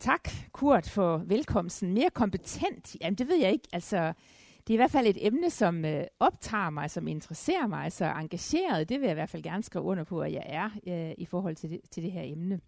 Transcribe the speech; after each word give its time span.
Tak, 0.00 0.28
Kurt, 0.52 0.88
for 0.88 1.16
velkomsten. 1.26 1.94
Mere 1.94 2.10
kompetent? 2.10 2.96
Jamen, 3.00 3.14
det 3.14 3.28
ved 3.28 3.36
jeg 3.36 3.52
ikke. 3.52 3.68
Altså, 3.72 4.12
det 4.58 4.70
er 4.70 4.74
i 4.74 4.76
hvert 4.76 4.90
fald 4.90 5.06
et 5.06 5.26
emne, 5.26 5.50
som 5.50 5.84
øh, 5.84 6.04
optager 6.20 6.70
mig, 6.70 6.90
som 6.90 7.08
interesserer 7.08 7.66
mig, 7.66 7.92
så 7.92 8.04
engageret, 8.04 8.88
det 8.88 9.00
vil 9.00 9.06
jeg 9.06 9.12
i 9.12 9.14
hvert 9.14 9.30
fald 9.30 9.42
gerne 9.42 9.62
skrive 9.62 9.84
under 9.84 10.04
på, 10.04 10.20
at 10.20 10.32
jeg 10.32 10.42
er 10.46 10.70
øh, 10.86 11.14
i 11.18 11.24
forhold 11.24 11.56
til 11.56 11.70
det, 11.70 11.80
til 11.90 12.02
det 12.02 12.12
her 12.12 12.22
emne 12.22 12.60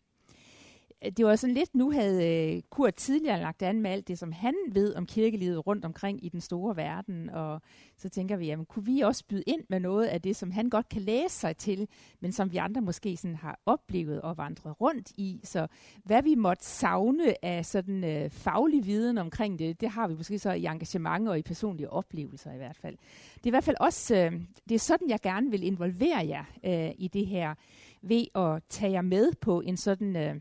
det 1.03 1.25
var 1.25 1.37
sådan 1.37 1.55
lidt, 1.55 1.75
nu 1.75 1.91
havde 1.91 2.55
øh, 2.57 2.63
Kurt 2.71 2.95
tidligere 2.95 3.41
lagt 3.41 3.63
an 3.63 3.81
med 3.81 3.91
alt 3.91 4.09
det, 4.09 4.19
som 4.19 4.33
han 4.33 4.55
ved 4.73 4.95
om 4.95 5.07
kirkelivet 5.07 5.67
rundt 5.67 5.85
omkring 5.85 6.25
i 6.25 6.29
den 6.29 6.41
store 6.41 6.77
verden, 6.77 7.31
og 7.31 7.63
så 7.97 8.09
tænker 8.09 8.37
vi, 8.37 8.47
jamen 8.47 8.67
kunne 8.67 8.85
vi 8.85 9.01
også 9.01 9.25
byde 9.29 9.43
ind 9.47 9.61
med 9.69 9.81
noget 9.81 10.07
af 10.07 10.23
det, 10.23 10.37
som 10.37 10.51
han 10.51 10.71
godt 10.71 10.89
kan 10.89 11.03
læse 11.03 11.35
sig 11.35 11.57
til, 11.57 11.89
men 12.21 12.33
som 12.33 12.53
vi 12.53 12.57
andre 12.57 12.81
måske 12.81 13.17
sådan 13.17 13.37
har 13.37 13.61
oplevet 13.67 14.21
og 14.21 14.37
vandret 14.37 14.81
rundt 14.81 15.13
i. 15.17 15.41
Så 15.45 15.67
hvad 16.05 16.23
vi 16.23 16.35
måtte 16.35 16.65
savne 16.65 17.45
af 17.45 17.67
sådan 17.67 18.05
øh, 18.05 18.31
faglig 18.31 18.87
viden 18.87 19.19
omkring 19.19 19.59
det, 19.59 19.81
det 19.81 19.89
har 19.89 20.09
vi 20.09 20.15
måske 20.15 20.39
så 20.39 20.53
i 20.53 20.67
engagement 20.67 21.29
og 21.29 21.39
i 21.39 21.43
personlige 21.43 21.91
oplevelser 21.91 22.53
i 22.53 22.57
hvert 22.57 22.77
fald. 22.77 22.97
Det 23.35 23.43
er 23.43 23.49
i 23.49 23.51
hvert 23.51 23.65
fald 23.65 23.77
også, 23.81 24.17
øh, 24.17 24.33
det 24.69 24.75
er 24.75 24.79
sådan, 24.79 25.09
jeg 25.09 25.21
gerne 25.21 25.51
vil 25.51 25.63
involvere 25.63 26.27
jer 26.29 26.45
øh, 26.65 26.95
i 26.99 27.09
det 27.09 27.27
her, 27.27 27.55
ved 28.03 28.25
at 28.35 28.63
tage 28.69 28.93
jer 28.93 29.03
med 29.03 29.33
på 29.41 29.61
en 29.61 29.77
sådan... 29.77 30.17
Øh, 30.17 30.41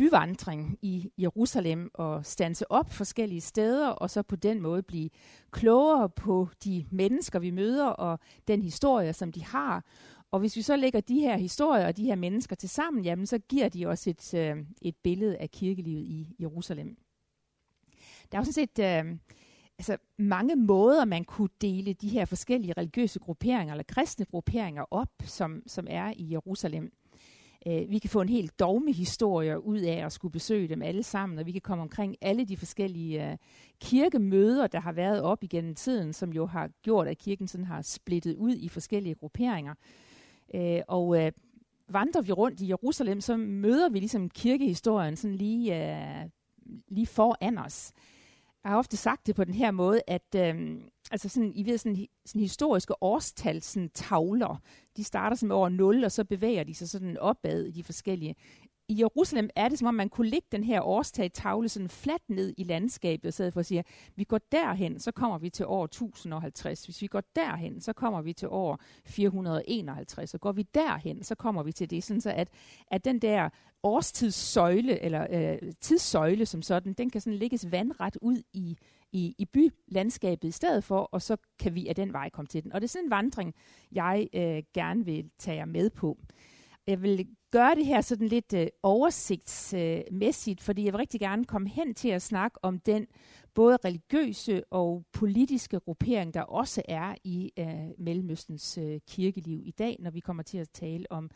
byvandring 0.00 0.78
i 0.82 1.10
Jerusalem 1.18 1.90
og 1.94 2.26
stanse 2.26 2.72
op 2.72 2.90
forskellige 2.90 3.40
steder, 3.40 3.88
og 3.88 4.10
så 4.10 4.22
på 4.22 4.36
den 4.36 4.60
måde 4.60 4.82
blive 4.82 5.10
klogere 5.50 6.08
på 6.08 6.48
de 6.64 6.86
mennesker, 6.90 7.38
vi 7.38 7.50
møder, 7.50 7.86
og 7.86 8.18
den 8.48 8.62
historie, 8.62 9.12
som 9.12 9.32
de 9.32 9.44
har. 9.44 9.84
Og 10.30 10.40
hvis 10.40 10.56
vi 10.56 10.62
så 10.62 10.76
lægger 10.76 11.00
de 11.00 11.20
her 11.20 11.36
historier 11.36 11.86
og 11.86 11.96
de 11.96 12.04
her 12.04 12.14
mennesker 12.14 12.56
til 12.56 12.68
sammen, 12.68 13.04
jamen 13.04 13.26
så 13.26 13.38
giver 13.38 13.68
de 13.68 13.86
også 13.86 14.10
et, 14.10 14.34
øh, 14.34 14.56
et 14.82 14.96
billede 14.96 15.36
af 15.36 15.50
kirkelivet 15.50 16.04
i 16.04 16.36
Jerusalem. 16.40 16.96
Der 18.32 18.38
er 18.38 18.40
jo 18.40 18.52
sådan 18.52 18.52
set 18.52 18.78
øh, 18.78 19.18
altså 19.78 19.96
mange 20.18 20.56
måder, 20.56 21.04
man 21.04 21.24
kunne 21.24 21.48
dele 21.60 21.92
de 21.92 22.08
her 22.08 22.24
forskellige 22.24 22.74
religiøse 22.76 23.18
grupperinger 23.18 23.74
eller 23.74 23.84
kristne 23.88 24.24
grupperinger 24.24 24.84
op, 24.90 25.12
som, 25.24 25.62
som 25.66 25.86
er 25.90 26.12
i 26.16 26.32
Jerusalem. 26.32 26.92
Øh, 27.66 27.90
vi 27.90 27.98
kan 27.98 28.10
få 28.10 28.20
en 28.20 28.28
helt 28.28 28.60
dogme 28.60 28.92
historie 28.92 29.64
ud 29.64 29.78
af 29.78 30.04
at 30.04 30.12
skulle 30.12 30.32
besøge 30.32 30.68
dem 30.68 30.82
alle 30.82 31.02
sammen, 31.02 31.38
og 31.38 31.46
vi 31.46 31.52
kan 31.52 31.60
komme 31.60 31.82
omkring 31.82 32.16
alle 32.20 32.44
de 32.44 32.56
forskellige 32.56 33.30
øh, 33.30 33.36
kirkemøder, 33.80 34.66
der 34.66 34.80
har 34.80 34.92
været 34.92 35.22
op 35.22 35.44
igennem 35.44 35.74
tiden, 35.74 36.12
som 36.12 36.32
jo 36.32 36.46
har 36.46 36.70
gjort, 36.82 37.08
at 37.08 37.18
kirken 37.18 37.48
sådan 37.48 37.66
har 37.66 37.82
splittet 37.82 38.36
ud 38.36 38.54
i 38.54 38.68
forskellige 38.68 39.14
grupperinger. 39.14 39.74
Øh, 40.54 40.80
og 40.88 41.24
øh, 41.24 41.32
vandrer 41.88 42.22
vi 42.22 42.32
rundt 42.32 42.60
i 42.60 42.68
Jerusalem, 42.68 43.20
så 43.20 43.36
møder 43.36 43.88
vi 43.88 43.98
ligesom 43.98 44.28
kirkehistorien 44.28 45.16
sådan 45.16 45.36
lige, 45.36 45.92
øh, 45.92 46.28
lige 46.88 47.06
foran 47.06 47.58
os. 47.58 47.92
Jeg 48.64 48.72
har 48.72 48.78
ofte 48.78 48.96
sagt 48.96 49.26
det 49.26 49.36
på 49.36 49.44
den 49.44 49.54
her 49.54 49.70
måde, 49.70 50.00
at 50.06 50.34
øh, 50.36 50.80
altså 51.10 51.28
sådan, 51.28 51.52
I 51.54 51.66
ved, 51.66 51.78
sådan, 51.78 52.06
sådan 52.26 52.40
historiske 52.40 53.02
årstal, 53.02 53.62
sådan 53.62 53.90
tavler, 53.94 54.62
de 54.96 55.04
starter 55.04 55.36
som 55.36 55.50
over 55.50 55.68
0, 55.68 56.04
og 56.04 56.12
så 56.12 56.24
bevæger 56.24 56.64
de 56.64 56.74
sig 56.74 56.88
sådan 56.88 57.18
opad 57.18 57.64
i 57.64 57.70
de 57.70 57.84
forskellige. 57.84 58.34
I 58.90 58.98
Jerusalem 58.98 59.50
er 59.56 59.68
det, 59.68 59.78
som 59.78 59.88
om 59.88 59.94
man 59.94 60.08
kunne 60.08 60.28
lægge 60.28 60.46
den 60.52 60.64
her 60.64 60.82
årstal 60.82 61.30
tavle 61.30 61.68
sådan 61.68 61.88
fladt 61.88 62.22
ned 62.28 62.54
i 62.56 62.64
landskabet, 62.64 63.26
og 63.28 63.34
sidde 63.34 63.52
for 63.52 63.60
at 63.60 63.66
sige, 63.66 63.84
vi 64.16 64.24
går 64.24 64.40
derhen, 64.52 65.00
så 65.00 65.12
kommer 65.12 65.38
vi 65.38 65.50
til 65.50 65.66
år 65.66 65.84
1050. 65.84 66.84
Hvis 66.84 67.02
vi 67.02 67.06
går 67.06 67.22
derhen, 67.36 67.80
så 67.80 67.92
kommer 67.92 68.22
vi 68.22 68.32
til 68.32 68.48
år 68.48 68.80
451. 69.06 70.34
Og 70.34 70.40
går 70.40 70.52
vi 70.52 70.62
derhen, 70.74 71.22
så 71.22 71.34
kommer 71.34 71.62
vi 71.62 71.72
til 71.72 71.90
det, 71.90 72.04
sådan 72.04 72.20
så 72.20 72.30
at, 72.30 72.48
at 72.86 73.04
den 73.04 73.18
der 73.18 73.48
årstidssøjle, 73.82 75.00
eller 75.00 75.26
øh, 75.30 75.72
tidssøjle 75.80 76.46
som 76.46 76.62
sådan, 76.62 76.92
den 76.92 77.10
kan 77.10 77.20
sådan 77.20 77.38
lægges 77.38 77.72
vandret 77.72 78.16
ud 78.22 78.42
i 78.52 78.76
i, 79.12 79.34
i 79.38 79.44
bylandskabet 79.44 80.48
i 80.48 80.50
stedet 80.50 80.84
for, 80.84 81.00
og 81.00 81.22
så 81.22 81.36
kan 81.58 81.74
vi 81.74 81.88
af 81.88 81.94
den 81.94 82.12
vej 82.12 82.30
komme 82.30 82.46
til 82.46 82.62
den. 82.64 82.72
Og 82.72 82.80
det 82.80 82.86
er 82.86 82.88
sådan 82.88 83.04
en 83.04 83.10
vandring, 83.10 83.54
jeg 83.92 84.28
øh, 84.34 84.62
gerne 84.74 85.04
vil 85.04 85.30
tage 85.38 85.56
jer 85.56 85.64
med 85.64 85.90
på. 85.90 86.18
Jeg 86.86 87.02
vil 87.02 87.26
gøre 87.50 87.74
det 87.74 87.86
her 87.86 88.00
sådan 88.00 88.28
lidt 88.28 88.52
øh, 88.52 88.66
oversigtsmæssigt, 88.82 90.60
øh, 90.60 90.64
fordi 90.64 90.84
jeg 90.84 90.92
vil 90.92 90.98
rigtig 90.98 91.20
gerne 91.20 91.44
komme 91.44 91.68
hen 91.68 91.94
til 91.94 92.08
at 92.08 92.22
snakke 92.22 92.58
om 92.62 92.78
den 92.78 93.06
både 93.54 93.78
religiøse 93.84 94.64
og 94.70 95.04
politiske 95.12 95.80
gruppering, 95.80 96.34
der 96.34 96.42
også 96.42 96.82
er 96.88 97.14
i 97.24 97.52
øh, 97.58 97.88
Mellemøstens 97.98 98.78
øh, 98.78 99.00
kirkeliv 99.08 99.62
i 99.64 99.70
dag, 99.70 99.96
når 100.00 100.10
vi 100.10 100.20
kommer 100.20 100.42
til 100.42 100.58
at 100.58 100.70
tale 100.70 101.12
om 101.12 101.30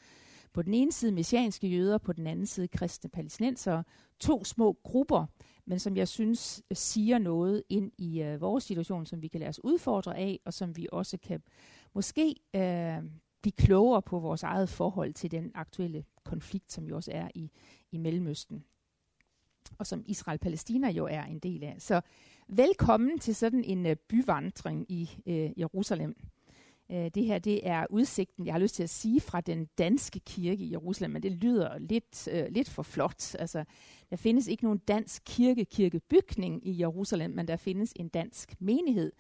på 0.53 0.63
den 0.63 0.75
ene 0.75 0.93
side 0.93 1.13
messianske 1.13 1.69
jøder, 1.69 1.99
på 1.99 2.13
den 2.13 2.27
anden 2.27 2.47
side 2.47 2.69
kristne 2.69 3.11
palæstinensere. 3.11 3.85
To 4.21 4.45
små 4.45 4.77
grupper, 4.83 5.27
men 5.67 5.79
som 5.79 5.97
jeg 5.97 6.09
synes 6.09 6.63
øh, 6.71 6.77
siger 6.77 7.19
noget 7.19 7.63
ind 7.69 7.93
i 7.99 8.23
øh, 8.23 8.41
vores 8.41 8.65
situation, 8.65 9.07
som 9.07 9.23
vi 9.23 9.29
kan 9.29 9.41
lade 9.41 9.49
os 9.49 9.65
udfordre 9.65 10.17
af, 10.17 10.41
og 10.45 10.53
som 10.53 10.77
vi 10.77 10.89
også 10.93 11.19
kan 11.19 11.43
måske 11.95 12.35
øh, 12.57 13.03
blive 13.45 13.67
klogere 13.67 14.03
på 14.03 14.19
vores 14.19 14.43
eget 14.43 14.69
forhold 14.69 15.15
til 15.15 15.31
den 15.31 15.51
aktuelle 15.55 16.05
konflikt, 16.25 16.73
som 16.73 16.89
jo 16.89 16.97
også 16.97 17.11
er 17.15 17.29
i, 17.35 17.51
i 17.93 17.99
Mellemøsten, 17.99 18.65
og 19.79 19.87
som 19.87 20.05
Israel-Palæstina 20.07 20.91
jo 20.91 21.07
er 21.07 21.23
en 21.23 21.39
del 21.39 21.65
af. 21.65 21.77
Så 21.79 22.01
velkommen 22.49 23.19
til 23.19 23.35
sådan 23.35 23.65
en 23.65 23.87
øh, 23.87 23.97
byvandring 23.97 24.87
i 24.89 25.11
øh, 25.27 25.61
Jerusalem. 25.61 26.17
Øh, 26.91 27.11
det 27.15 27.25
her 27.25 27.39
det 27.39 27.69
er 27.69 27.87
udsigten, 27.91 28.47
jeg 28.47 28.55
har 28.55 28.59
lyst 28.59 28.75
til 28.75 28.83
at 28.83 28.91
sige, 28.91 29.21
fra 29.21 29.41
den 29.41 29.69
danske 29.79 30.21
kirke 30.21 30.65
i 30.65 30.71
Jerusalem, 30.71 31.11
men 31.11 31.23
det 31.23 31.33
lyder 31.33 31.79
lidt, 31.79 32.29
øh, 32.33 32.47
lidt 32.51 32.69
for 32.69 32.83
flot. 32.83 33.35
Altså, 33.35 33.65
der 34.11 34.17
findes 34.17 34.47
ikke 34.47 34.65
nogen 34.65 34.79
dansk 34.79 35.23
kirke-kirkebygning 35.25 36.67
i 36.67 36.81
Jerusalem, 36.81 37.31
men 37.31 37.49
der 37.49 37.57
findes 37.57 37.93
en 37.97 38.09
dansk 38.09 38.55
menighed. 38.61 39.13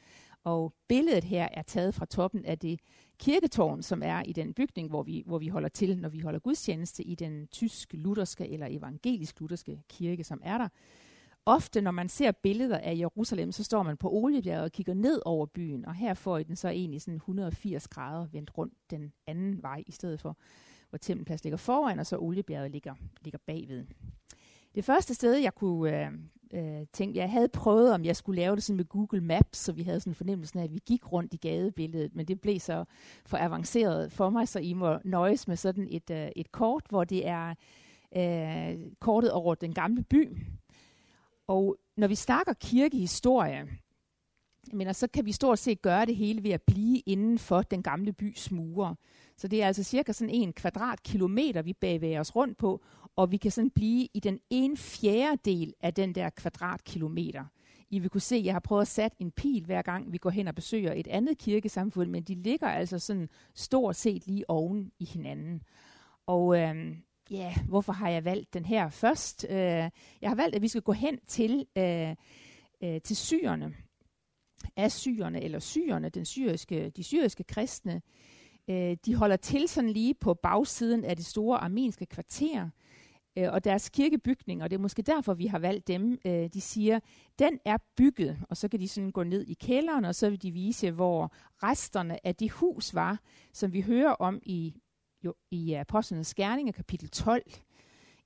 Og 0.45 0.75
billedet 0.89 1.25
her 1.25 1.49
er 1.53 1.63
taget 1.63 1.95
fra 1.95 2.07
toppen 2.07 2.45
af 2.45 2.59
det 2.59 2.81
kirketårn, 3.19 3.83
som 3.83 4.03
er 4.05 4.23
i 4.23 4.33
den 4.33 4.55
bygning, 4.55 4.89
hvor 4.89 5.03
vi, 5.03 5.23
hvor 5.27 5.39
vi 5.39 5.49
holder 5.49 5.69
til, 5.69 5.99
når 5.99 6.09
vi 6.09 6.21
holder 6.21 6.39
gudstjeneste 6.39 7.03
i 7.03 7.15
den 7.15 7.47
tysk-lutherske 7.47 8.49
eller 8.49 8.67
evangelisk-lutherske 8.71 9.83
kirke, 9.89 10.25
som 10.25 10.41
er 10.45 10.59
der. 10.59 10.69
Ofte, 11.47 11.81
når 11.81 11.91
man 11.91 12.09
ser 12.09 12.33
billeder 12.33 12.79
af 12.79 12.97
Jerusalem, 12.99 13.53
så 13.53 13.65
står 13.65 13.83
man 13.83 13.97
på 13.97 14.11
Oliebjerget 14.13 14.65
og 14.65 14.73
kigger 14.73 14.95
ned 14.95 15.21
over 15.25 15.47
byen, 15.47 15.87
og 15.87 15.95
her 15.95 16.15
får 16.15 16.39
I 16.39 16.43
den 16.43 16.57
så 16.57 16.69
egentlig 16.69 17.03
sådan 17.03 17.17
180 17.17 17.89
grader 17.89 18.27
vendt 18.27 18.59
rundt 18.59 18.75
den 18.91 19.13
anden 19.27 19.63
vej, 19.63 19.83
i 19.87 19.93
stedet 19.93 20.21
for, 20.21 20.37
hvor 20.91 20.99
Tempelplads 20.99 21.45
ligger 21.45 21.57
foran, 21.57 21.99
og 21.99 22.07
så 22.07 22.19
Oliebjerget 22.19 22.71
ligger, 22.71 22.95
ligger 23.21 23.39
bagved. 23.47 23.85
Det 24.75 24.85
første 24.85 25.15
sted, 25.15 25.35
jeg 25.35 25.55
kunne 25.55 26.07
øh, 26.07 26.13
øh, 26.55 26.87
ting. 26.93 27.15
jeg 27.15 27.31
havde 27.31 27.49
prøvet, 27.49 27.93
om 27.93 28.05
jeg 28.05 28.17
skulle 28.17 28.41
lave 28.41 28.57
det 28.57 28.63
sådan 28.63 28.77
med 28.77 28.85
Google 28.85 29.21
Maps, 29.21 29.59
så 29.59 29.73
vi 29.73 29.83
havde 29.83 30.01
sådan 30.01 30.11
en 30.11 30.15
fornemmelse 30.15 30.59
af, 30.59 30.65
at 30.65 30.73
vi 30.73 30.81
gik 30.87 31.13
rundt 31.13 31.35
i 31.35 31.37
gadebilledet, 31.37 32.17
men 32.17 32.29
det 32.29 32.41
blev 32.41 32.61
så 32.61 32.85
for 33.27 33.37
avanceret 33.37 34.13
for 34.13 34.31
mig, 34.31 34.49
så 34.49 34.59
I 34.59 34.73
må 34.73 34.99
nøjes 35.05 35.49
med 35.49 35.57
sådan 35.57 35.89
et, 35.91 36.11
øh, 36.11 36.29
et 36.37 36.53
kort, 36.53 36.83
hvor 36.89 37.05
det 37.05 37.27
er 37.27 37.55
øh, 38.17 38.79
kortet 39.01 39.33
over 39.33 39.55
den 39.55 39.75
gamle 39.75 40.03
by. 40.03 40.39
Og 41.47 41.77
når 41.97 42.07
vi 42.07 42.15
snakker 42.15 42.53
kirkehistorie, 42.53 43.69
mener, 44.73 44.93
så 44.93 45.07
kan 45.07 45.27
vi 45.27 45.33
stort 45.33 45.59
set 45.59 45.83
gøre 45.83 46.07
det 46.07 46.17
hele 46.17 46.43
ved 46.43 46.51
at 46.51 46.63
blive 46.63 47.03
inden 47.07 47.39
for 47.39 47.63
den 47.63 47.83
gamle 47.83 48.13
bys 48.13 48.51
mure. 48.51 48.97
Så 49.37 49.49
det 49.49 49.63
er 49.63 49.67
altså 49.67 49.83
cirka 49.83 50.13
sådan 50.13 50.35
en 50.35 50.53
kvadratkilometer, 50.53 51.63
vi 51.63 51.73
bevæger 51.73 52.21
os 52.21 52.37
rundt 52.37 52.59
på, 52.59 52.85
og 53.17 53.33
vi 53.33 53.37
kan 53.37 53.51
sådan 53.51 53.71
blive 53.71 54.09
i 54.15 54.21
den 54.21 54.41
en 54.51 54.77
fjerdedel 54.77 55.75
af 55.81 55.95
den 55.95 56.15
der 56.15 56.31
kvadratkilometer. 56.31 57.45
I 57.91 57.99
vil 57.99 58.11
kunne 58.11 58.21
se, 58.21 58.37
at 58.37 58.45
jeg 58.45 58.55
har 58.55 58.61
prøvet 58.61 58.83
at 58.83 58.89
sætte 58.89 59.17
en 59.21 59.31
pil 59.31 59.65
hver 59.65 59.83
gang, 59.83 60.13
vi 60.13 60.19
går 60.19 60.31
hen 60.31 60.49
og 60.49 60.55
besøger 60.55 60.93
et 60.93 61.07
andet 61.07 61.39
kirkesamfund, 61.39 62.11
men 62.11 62.23
de 62.23 62.35
ligger 62.35 62.69
altså 62.69 62.99
sådan 62.99 63.29
stort 63.55 63.97
set 63.97 64.27
lige 64.27 64.51
oven 64.51 64.93
i 64.99 65.05
hinanden. 65.05 65.63
Og 66.27 66.59
øh, 66.61 66.97
ja, 67.31 67.55
hvorfor 67.69 67.93
har 67.93 68.09
jeg 68.09 68.25
valgt 68.25 68.55
den 68.55 68.65
her 68.65 68.89
først? 68.89 69.47
Øh, 69.51 69.57
jeg 70.21 70.31
har 70.31 70.35
valgt, 70.35 70.57
at 70.57 70.63
vi 70.63 70.69
skal 70.69 70.83
gå 70.83 70.93
hen 70.93 71.19
til, 71.27 71.67
øh, 71.77 72.15
øh, 72.83 73.01
til 73.01 73.17
syrerne, 73.17 73.75
af 74.77 74.93
syrerne, 74.93 75.43
eller 75.43 75.59
syrerne, 75.59 76.09
den 76.09 76.25
syriske, 76.25 76.91
de 76.91 77.03
syriske 77.03 77.45
kristne. 77.45 78.03
Øh, 78.69 78.97
de 79.07 79.15
holder 79.15 79.37
til 79.37 79.69
sådan 79.69 79.91
lige 79.91 80.15
på 80.15 80.35
bagsiden 80.35 81.05
af 81.05 81.17
det 81.17 81.27
store 81.27 81.59
armenske 81.59 82.07
kvarter, 82.07 82.71
øh, 83.37 83.53
og 83.53 83.65
deres 83.65 83.89
kirkebygning, 83.89 84.63
og 84.63 84.71
det 84.71 84.77
er 84.77 84.81
måske 84.81 85.03
derfor, 85.03 85.35
vi 85.35 85.47
har 85.47 85.59
valgt 85.59 85.89
dem, 85.89 86.19
øh, 86.27 86.49
de 86.55 86.61
siger, 86.61 87.01
den 87.39 87.59
er 87.65 87.77
bygget, 87.97 88.39
og 88.49 88.57
så 88.57 88.69
kan 88.69 88.81
de 88.81 88.89
sådan 88.89 89.11
gå 89.11 89.23
ned 89.23 89.47
i 89.47 89.55
kælderen, 89.55 90.05
og 90.05 90.15
så 90.15 90.31
vil 90.31 90.43
de 90.43 90.51
vise, 90.51 90.91
hvor 90.91 91.33
resterne 91.63 92.27
af 92.27 92.35
det 92.35 92.51
hus 92.51 92.95
var, 92.95 93.21
som 93.53 93.73
vi 93.73 93.81
hører 93.81 94.13
om 94.13 94.41
i, 94.43 94.75
jo, 95.25 95.35
i 95.51 95.73
Apostlenes 95.73 96.35
Gerninger, 96.35 96.73
kapitel 96.73 97.09
12. 97.09 97.43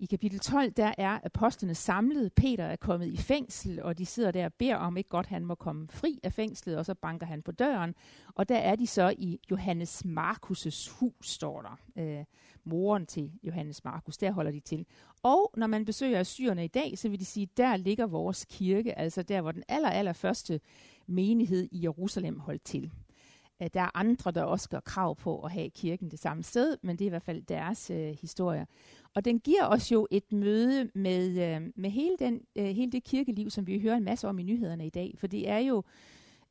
I 0.01 0.07
kapitel 0.07 0.41
12, 0.41 0.73
der 0.73 0.93
er 0.99 1.19
apostlene 1.25 1.75
samlet. 1.75 2.33
Peter 2.33 2.65
er 2.65 2.77
kommet 2.77 3.07
i 3.07 3.17
fængsel, 3.17 3.83
og 3.83 3.99
de 3.99 4.07
sidder 4.07 4.31
der 4.31 4.45
og 4.45 4.55
beder 4.55 4.77
om 4.77 4.97
ikke 4.97 5.09
godt, 5.09 5.27
han 5.27 5.45
må 5.45 5.55
komme 5.55 5.89
fri 5.89 6.21
af 6.23 6.33
fængslet, 6.33 6.77
og 6.77 6.87
så 6.87 6.95
banker 6.95 7.27
han 7.27 7.43
på 7.43 7.53
døren. 7.53 7.95
Og 8.35 8.49
der 8.49 8.59
er 8.59 8.77
de 8.77 8.87
så 8.87 9.15
i 9.19 9.41
Johannes 9.51 10.03
Markus' 10.07 10.91
hus, 10.99 11.31
står 11.31 11.63
der. 11.63 11.79
Øh, 11.97 12.25
moren 12.65 13.07
til 13.07 13.33
Johannes 13.43 13.85
Markus, 13.85 14.19
der 14.19 14.33
holder 14.33 14.51
de 14.51 14.61
til. 14.61 14.87
Og 15.23 15.53
når 15.57 15.67
man 15.67 15.85
besøger 15.85 16.23
syrerne 16.23 16.65
i 16.65 16.69
dag, 16.69 16.99
så 16.99 17.09
vil 17.09 17.21
de 17.21 17.25
sige, 17.25 17.49
der 17.57 17.77
ligger 17.77 18.07
vores 18.07 18.45
kirke, 18.45 18.99
altså 18.99 19.23
der, 19.23 19.41
hvor 19.41 19.53
den 19.53 19.63
aller, 19.69 19.91
aller 19.91 20.13
første 20.13 20.61
menighed 21.07 21.69
i 21.73 21.83
Jerusalem 21.83 22.41
holdt 22.41 22.63
til 22.63 22.93
at 23.61 23.75
der 23.75 23.81
er 23.81 23.97
andre, 23.97 24.31
der 24.31 24.43
også 24.43 24.69
gør 24.69 24.81
krav 24.81 25.17
på 25.17 25.41
at 25.41 25.53
have 25.53 25.71
kirken 25.71 26.11
det 26.11 26.19
samme 26.19 26.43
sted, 26.43 26.77
men 26.83 26.97
det 26.97 27.05
er 27.05 27.07
i 27.07 27.09
hvert 27.09 27.23
fald 27.23 27.43
deres 27.43 27.91
øh, 27.91 28.17
historie. 28.21 28.67
Og 29.15 29.25
den 29.25 29.41
giver 29.41 29.67
os 29.67 29.93
jo 29.93 30.07
et 30.11 30.33
møde 30.33 30.91
med, 30.95 31.29
øh, 31.29 31.73
med 31.77 31.91
hele, 31.91 32.17
den, 32.19 32.41
øh, 32.57 32.65
hele 32.65 32.93
det 32.93 33.05
kirkeliv, 33.05 33.51
som 33.51 33.67
vi 33.67 33.81
hører 33.81 33.97
en 33.97 34.05
masse 34.05 34.29
om 34.29 34.39
i 34.39 34.43
nyhederne 34.43 34.87
i 34.87 34.91
dag. 34.91 35.15
For 35.19 35.27
det 35.27 35.49
er 35.49 35.59
jo 35.59 35.83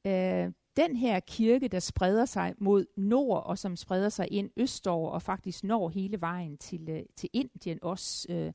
øh, 0.06 0.52
den 0.78 0.96
her 0.96 1.20
kirke, 1.20 1.68
der 1.68 1.80
spreder 1.80 2.26
sig 2.26 2.54
mod 2.58 2.86
nord, 2.98 3.44
og 3.46 3.58
som 3.58 3.76
spreder 3.76 4.10
sig 4.10 4.28
ind 4.32 4.50
østover, 4.58 5.10
og 5.10 5.22
faktisk 5.22 5.64
når 5.64 5.90
hele 5.90 6.22
vejen 6.22 6.58
til, 6.58 6.90
øh, 6.90 7.04
til 7.16 7.30
Indien 7.34 7.80
også. 7.82 8.28
Øh, 8.30 8.54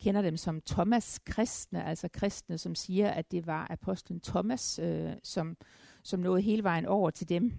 kender 0.00 0.22
dem 0.22 0.36
som 0.36 0.60
Thomas 0.60 1.20
kristne, 1.24 1.84
altså 1.84 2.08
kristne, 2.12 2.58
som 2.58 2.74
siger, 2.74 3.10
at 3.10 3.32
det 3.32 3.46
var 3.46 3.66
apostlen 3.70 4.20
Thomas, 4.20 4.78
øh, 4.82 5.12
som, 5.22 5.56
som 6.02 6.20
nåede 6.20 6.42
hele 6.42 6.62
vejen 6.62 6.86
over 6.86 7.10
til 7.10 7.28
dem. 7.28 7.52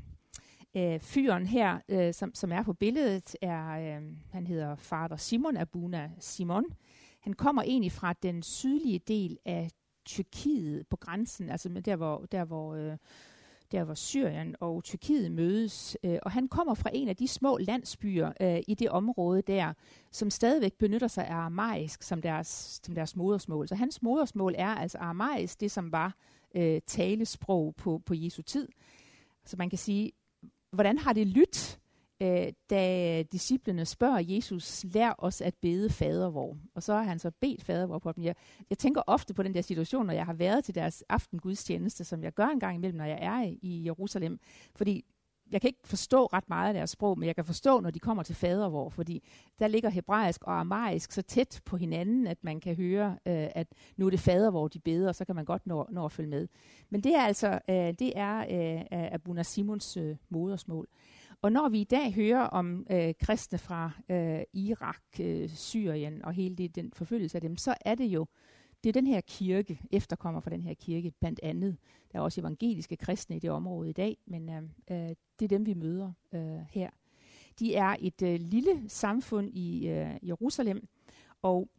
Øh, 0.77 0.99
fyren 0.99 1.45
her, 1.45 1.79
øh, 1.89 2.13
som, 2.13 2.35
som 2.35 2.51
er 2.51 2.63
på 2.63 2.73
billedet, 2.73 3.35
er, 3.41 3.67
øh, 3.69 4.03
han 4.31 4.47
hedder 4.47 4.75
Fader 4.75 5.17
Simon 5.17 5.57
Abuna 5.57 6.11
Simon. 6.19 6.65
Han 7.21 7.33
kommer 7.33 7.63
egentlig 7.63 7.91
fra 7.91 8.13
den 8.13 8.43
sydlige 8.43 8.99
del 8.99 9.37
af 9.45 9.71
Tyrkiet 10.05 10.87
på 10.87 10.97
grænsen, 10.97 11.49
altså 11.49 11.69
der 11.69 11.95
hvor, 11.95 12.25
der 12.31 12.45
hvor, 12.45 12.75
øh, 12.75 12.97
der 13.71 13.83
hvor 13.83 13.93
Syrien 13.93 14.55
og 14.59 14.83
Tyrkiet 14.83 15.31
mødes. 15.31 15.97
Øh, 16.03 16.19
og 16.23 16.31
han 16.31 16.47
kommer 16.47 16.73
fra 16.73 16.89
en 16.93 17.07
af 17.07 17.15
de 17.15 17.27
små 17.27 17.57
landsbyer 17.57 18.31
øh, 18.41 18.59
i 18.67 18.73
det 18.73 18.89
område 18.89 19.41
der, 19.41 19.73
som 20.11 20.29
stadigvæk 20.29 20.73
benytter 20.73 21.07
sig 21.07 21.27
af 21.27 21.35
aramaisk 21.35 22.03
som 22.03 22.21
deres, 22.21 22.79
som 22.83 22.95
deres 22.95 23.15
modersmål. 23.15 23.67
Så 23.67 23.75
hans 23.75 24.01
modersmål 24.01 24.55
er 24.57 24.75
altså 24.75 24.97
aramaisk, 24.97 25.61
det 25.61 25.71
som 25.71 25.91
var 25.91 26.15
øh, 26.55 26.81
talesprog 26.87 27.75
på, 27.75 28.01
på 28.05 28.13
Jesu 28.13 28.41
tid. 28.41 28.67
Så 29.45 29.57
man 29.57 29.69
kan 29.69 29.79
sige, 29.79 30.11
hvordan 30.71 30.97
har 30.97 31.13
det 31.13 31.27
lyttet, 31.27 31.79
øh, 32.21 32.53
da 32.69 33.23
disciplene 33.23 33.85
spørger 33.85 34.19
Jesus, 34.19 34.83
lær 34.83 35.15
os 35.17 35.41
at 35.41 35.55
bede 35.61 35.89
fadervor. 35.89 36.57
Og 36.75 36.83
så 36.83 36.93
har 36.93 37.03
han 37.03 37.19
så 37.19 37.31
bedt 37.41 37.63
fadervor 37.63 37.99
på 37.99 38.11
dem. 38.11 38.23
Jeg, 38.23 38.35
jeg 38.69 38.77
tænker 38.77 39.01
ofte 39.07 39.33
på 39.33 39.43
den 39.43 39.53
der 39.53 39.61
situation, 39.61 40.05
når 40.05 40.13
jeg 40.13 40.25
har 40.25 40.33
været 40.33 40.63
til 40.63 40.75
deres 40.75 41.03
aftengudstjeneste, 41.09 42.03
som 42.03 42.23
jeg 42.23 42.33
gør 42.33 42.47
en 42.47 42.59
gang 42.59 42.75
imellem, 42.75 42.97
når 42.97 43.05
jeg 43.05 43.19
er 43.21 43.55
i 43.61 43.85
Jerusalem. 43.85 44.39
Fordi 44.75 45.05
jeg 45.51 45.61
kan 45.61 45.67
ikke 45.67 45.79
forstå 45.85 46.25
ret 46.25 46.49
meget 46.49 46.67
af 46.67 46.73
deres 46.73 46.89
sprog, 46.89 47.19
men 47.19 47.27
jeg 47.27 47.35
kan 47.35 47.45
forstå, 47.45 47.79
når 47.79 47.91
de 47.91 47.99
kommer 47.99 48.23
til 48.23 48.35
fadervor, 48.35 48.89
fordi 48.89 49.23
der 49.59 49.67
ligger 49.67 49.89
hebraisk 49.89 50.43
og 50.43 50.53
aramaisk 50.53 51.11
så 51.11 51.21
tæt 51.21 51.61
på 51.65 51.77
hinanden, 51.77 52.27
at 52.27 52.37
man 52.43 52.59
kan 52.59 52.75
høre, 52.75 53.17
øh, 53.25 53.47
at 53.55 53.67
nu 53.97 54.05
er 54.05 54.09
det 54.09 54.19
fadervor, 54.19 54.67
de 54.67 54.79
beder, 54.79 55.07
og 55.07 55.15
så 55.15 55.25
kan 55.25 55.35
man 55.35 55.45
godt 55.45 55.67
nå, 55.67 55.87
nå 55.89 56.05
at 56.05 56.11
følge 56.11 56.29
med. 56.29 56.47
Men 56.89 57.01
det 57.01 57.15
er 57.15 57.21
altså 57.21 57.59
øh, 57.69 57.75
det 57.75 58.11
er 58.15 58.37
øh, 58.39 59.13
Abuna 59.13 59.43
Simons 59.43 59.97
øh, 59.97 60.15
modersmål. 60.29 60.87
Og 61.41 61.51
når 61.51 61.69
vi 61.69 61.81
i 61.81 61.83
dag 61.83 62.13
hører 62.13 62.43
om 62.43 62.87
øh, 62.91 63.13
kristne 63.19 63.57
fra 63.57 63.91
øh, 64.09 64.41
Irak, 64.53 65.03
øh, 65.19 65.49
Syrien 65.49 66.25
og 66.25 66.33
hele 66.33 66.55
det, 66.55 66.75
den 66.75 66.91
forfølgelse 66.93 67.37
af 67.37 67.41
dem, 67.41 67.57
så 67.57 67.75
er 67.81 67.95
det 67.95 68.05
jo 68.05 68.25
det 68.83 68.89
er 68.89 68.93
den 68.93 69.07
her 69.07 69.21
kirke, 69.21 69.79
efterkommer 69.91 70.41
fra 70.41 70.49
den 70.49 70.63
her 70.63 70.73
kirke, 70.73 71.11
blandt 71.19 71.39
andet. 71.43 71.77
Der 72.11 72.19
er 72.19 72.23
også 72.23 72.41
evangeliske 72.41 72.97
kristne 72.97 73.35
i 73.35 73.39
det 73.39 73.49
område 73.49 73.89
i 73.89 73.93
dag, 73.93 74.17
men 74.25 74.49
øh, 74.49 74.63
øh, 74.91 75.15
det 75.39 75.45
er 75.45 75.47
dem, 75.47 75.65
vi 75.65 75.73
møder 75.73 76.11
øh, 76.33 76.59
her. 76.69 76.89
De 77.59 77.75
er 77.75 77.95
et 77.99 78.21
øh, 78.21 78.39
lille 78.39 78.89
samfund 78.89 79.49
i 79.53 79.87
øh, 79.87 80.27
Jerusalem, 80.27 80.87
og 81.41 81.69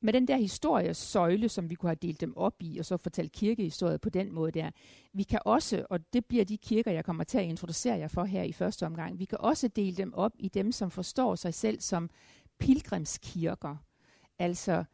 med 0.00 0.12
den 0.12 0.28
der 0.28 0.36
historiesøjle, 0.36 1.48
som 1.48 1.70
vi 1.70 1.74
kunne 1.74 1.90
have 1.90 1.98
delt 2.02 2.20
dem 2.20 2.36
op 2.36 2.54
i, 2.60 2.78
og 2.78 2.84
så 2.84 2.96
fortælle 2.96 3.28
kirkehistorie 3.28 3.98
på 3.98 4.10
den 4.10 4.32
måde 4.32 4.52
der. 4.52 4.70
Vi 5.12 5.22
kan 5.22 5.40
også, 5.44 5.86
og 5.90 6.12
det 6.12 6.26
bliver 6.26 6.44
de 6.44 6.58
kirker, 6.58 6.90
jeg 6.90 7.04
kommer 7.04 7.24
til 7.24 7.38
at 7.38 7.44
introducere 7.44 7.98
jer 7.98 8.08
for 8.08 8.24
her 8.24 8.42
i 8.42 8.52
første 8.52 8.86
omgang, 8.86 9.18
vi 9.18 9.24
kan 9.24 9.38
også 9.40 9.68
dele 9.68 9.96
dem 9.96 10.14
op 10.14 10.32
i 10.38 10.48
dem, 10.48 10.72
som 10.72 10.90
forstår 10.90 11.34
sig 11.34 11.54
selv 11.54 11.80
som 11.80 12.10
pilgrimskirker. 12.58 13.76
Altså 14.38 14.84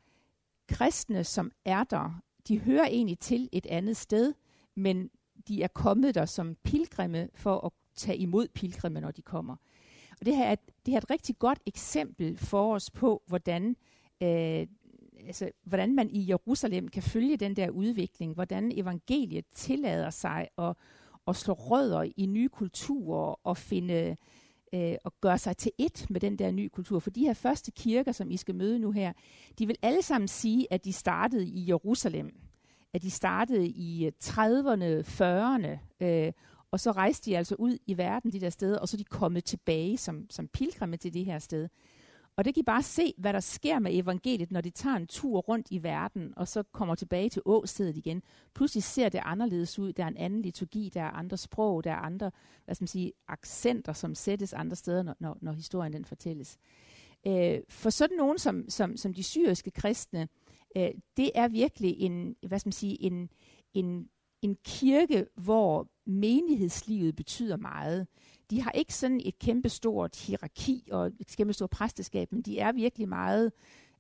kristne, 0.69 1.25
som 1.25 1.51
er 1.65 1.85
der, 1.85 2.21
de 2.49 2.61
hører 2.61 2.87
egentlig 2.87 3.19
til 3.19 3.49
et 3.53 3.67
andet 3.67 3.97
sted, 3.97 4.35
men 4.75 5.11
de 5.49 5.63
er 5.63 5.69
kommet 5.69 6.15
der 6.15 6.25
som 6.25 6.57
pilgrimme 6.65 7.29
for 7.35 7.67
at 7.67 7.73
tage 7.95 8.19
imod 8.19 8.49
pilgrimme, 8.49 9.01
når 9.01 9.11
de 9.11 9.23
kommer. 9.23 9.57
Og 10.21 10.27
det 10.27 10.37
her 10.37 10.45
er, 10.45 10.55
det 10.55 10.93
her 10.93 10.97
er 10.97 11.03
et 11.03 11.11
rigtig 11.11 11.39
godt 11.39 11.61
eksempel 11.67 12.37
for 12.37 12.75
os 12.75 12.91
på, 12.91 13.23
hvordan, 13.27 13.77
øh, 14.23 14.67
altså, 15.27 15.51
hvordan 15.65 15.95
man 15.95 16.11
i 16.11 16.29
Jerusalem 16.29 16.89
kan 16.89 17.03
følge 17.03 17.37
den 17.37 17.57
der 17.57 17.71
udvikling, 17.71 18.35
hvordan 18.35 18.73
evangeliet 18.75 19.45
tillader 19.55 20.11
sig 20.11 20.49
at, 20.59 20.77
at 21.27 21.37
slå 21.37 21.55
rødder 21.55 22.13
i 22.17 22.27
nye 22.27 22.49
kulturer 22.49 23.41
og 23.47 23.57
finde 23.57 24.17
øh, 24.73 24.95
og 25.05 25.13
gøre 25.21 25.39
sig 25.39 25.57
til 25.57 25.73
ét 25.83 26.07
med 26.11 26.21
den 26.21 26.39
der 26.39 26.51
nye 26.51 26.69
kultur. 26.69 26.99
For 26.99 27.11
de 27.11 27.21
her 27.21 27.35
første 27.35 27.71
kirker, 27.71 28.13
som 28.13 28.31
I 28.31 28.37
skal 28.37 28.55
møde 28.55 28.79
nu 28.79 28.91
her, 28.91 29.13
de 29.59 29.67
vil 29.67 29.77
alle 29.83 30.03
sammen 30.03 30.29
sige, 30.29 30.67
at 30.71 30.85
de 30.85 30.93
startede 30.93 31.47
i 31.47 31.69
Jerusalem. 31.69 32.35
At 32.95 33.03
de 33.03 33.11
startede 33.11 33.67
i 33.67 34.11
30'erne, 34.25 35.03
40'erne, 35.03 36.05
øh, 36.07 36.33
og 36.71 36.81
så 36.81 36.93
rejste 36.93 37.31
de 37.31 37.37
altså 37.37 37.55
ud 37.59 37.79
i 37.87 37.99
verden, 37.99 38.33
de 38.33 38.41
der 38.41 38.51
steder, 38.51 38.79
og 38.79 38.89
så 38.89 38.97
er 38.97 38.99
de 38.99 39.05
kommet 39.05 39.45
tilbage 39.45 39.97
som, 39.97 40.27
som 40.31 40.49
pilgrimme 40.49 40.97
til 40.97 41.15
det 41.15 41.25
her 41.25 41.39
sted. 41.39 41.69
Og 42.39 42.45
det 42.45 42.55
kan 42.55 42.61
I 42.61 42.65
bare 42.65 42.83
se, 42.83 43.15
hvad 43.19 43.33
der 43.33 43.41
sker 43.41 43.79
med 43.79 43.95
evangeliet, 43.95 44.51
når 44.51 44.61
de 44.61 44.71
tager 44.71 44.97
en 44.97 45.07
tur 45.07 45.39
rundt 45.39 45.67
i 45.71 45.83
verden, 45.83 46.33
og 46.37 46.49
så 46.49 46.63
kommer 46.63 46.95
tilbage 46.95 47.29
til 47.29 47.43
åstedet 47.45 47.97
igen. 47.97 48.23
Pludselig 48.55 48.83
ser 48.83 49.09
det 49.09 49.21
anderledes 49.25 49.79
ud. 49.79 49.93
Der 49.93 50.05
er 50.05 50.09
en 50.09 50.17
anden 50.17 50.43
liturgi, 50.43 50.91
der 50.95 51.03
er 51.03 51.11
andre 51.11 51.37
sprog, 51.37 51.85
der 51.85 51.91
er 51.91 51.97
andre 51.97 52.31
hvad 52.65 52.75
skal 52.75 52.83
man 52.83 52.89
sige, 52.89 53.13
accenter, 53.29 53.93
som 53.93 54.15
sættes 54.15 54.53
andre 54.53 54.77
steder, 54.77 55.03
når, 55.03 55.17
når, 55.21 55.39
når 55.41 55.53
historien 55.53 55.93
den 55.93 56.05
fortælles. 56.05 56.59
Øh, 57.27 57.61
for 57.69 57.91
sådan 57.91 58.17
nogen 58.17 58.39
som, 58.39 58.65
som, 58.69 58.97
som 58.97 59.15
de 59.15 59.23
syriske 59.23 59.71
kristne, 59.71 60.29
øh, 60.77 60.91
det 61.17 61.31
er 61.35 61.49
virkelig 61.49 61.95
en, 61.99 62.37
hvad 62.47 62.59
skal 62.59 62.69
man 62.69 62.73
sige, 62.73 63.03
en, 63.03 63.29
en, 63.75 64.09
en 64.43 64.57
kirke, 64.65 65.27
hvor 65.35 65.89
menighedslivet 66.07 67.17
betyder 67.17 67.57
meget 67.57 68.07
de 68.51 68.63
har 68.63 68.71
ikke 68.71 68.95
sådan 68.95 69.21
et 69.25 69.39
kæmpestort 69.39 70.17
hierarki 70.27 70.89
og 70.93 71.07
et 71.07 71.35
kæmpestort 71.37 71.71
præsteskab, 71.71 72.33
men 72.33 72.43
de 72.43 72.59
er 72.59 72.73
virkelig 72.73 73.09
meget 73.09 73.53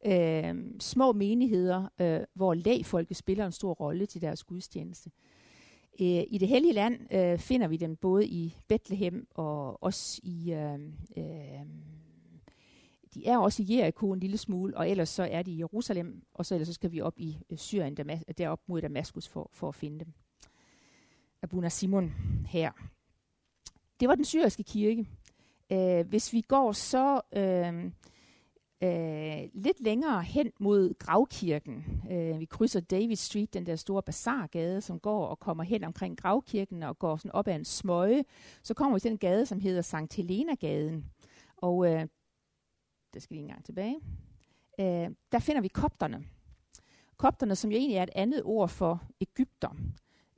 øh, 0.06 0.54
små 0.80 1.12
menigheder, 1.12 1.88
øh, 2.00 2.20
hvor 2.34 2.54
lægfolket 2.54 3.16
spiller 3.16 3.46
en 3.46 3.52
stor 3.52 3.72
rolle 3.72 4.06
til 4.06 4.20
deres 4.20 4.44
gudstjeneste. 4.44 5.10
Øh, 6.00 6.22
I 6.28 6.38
det 6.40 6.48
hellige 6.48 6.72
land 6.72 7.14
øh, 7.14 7.38
finder 7.38 7.68
vi 7.68 7.76
dem 7.76 7.96
både 7.96 8.26
i 8.26 8.56
Bethlehem 8.68 9.26
og 9.34 9.82
også 9.82 10.20
i... 10.22 10.52
Øh, 10.52 10.78
øh, 11.16 11.66
de 13.14 13.26
er 13.26 13.38
også 13.38 13.62
i 13.62 13.76
Jericho 13.76 14.12
en 14.12 14.20
lille 14.20 14.36
smule, 14.36 14.76
og 14.76 14.90
ellers 14.90 15.08
så 15.08 15.28
er 15.30 15.42
de 15.42 15.52
i 15.52 15.58
Jerusalem, 15.58 16.22
og 16.34 16.46
så 16.46 16.54
ellers 16.54 16.68
så 16.68 16.74
skal 16.74 16.92
vi 16.92 17.00
op 17.00 17.14
i 17.18 17.38
øh, 17.50 17.58
Syrien, 17.58 17.96
Damas- 18.00 18.32
derop 18.38 18.60
mod 18.66 18.80
Damaskus 18.80 19.28
for, 19.28 19.50
for 19.52 19.68
at 19.68 19.74
finde 19.74 19.98
dem. 19.98 20.12
Abuna 21.42 21.68
Simon 21.68 22.12
her. 22.46 22.72
Det 24.00 24.08
var 24.08 24.14
den 24.14 24.24
syriske 24.24 24.62
kirke. 24.62 25.08
Øh, 25.72 26.08
hvis 26.08 26.32
vi 26.32 26.40
går 26.40 26.72
så 26.72 27.20
øh, 27.32 27.84
øh, 28.82 29.48
lidt 29.52 29.80
længere 29.80 30.22
hen 30.22 30.52
mod 30.60 30.98
gravkirken, 30.98 32.02
øh, 32.10 32.40
vi 32.40 32.44
krydser 32.44 32.80
David 32.80 33.16
Street, 33.16 33.54
den 33.54 33.66
der 33.66 33.76
store 33.76 34.02
bazargade, 34.02 34.80
som 34.80 35.00
går 35.00 35.26
og 35.26 35.38
kommer 35.38 35.64
hen 35.64 35.84
omkring 35.84 36.18
gravkirken 36.18 36.82
og 36.82 36.98
går 36.98 37.16
sådan 37.16 37.32
op 37.32 37.48
ad 37.48 37.54
en 37.54 37.64
smøge, 37.64 38.24
så 38.62 38.74
kommer 38.74 38.96
vi 38.96 39.00
til 39.00 39.10
den 39.10 39.18
gade, 39.18 39.46
som 39.46 39.60
hedder 39.60 39.82
Sankt 39.82 40.14
Helena-gaden. 40.14 41.04
Og 41.56 41.86
øh, 41.86 42.06
der 43.14 43.20
skal 43.20 43.36
vi 43.36 43.40
en 43.40 43.48
gang 43.48 43.64
tilbage. 43.64 43.96
Øh, 44.80 45.10
der 45.32 45.38
finder 45.38 45.60
vi 45.60 45.68
kopterne. 45.68 46.24
Kopterne, 47.16 47.56
som 47.56 47.70
jo 47.70 47.76
egentlig 47.76 47.96
er 47.96 48.02
et 48.02 48.10
andet 48.14 48.42
ord 48.44 48.68
for 48.68 49.02
Ægypter 49.20 49.68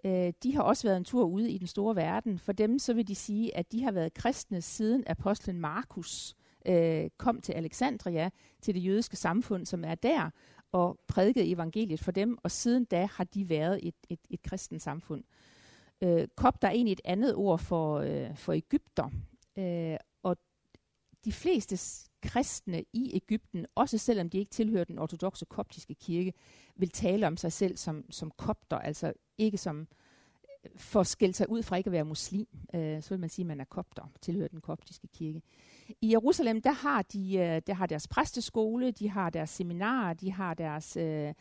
øh, 0.04 0.32
de 0.42 0.54
har 0.54 0.62
også 0.62 0.88
været 0.88 0.96
en 0.96 1.04
tur 1.04 1.24
ude 1.24 1.50
i 1.50 1.58
den 1.58 1.66
store 1.66 1.96
verden. 1.96 2.38
For 2.38 2.52
dem 2.52 2.78
så 2.78 2.94
vil 2.94 3.08
de 3.08 3.14
sige, 3.14 3.56
at 3.56 3.72
de 3.72 3.82
har 3.82 3.92
været 3.92 4.14
kristne 4.14 4.62
siden 4.62 5.04
apostlen 5.06 5.60
Markus 5.60 6.36
øh, 6.66 7.10
kom 7.16 7.40
til 7.40 7.52
Alexandria, 7.52 8.30
til 8.62 8.74
det 8.74 8.84
jødiske 8.84 9.16
samfund, 9.16 9.66
som 9.66 9.84
er 9.84 9.94
der, 9.94 10.30
og 10.72 10.98
prædikede 11.08 11.50
evangeliet 11.50 12.00
for 12.00 12.12
dem, 12.12 12.38
og 12.42 12.50
siden 12.50 12.84
da 12.84 13.08
har 13.12 13.24
de 13.24 13.48
været 13.48 13.80
et, 13.82 13.94
et, 14.08 14.20
et 14.30 14.42
kristent 14.42 14.82
samfund. 14.82 15.24
Øh, 16.02 16.28
Kop, 16.36 16.62
der 16.62 16.68
er 16.68 16.72
egentlig 16.72 16.92
et 16.92 17.00
andet 17.04 17.34
ord 17.34 17.58
for, 17.58 17.98
øh, 17.98 18.36
for 18.36 18.52
Ægypter, 18.52 19.10
øh, 19.58 19.96
og 20.22 20.36
de 21.24 21.32
fleste 21.32 21.76
kristne 22.22 22.84
i 22.92 23.10
Ægypten, 23.14 23.66
også 23.74 23.98
selvom 23.98 24.30
de 24.30 24.38
ikke 24.38 24.50
tilhører 24.50 24.84
den 24.84 24.98
ortodoxe 24.98 25.44
koptiske 25.44 25.94
kirke, 25.94 26.32
vil 26.76 26.90
tale 26.90 27.26
om 27.26 27.36
sig 27.36 27.52
selv 27.52 27.76
som, 27.76 28.04
som 28.10 28.30
kopter, 28.30 28.78
altså 28.78 29.12
ikke 29.38 29.58
som 29.58 29.88
for 30.76 31.00
at 31.00 31.06
skælde 31.06 31.34
sig 31.34 31.50
ud 31.50 31.62
fra 31.62 31.76
ikke 31.76 31.88
at 31.88 31.92
være 31.92 32.04
muslim, 32.04 32.48
øh, 32.74 33.02
så 33.02 33.10
vil 33.10 33.20
man 33.20 33.28
sige, 33.28 33.42
at 33.42 33.46
man 33.46 33.60
er 33.60 33.64
kopter, 33.64 34.02
tilhører 34.20 34.48
den 34.48 34.60
koptiske 34.60 35.06
kirke. 35.06 35.42
I 36.00 36.10
Jerusalem, 36.10 36.62
der 36.62 36.72
har 36.72 37.02
de 37.02 37.36
øh, 37.36 37.62
der 37.66 37.74
har 37.74 37.86
deres 37.86 38.08
præsteskole, 38.08 38.90
de 38.90 39.10
har 39.10 39.30
deres 39.30 39.50
seminarer, 39.50 40.14
de 40.14 40.32
har 40.32 40.54
deres 40.54 40.96
øh, 40.96 41.34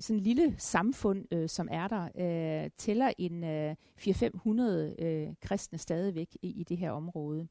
sådan 0.00 0.16
en 0.16 0.22
lille 0.22 0.54
samfund, 0.58 1.34
øh, 1.34 1.48
som 1.48 1.68
er 1.70 1.88
der, 1.88 2.08
øh, 2.64 2.70
tæller 2.78 3.12
en 3.18 3.44
øh, 3.44 3.76
400-500 3.98 5.04
øh, 5.04 5.34
kristne 5.40 5.78
stadigvæk 5.78 6.36
i, 6.42 6.48
i 6.48 6.64
det 6.64 6.78
her 6.78 6.90
område. 6.90 7.48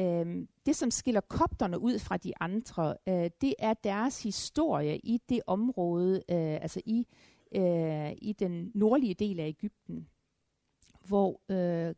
Øh, 0.00 0.46
det, 0.66 0.76
som 0.76 0.90
skiller 0.90 1.20
kopterne 1.20 1.78
ud 1.78 1.98
fra 1.98 2.16
de 2.16 2.32
andre, 2.40 2.96
øh, 3.08 3.30
det 3.40 3.54
er 3.58 3.74
deres 3.74 4.22
historie 4.22 4.98
i 4.98 5.20
det 5.28 5.40
område, 5.46 6.16
øh, 6.30 6.62
altså 6.62 6.80
i, 6.86 7.06
øh, 7.54 8.12
i 8.12 8.34
den 8.38 8.72
nordlige 8.74 9.14
del 9.14 9.40
af 9.40 9.48
Ægypten, 9.48 10.08
hvor 11.06 11.40
øh, 11.48 11.94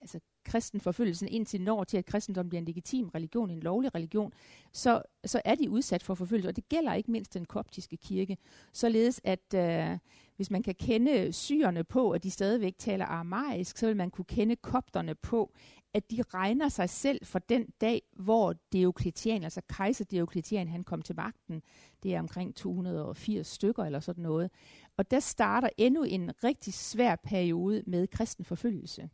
altså 0.00 0.20
kristenforfølgelsen 0.48 1.28
indtil 1.28 1.60
når 1.60 1.84
til, 1.84 1.96
at 1.96 2.06
kristendom 2.06 2.48
bliver 2.48 2.60
en 2.60 2.64
legitim 2.64 3.08
religion, 3.08 3.50
en 3.50 3.60
lovlig 3.60 3.94
religion, 3.94 4.32
så, 4.72 5.02
så 5.24 5.42
er 5.44 5.54
de 5.54 5.70
udsat 5.70 6.02
for 6.02 6.14
forfølgelse. 6.14 6.48
Og 6.48 6.56
det 6.56 6.68
gælder 6.68 6.94
ikke 6.94 7.10
mindst 7.10 7.34
den 7.34 7.44
koptiske 7.44 7.96
kirke. 7.96 8.36
Således 8.72 9.20
at 9.24 9.54
øh, 9.54 9.98
hvis 10.36 10.50
man 10.50 10.62
kan 10.62 10.74
kende 10.74 11.32
syrerne 11.32 11.84
på, 11.84 12.10
at 12.10 12.22
de 12.22 12.30
stadigvæk 12.30 12.74
taler 12.78 13.04
aramaisk, 13.04 13.78
så 13.78 13.86
vil 13.86 13.96
man 13.96 14.10
kunne 14.10 14.24
kende 14.24 14.56
kopterne 14.56 15.14
på, 15.14 15.52
at 15.94 16.10
de 16.10 16.22
regner 16.34 16.68
sig 16.68 16.90
selv 16.90 17.26
for 17.26 17.38
den 17.38 17.66
dag, 17.80 18.02
hvor 18.16 18.54
Diocletian, 18.72 19.44
altså 19.44 19.60
kejser 19.68 20.04
Diocletian, 20.04 20.68
han 20.68 20.84
kom 20.84 21.02
til 21.02 21.16
magten. 21.16 21.62
Det 22.02 22.14
er 22.14 22.18
omkring 22.18 22.54
280 22.54 23.46
stykker 23.46 23.84
eller 23.84 24.00
sådan 24.00 24.22
noget. 24.22 24.50
Og 24.96 25.10
der 25.10 25.20
starter 25.20 25.68
endnu 25.76 26.02
en 26.02 26.30
rigtig 26.44 26.74
svær 26.74 27.16
periode 27.16 27.82
med 27.86 28.06
kristen 28.06 28.44
forfølgelse. 28.44 29.08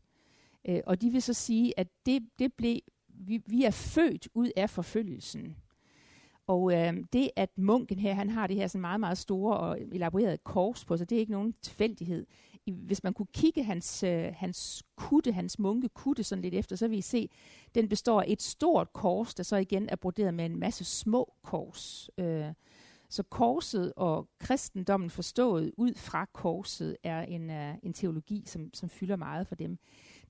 Øh, 0.69 0.81
og 0.87 1.01
de 1.01 1.11
vil 1.11 1.23
så 1.23 1.33
sige, 1.33 1.81
at 1.81 1.89
det, 2.07 2.23
det 2.39 2.53
blev, 2.53 2.79
vi, 3.09 3.43
vi 3.47 3.65
er 3.65 3.71
født 3.71 4.29
ud 4.35 4.51
af 4.57 4.71
forfølgelsen. 4.71 5.57
Og 6.47 6.73
øh, 6.73 6.95
det, 7.13 7.31
at 7.37 7.59
munken 7.59 7.99
her, 7.99 8.15
han 8.15 8.31
har 8.31 8.47
det 8.47 8.57
her 8.57 8.67
sådan 8.67 8.81
meget, 8.81 9.01
meget 9.01 9.19
store 9.19 9.57
og 9.57 9.81
elaborerede 9.81 10.39
kors 10.45 10.85
på 10.85 10.97
sig, 10.97 11.11
det 11.11 11.17
er 11.17 11.21
ikke 11.21 11.33
nogen 11.33 11.55
tilfældighed. 11.63 12.27
I, 12.67 12.71
hvis 12.73 13.05
man 13.05 13.15
kunne 13.15 13.27
kigge 13.35 13.65
hans, 13.65 14.03
øh, 14.03 14.33
hans 14.37 14.83
kutte, 14.97 15.33
hans 15.33 15.59
munke 15.59 15.89
kutte 15.89 16.25
sådan 16.25 16.43
lidt 16.43 16.55
efter, 16.55 16.77
så 16.77 16.89
vil 16.89 16.99
I 16.99 17.03
se, 17.03 17.29
den 17.75 17.89
består 17.89 18.21
af 18.21 18.25
et 18.29 18.43
stort 18.43 18.93
kors, 18.93 19.35
der 19.35 19.43
så 19.43 19.57
igen 19.57 19.89
er 19.89 19.97
broderet 19.97 20.35
med 20.35 20.45
en 20.45 20.59
masse 20.59 20.85
små 20.85 21.33
kors. 21.43 22.11
Øh, 22.19 22.53
så 23.09 23.23
korset 23.23 23.93
og 23.97 24.29
kristendommen 24.39 25.11
forstået 25.11 25.73
ud 25.77 25.95
fra 25.95 26.25
korset 26.33 26.97
er 27.03 27.23
en, 27.23 27.51
øh, 27.51 27.75
en 27.83 27.93
teologi, 27.93 28.43
som, 28.47 28.75
som 28.75 28.89
fylder 28.89 29.17
meget 29.17 29.47
for 29.47 29.55
dem. 29.55 29.79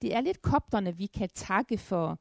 Det 0.03 0.15
er 0.15 0.21
lidt 0.21 0.43
kopterne, 0.43 0.97
vi 0.97 1.07
kan 1.07 1.29
takke 1.35 1.79
for 1.79 2.19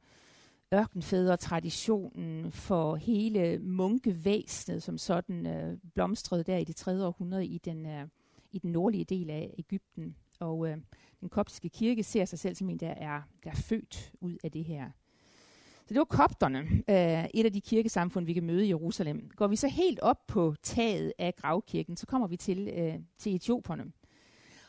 ørkenfædre-traditionen, 0.74 2.52
for 2.52 2.96
hele 2.96 3.58
munkevæsenet, 3.58 4.82
som 4.82 4.98
sådan 4.98 5.46
øh, 5.46 5.78
blomstrede 5.94 6.44
der 6.44 6.56
i 6.56 6.64
det 6.64 6.76
3. 6.76 7.06
århundrede 7.06 7.46
i 7.46 7.58
den, 7.58 7.86
øh, 7.86 8.06
i 8.52 8.58
den 8.58 8.72
nordlige 8.72 9.04
del 9.04 9.30
af 9.30 9.54
Ægypten. 9.58 10.16
Og 10.40 10.68
øh, 10.68 10.76
den 11.20 11.28
koptiske 11.28 11.68
kirke 11.68 12.02
ser 12.02 12.24
sig 12.24 12.38
selv 12.38 12.54
som 12.54 12.70
en, 12.70 12.78
der 12.78 12.88
er, 12.88 13.22
der 13.44 13.50
er 13.50 13.54
født 13.54 14.12
ud 14.20 14.36
af 14.44 14.52
det 14.52 14.64
her. 14.64 14.90
Så 15.86 15.88
det 15.88 15.98
var 15.98 16.04
kopterne, 16.04 16.58
øh, 16.88 17.28
et 17.34 17.44
af 17.44 17.52
de 17.52 17.60
kirkesamfund, 17.60 18.26
vi 18.26 18.32
kan 18.32 18.44
møde 18.44 18.64
i 18.64 18.68
Jerusalem. 18.68 19.30
Går 19.36 19.46
vi 19.46 19.56
så 19.56 19.68
helt 19.68 20.00
op 20.00 20.26
på 20.26 20.54
taget 20.62 21.12
af 21.18 21.34
gravkirken, 21.36 21.96
så 21.96 22.06
kommer 22.06 22.26
vi 22.26 22.36
til, 22.36 22.68
øh, 22.68 22.94
til 23.18 23.34
etioperne. 23.34 23.84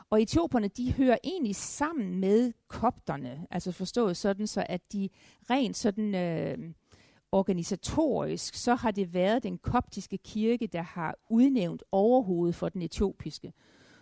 Og 0.09 0.21
etioperne, 0.21 0.67
de 0.67 0.93
hører 0.93 1.17
egentlig 1.23 1.55
sammen 1.55 2.19
med 2.19 2.53
kopterne, 2.67 3.47
altså 3.51 3.71
forstået 3.71 4.17
sådan, 4.17 4.47
så 4.47 4.65
at 4.69 4.93
de 4.93 5.09
rent 5.49 5.77
sådan 5.77 6.15
øh, 6.15 6.73
organisatorisk, 7.31 8.53
så 8.55 8.75
har 8.75 8.91
det 8.91 9.13
været 9.13 9.43
den 9.43 9.57
koptiske 9.57 10.17
kirke, 10.17 10.67
der 10.67 10.81
har 10.81 11.15
udnævnt 11.29 11.83
overhovedet 11.91 12.55
for 12.55 12.69
den 12.69 12.81
etiopiske. 12.81 13.53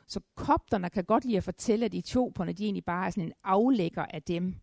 Så 0.07 0.19
kopterne 0.35 0.89
kan 0.89 1.03
godt 1.03 1.25
lide 1.25 1.37
at 1.37 1.43
fortælle, 1.43 1.85
at 1.85 1.93
etioperne, 1.93 2.53
de 2.53 2.63
egentlig 2.63 2.85
bare 2.85 3.05
er 3.05 3.09
sådan 3.09 3.23
en 3.23 3.33
aflægger 3.43 4.05
af 4.05 4.23
dem. 4.23 4.55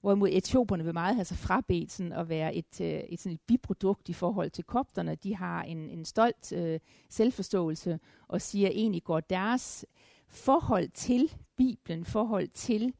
Hvorimod 0.00 0.28
etioperne 0.32 0.84
vil 0.84 0.94
meget 0.94 1.14
have 1.14 1.24
sig 1.24 1.36
frabedt 1.36 1.92
sådan 1.92 2.12
at 2.12 2.28
være 2.28 2.54
et, 2.54 2.80
øh, 2.80 2.88
et, 2.88 3.20
sådan 3.20 3.34
et 3.34 3.40
biprodukt 3.46 4.08
i 4.08 4.12
forhold 4.12 4.50
til 4.50 4.64
kopterne. 4.64 5.14
De 5.14 5.36
har 5.36 5.62
en, 5.62 5.90
en 5.90 6.04
stolt 6.04 6.52
øh, 6.52 6.80
selvforståelse 7.08 8.00
og 8.28 8.42
siger 8.42 8.68
egentlig 8.68 9.04
går 9.04 9.20
deres 9.20 9.86
forhold 10.28 10.88
til 10.88 11.32
Bibelen, 11.56 12.04
forhold 12.04 12.48
til 12.48 12.94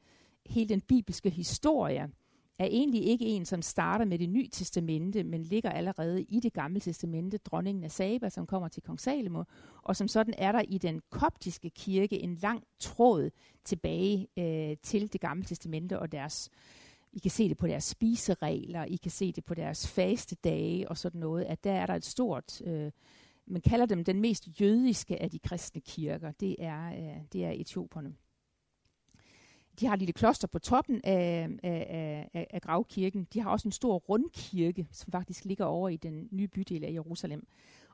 hele 0.45 0.69
den 0.69 0.81
bibelske 0.81 1.29
historie, 1.29 2.09
er 2.59 2.65
egentlig 2.65 3.05
ikke 3.05 3.25
en, 3.25 3.45
som 3.45 3.61
starter 3.61 4.05
med 4.05 4.19
det 4.19 4.29
nye 4.29 4.47
testamente, 4.47 5.23
men 5.23 5.43
ligger 5.43 5.69
allerede 5.69 6.23
i 6.23 6.39
det 6.39 6.53
gamle 6.53 6.79
testamente, 6.79 7.37
dronningen 7.37 7.83
af 7.83 7.91
Saba, 7.91 8.29
som 8.29 8.45
kommer 8.45 8.67
til 8.67 8.83
kong 8.83 8.99
Salomo, 8.99 9.43
og 9.81 9.95
som 9.95 10.07
sådan 10.07 10.33
er 10.37 10.51
der 10.51 10.61
i 10.61 10.77
den 10.77 11.01
koptiske 11.09 11.69
kirke 11.69 12.19
en 12.19 12.35
lang 12.35 12.63
tråd 12.79 13.29
tilbage 13.63 14.27
øh, 14.37 14.77
til 14.83 15.13
det 15.13 15.21
gamle 15.21 15.43
testamente 15.43 15.99
og 15.99 16.11
deres 16.11 16.49
i 17.13 17.19
kan 17.19 17.31
se 17.31 17.49
det 17.49 17.57
på 17.57 17.67
deres 17.67 17.83
spiseregler, 17.83 18.85
I 18.85 18.95
kan 18.95 19.11
se 19.11 19.31
det 19.31 19.45
på 19.45 19.53
deres 19.53 19.87
faste 19.87 20.35
dage 20.35 20.89
og 20.89 20.97
sådan 20.97 21.19
noget, 21.19 21.43
at 21.43 21.63
der 21.63 21.71
er 21.71 21.85
der 21.85 21.95
et 21.95 22.05
stort, 22.05 22.61
øh, 22.61 22.91
man 23.49 23.61
kalder 23.61 23.85
dem 23.85 24.03
den 24.03 24.21
mest 24.21 24.61
jødiske 24.61 25.21
af 25.21 25.29
de 25.29 25.39
kristne 25.39 25.81
kirker, 25.81 26.31
det 26.31 26.55
er, 26.59 26.87
øh, 26.87 27.21
det 27.33 27.45
er 27.45 27.51
etioperne. 27.51 28.15
De 29.79 29.85
har 29.85 29.93
et 29.93 29.99
lille 29.99 30.13
kloster 30.13 30.47
på 30.47 30.59
toppen 30.59 31.01
af, 31.03 31.49
af, 31.63 32.29
af, 32.33 32.47
af 32.49 32.61
gravkirken. 32.61 33.27
De 33.33 33.39
har 33.39 33.49
også 33.51 33.67
en 33.67 33.71
stor 33.71 33.97
rundkirke, 33.97 34.87
som 34.91 35.11
faktisk 35.11 35.45
ligger 35.45 35.65
over 35.65 35.89
i 35.89 35.97
den 35.97 36.27
nye 36.31 36.47
bydel 36.47 36.83
af 36.83 36.93
Jerusalem. 36.93 37.47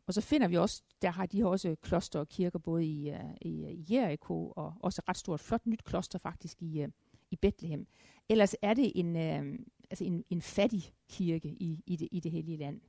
Og 0.08 0.14
så 0.14 0.22
finder 0.22 0.48
vi 0.48 0.58
også, 0.58 0.84
der 1.02 1.10
har 1.10 1.26
de 1.26 1.46
også 1.46 1.76
kloster 1.82 2.20
og 2.20 2.30
kirker 2.30 2.60
både 2.60 2.86
i, 2.86 3.12
uh, 3.12 3.18
i 3.42 3.86
Jericho 3.90 4.54
og 4.56 4.74
også 4.80 5.02
et 5.02 5.10
ret 5.10 5.18
stort, 5.18 5.40
flot 5.40 5.66
nyt 5.66 5.84
kloster 5.84 6.20
faktisk 6.20 6.62
i, 6.62 6.84
uh, 6.84 6.90
i 7.32 7.36
Bethlehem. 7.36 7.88
Ellers 8.30 8.56
er 8.62 8.74
det 8.74 8.92
en, 8.96 9.16
uh, 9.16 9.60
altså 9.90 10.04
en, 10.04 10.24
en 10.30 10.42
fattig 10.42 10.94
kirke 11.10 11.48
i, 11.48 11.84
i, 11.86 11.96
det, 11.96 12.08
i 12.12 12.20
det 12.20 12.32
hellige 12.32 12.58
land. 12.58 12.82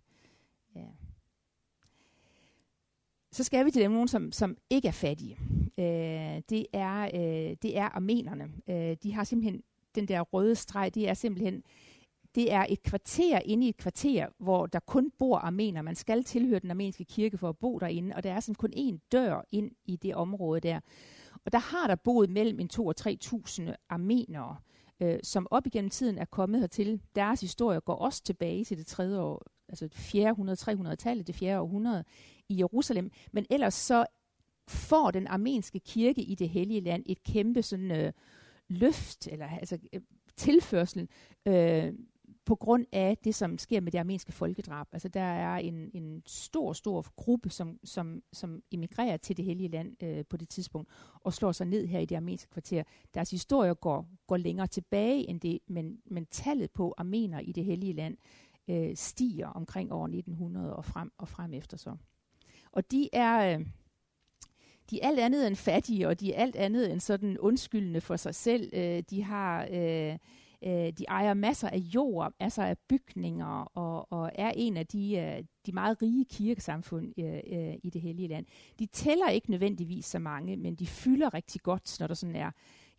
Ja. 0.75 0.87
Så 3.33 3.45
skal 3.45 3.66
vi 3.66 3.71
til 3.71 3.83
dem, 3.83 3.90
nogen, 3.90 4.09
som, 4.09 4.33
som 4.33 4.56
ikke 4.71 4.88
er 4.88 4.92
fattige. 4.92 5.38
Øh, 5.78 6.42
det, 6.50 6.66
er, 6.73 7.02
øh, 7.14 7.56
det 7.62 7.78
er 7.78 7.88
armenerne. 7.88 8.49
Øh, 8.68 8.97
de 9.02 9.12
har 9.12 9.25
simpelthen 9.25 9.62
den 9.95 10.09
der 10.09 10.21
røde 10.21 10.54
streg, 10.54 10.95
det 10.95 11.09
er 11.09 11.14
simpelthen 11.14 11.62
det 12.37 12.52
er 12.52 12.66
et 12.68 12.83
kvarter 12.83 13.38
inde 13.45 13.66
i 13.66 13.68
et 13.68 13.76
kvarter, 13.76 14.26
hvor 14.38 14.66
der 14.66 14.78
kun 14.78 15.11
bor 15.18 15.38
armener. 15.38 15.83
Man 15.83 15.95
skal 15.95 16.25
tilhøre 16.25 16.59
den 16.59 16.71
armenske 16.71 17.04
kirke 17.04 17.38
for 17.38 17.49
at 17.49 17.59
bo 17.59 17.78
derinde, 17.78 18.16
og 18.16 18.23
der 18.23 18.33
er 18.33 18.40
sådan 18.40 18.54
kun 18.54 18.73
én 18.76 19.09
dør 19.12 19.45
ind 19.50 19.71
i 19.85 19.97
det 19.97 20.14
område 20.14 20.61
der. 20.61 20.80
Og 21.45 21.52
der 21.52 21.59
har 21.59 21.87
der 21.87 21.95
boet 21.95 22.30
mellem 22.30 22.61
en 22.61 22.68
2 22.68 22.87
og 22.87 22.95
3.000 23.00 23.75
armenere, 23.88 24.56
øh, 25.00 25.18
som 25.23 25.47
op 25.50 25.66
igennem 25.66 25.90
tiden 25.90 26.18
er 26.18 26.25
kommet 26.25 26.61
hertil. 26.61 27.00
Deres 27.14 27.40
historie 27.40 27.80
går 27.80 27.95
også 27.95 28.23
tilbage 28.23 28.64
til 28.64 28.78
det 28.78 28.87
tredje 28.87 29.21
år, 29.21 29.42
altså 29.68 29.88
400-300-tallet, 29.92 31.26
det 31.26 31.35
fjerde 31.35 31.61
århundrede 31.61 32.04
i 32.49 32.58
Jerusalem. 32.58 33.11
Men 33.32 33.46
ellers 33.50 33.75
så 33.75 34.06
får 34.68 35.11
den 35.11 35.26
armenske 35.26 35.78
kirke 35.78 36.23
i 36.23 36.35
det 36.35 36.49
hellige 36.49 36.80
land 36.80 37.02
et 37.06 37.23
kæmpe 37.23 37.62
sådan 37.62 37.90
øh, 37.90 38.12
løft, 38.68 39.26
eller 39.26 39.46
altså 39.46 39.78
øh, 39.92 40.00
tilførsel 40.37 41.08
øh, 41.46 41.92
på 42.46 42.54
grund 42.54 42.87
af 42.92 43.16
det, 43.25 43.35
som 43.35 43.58
sker 43.58 43.80
med 43.80 43.92
det 43.92 43.99
armenske 43.99 44.32
folkedrab. 44.32 44.87
Altså 44.92 45.08
der 45.08 45.20
er 45.20 45.56
en, 45.56 45.90
en 45.94 46.23
stor, 46.26 46.73
stor 46.73 47.06
gruppe, 47.16 47.50
som, 47.50 47.78
som, 47.85 48.23
som 48.32 48.62
emigrerer 48.73 49.16
til 49.16 49.37
det 49.37 49.44
hellige 49.44 49.68
land 49.68 50.02
øh, 50.02 50.25
på 50.30 50.37
det 50.37 50.49
tidspunkt, 50.49 50.90
og 51.20 51.35
slår 51.35 51.52
sig 51.52 51.66
ned 51.66 51.87
her 51.87 51.99
i 51.99 52.04
det 52.04 52.16
armenske 52.16 52.50
kvarter. 52.50 52.82
Deres 53.14 53.30
historie 53.30 53.75
går, 53.75 54.08
går 54.26 54.37
længere 54.37 54.66
tilbage 54.66 55.28
end 55.28 55.40
det, 55.40 55.58
men, 55.66 55.99
men 56.04 56.26
tallet 56.26 56.70
på 56.70 56.94
armener 56.99 57.40
i 57.40 57.52
det 57.52 57.64
hellige 57.64 57.92
land 57.92 58.16
øh, 58.68 58.96
stiger 58.96 59.49
omkring 59.49 59.92
år 59.92 60.04
1900 60.04 60.76
og 60.76 60.85
frem, 60.85 61.12
og 61.18 61.28
frem 61.28 61.54
efter 61.54 61.76
så. 61.76 61.96
Og 62.73 62.90
de 62.90 63.08
er... 63.12 63.58
Øh, 63.58 63.66
de 64.90 65.00
er 65.00 65.08
alt 65.08 65.18
andet 65.18 65.46
end 65.46 65.56
fattige, 65.56 66.08
og 66.08 66.20
de 66.20 66.35
er 66.35 66.42
alt 66.42 66.56
andet 66.56 66.92
end 66.92 67.00
sådan 67.00 67.38
undskyldende 67.38 68.00
for 68.00 68.16
sig 68.16 68.35
selv. 68.35 68.70
Øh, 68.73 69.02
de 69.11 69.23
har 69.23 69.68
øh, 69.70 70.18
Øh, 70.64 70.92
de 70.99 71.04
ejer 71.08 71.35
masser 71.35 71.68
af 71.68 71.78
jord, 71.78 72.32
masser 72.40 72.64
af 72.64 72.78
bygninger, 72.78 73.70
og, 73.75 74.12
og 74.12 74.30
er 74.35 74.52
en 74.56 74.76
af 74.76 74.87
de, 74.87 75.16
øh, 75.16 75.44
de 75.66 75.73
meget 75.73 76.02
rige 76.02 76.25
kirkesamfund 76.25 77.12
øh, 77.18 77.40
øh, 77.52 77.75
i 77.82 77.90
det 77.90 78.00
hellige 78.00 78.28
land. 78.28 78.46
De 78.78 78.87
tæller 78.87 79.28
ikke 79.28 79.50
nødvendigvis 79.50 80.04
så 80.04 80.18
mange, 80.18 80.56
men 80.56 80.75
de 80.75 80.87
fylder 80.87 81.35
rigtig 81.35 81.62
godt, 81.62 81.96
når 82.00 82.06
der 82.06 82.14
sådan 82.14 82.37
er 82.37 82.50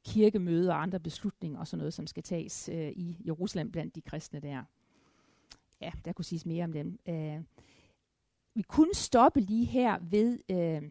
kirkemøder 0.05 0.73
og 0.73 0.81
andre 0.81 0.99
beslutninger 0.99 1.59
og 1.59 1.67
sådan 1.67 1.77
noget, 1.77 1.93
som 1.93 2.07
skal 2.07 2.23
tages 2.23 2.69
øh, 2.73 2.89
i 2.89 3.17
Jerusalem 3.25 3.71
blandt 3.71 3.95
de 3.95 4.01
kristne 4.01 4.39
der 4.39 4.63
ja, 5.81 5.91
der 6.05 6.13
kunne 6.13 6.25
siges 6.25 6.45
mere 6.45 6.63
om 6.63 6.73
dem. 6.73 6.99
Øh, 7.09 7.41
vi 8.55 8.61
kunne 8.61 8.93
stoppe 8.93 9.39
lige 9.39 9.65
her 9.65 9.97
ved, 10.01 10.39
øh, 10.49 10.89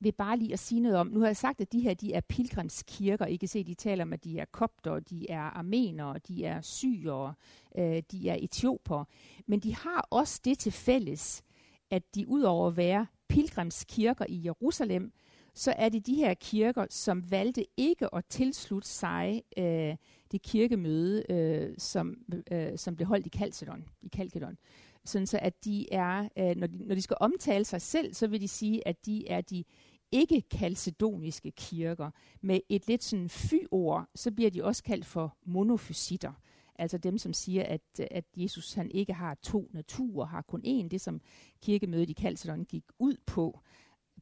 ved 0.00 0.12
bare 0.12 0.36
lige 0.36 0.52
at 0.52 0.58
sige 0.58 0.80
noget 0.80 0.98
om, 0.98 1.06
nu 1.06 1.20
har 1.20 1.26
jeg 1.26 1.36
sagt, 1.36 1.60
at 1.60 1.72
de 1.72 1.80
her 1.80 1.94
de 1.94 2.12
er 2.12 2.20
pilgrimskirker. 2.20 3.26
I 3.26 3.36
kan 3.36 3.48
se, 3.48 3.64
de 3.64 3.74
taler 3.74 4.04
om, 4.04 4.12
at 4.12 4.24
de 4.24 4.38
er 4.38 4.44
kopter, 4.44 5.00
de 5.00 5.30
er 5.30 5.40
armenere, 5.40 6.18
de 6.18 6.44
er 6.44 6.60
syre, 6.60 7.34
øh, 7.78 8.02
de 8.10 8.28
er 8.28 8.36
etioper. 8.40 9.04
Men 9.46 9.60
de 9.60 9.74
har 9.74 10.08
også 10.10 10.40
det 10.44 10.58
til 10.58 10.72
fælles, 10.72 11.42
at 11.90 12.14
de 12.14 12.28
udover 12.28 12.68
at 12.68 12.76
være 12.76 13.06
pilgrimskirker 13.28 14.24
i 14.28 14.44
Jerusalem, 14.44 15.12
så 15.54 15.74
er 15.76 15.88
det 15.88 16.06
de 16.06 16.14
her 16.14 16.34
kirker, 16.34 16.86
som 16.90 17.30
valgte 17.30 17.66
ikke 17.76 18.14
at 18.14 18.24
tilslutte 18.28 18.88
sig 18.88 19.42
øh, 19.56 19.96
det 20.32 20.42
kirkemøde, 20.42 21.32
øh, 21.32 21.74
som, 21.78 22.16
øh, 22.50 22.78
som 22.78 22.96
blev 22.96 23.06
holdt 23.06 23.26
i 23.26 23.28
Kalkedon. 23.28 23.84
I 24.02 24.08
Kalkedon. 24.08 24.58
Sådan 25.04 25.26
så 25.26 25.38
at 25.42 25.64
de 25.64 25.92
er, 25.92 26.28
øh, 26.38 26.56
når, 26.56 26.66
de, 26.66 26.86
når 26.86 26.94
de 26.94 27.02
skal 27.02 27.16
omtale 27.20 27.64
sig 27.64 27.82
selv, 27.82 28.14
så 28.14 28.26
vil 28.26 28.40
de 28.40 28.48
sige, 28.48 28.88
at 28.88 29.06
de 29.06 29.28
er 29.28 29.40
de 29.40 29.64
ikke-kalcedoniske 30.12 31.50
kirker. 31.50 32.10
Med 32.40 32.60
et 32.68 32.88
lidt 32.88 33.04
sådan 33.04 33.28
fy-ord, 33.28 34.08
så 34.14 34.30
bliver 34.30 34.50
de 34.50 34.64
også 34.64 34.82
kaldt 34.82 35.06
for 35.06 35.36
monofysitter. 35.44 36.32
Altså 36.78 36.98
dem, 36.98 37.18
som 37.18 37.32
siger, 37.32 37.64
at, 37.64 38.00
at 38.10 38.24
Jesus 38.36 38.74
han 38.74 38.90
ikke 38.90 39.12
har 39.12 39.34
to 39.34 39.70
naturer, 39.72 40.26
har 40.26 40.42
kun 40.42 40.62
én. 40.66 40.88
Det, 40.88 41.00
som 41.00 41.20
kirkemødet 41.62 42.10
i 42.10 42.12
Kalcedon 42.12 42.64
gik 42.64 42.84
ud 42.98 43.16
på 43.26 43.60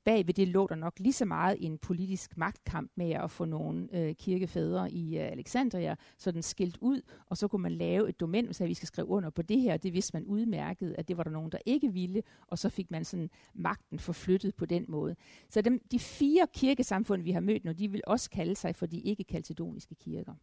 bag 0.04 0.26
ved 0.26 0.35
det 0.35 0.49
lå 0.49 0.66
der 0.66 0.75
nok 0.75 0.99
lige 0.99 1.12
så 1.12 1.25
meget 1.25 1.56
en 1.61 1.78
politisk 1.78 2.37
magtkamp 2.37 2.90
med 2.94 3.11
at 3.11 3.30
få 3.30 3.44
nogle 3.44 3.88
øh, 3.92 4.14
kirkefædre 4.14 4.92
i 4.92 5.18
øh, 5.18 5.25
Alexandria 5.25 5.97
sådan 6.18 6.42
skilt 6.42 6.78
ud, 6.80 7.02
og 7.26 7.37
så 7.37 7.49
kunne 7.49 7.62
man 7.62 7.73
lave 7.73 8.09
et 8.09 8.21
domæn, 8.21 8.49
og 8.49 8.54
sagde, 8.54 8.66
at 8.66 8.71
vi 8.71 8.75
skal 8.75 8.87
skrive 8.87 9.09
under 9.09 9.30
på 9.30 9.42
det 9.42 9.61
her. 9.61 9.76
Det 9.76 9.92
vidste 9.92 10.16
man 10.16 10.25
udmærket, 10.25 10.94
at 10.99 11.09
det 11.09 11.16
var 11.16 11.23
der 11.23 11.30
nogen, 11.30 11.52
der 11.52 11.59
ikke 11.66 11.92
ville, 11.92 12.23
og 12.47 12.59
så 12.59 12.68
fik 12.68 12.90
man 12.90 13.04
sådan 13.04 13.30
magten 13.54 13.99
forflyttet 13.99 14.54
på 14.54 14.66
den 14.66 14.85
måde. 14.88 15.16
Så 15.49 15.62
dem, 15.62 15.80
de 15.90 15.99
fire 15.99 16.47
kirkesamfund, 16.54 17.23
vi 17.23 17.30
har 17.30 17.40
mødt 17.40 17.64
nu, 17.64 17.73
de 17.73 17.90
vil 17.90 18.02
også 18.06 18.30
kalde 18.30 18.54
sig 18.54 18.76
for 18.76 18.87
de 18.87 19.00
ikke-kalcedoniske 19.00 19.94
kirker. 19.94 20.35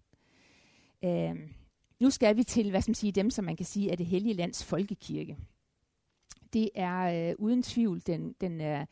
Øh, 1.04 1.36
nu 2.00 2.10
skal 2.10 2.38
vi 2.38 2.44
til, 2.44 2.70
hvad 2.70 2.82
skal 2.82 2.90
man 2.90 2.96
sige, 2.96 3.12
dem, 3.12 3.30
som 3.30 3.46
man 3.46 3.56
kan 3.56 3.66
sige 3.66 3.92
er 3.92 3.96
det 3.96 4.06
hellige 4.06 4.34
lands 4.34 4.66
folkekirke. 4.66 5.38
Det 6.54 6.70
er 6.76 7.30
øh, 7.30 7.36
uden 7.40 7.64
tvivl 7.64 8.02
den, 8.08 8.36
den 8.42 8.62
øh, 8.62 8.86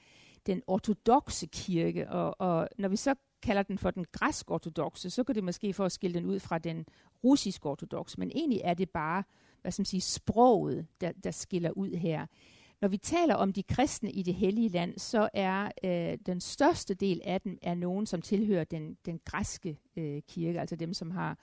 den 0.48 0.62
ortodoxe 0.68 1.48
kirke, 1.48 2.10
og, 2.10 2.36
og 2.42 2.70
når 2.78 2.90
vi 2.90 2.96
så 2.96 3.16
kalder 3.42 3.64
den 3.64 3.78
for 3.78 3.92
den 3.92 4.06
græsk-ortodoxe, 4.12 5.10
så 5.10 5.24
kan 5.24 5.36
det 5.36 5.44
måske 5.44 5.74
for 5.74 5.86
at 5.86 5.92
skille 5.92 6.14
den 6.14 6.26
ud 6.26 6.40
fra 6.40 6.58
den 6.58 6.86
russisk-ortodoxe, 7.24 8.20
men 8.20 8.32
egentlig 8.36 8.62
er 8.64 8.74
det 8.74 8.90
bare, 8.90 9.24
hvad 9.62 9.72
skal 9.72 9.82
man 9.82 9.86
sige, 9.86 10.02
sproget, 10.02 10.88
der, 11.02 11.12
der 11.24 11.32
skiller 11.32 11.72
ud 11.72 11.92
her. 11.92 12.26
Når 12.82 12.88
vi 12.88 12.98
taler 12.98 13.36
om 13.36 13.54
de 13.54 13.64
kristne 13.64 14.12
i 14.12 14.24
det 14.24 14.34
hellige 14.34 14.70
land, 14.70 15.00
så 15.00 15.30
er 15.34 15.72
øh, 15.84 16.18
den 16.26 16.42
største 16.42 16.94
del 16.94 17.22
af 17.24 17.42
dem 17.42 17.58
er 17.62 17.76
nogen, 17.76 18.06
som 18.06 18.22
tilhører 18.22 18.64
den, 18.64 18.98
den 19.06 19.20
græske 19.26 19.80
øh, 19.98 20.22
kirke, 20.28 20.60
altså 20.60 20.76
dem, 20.76 20.94
som 20.94 21.12
har 21.12 21.38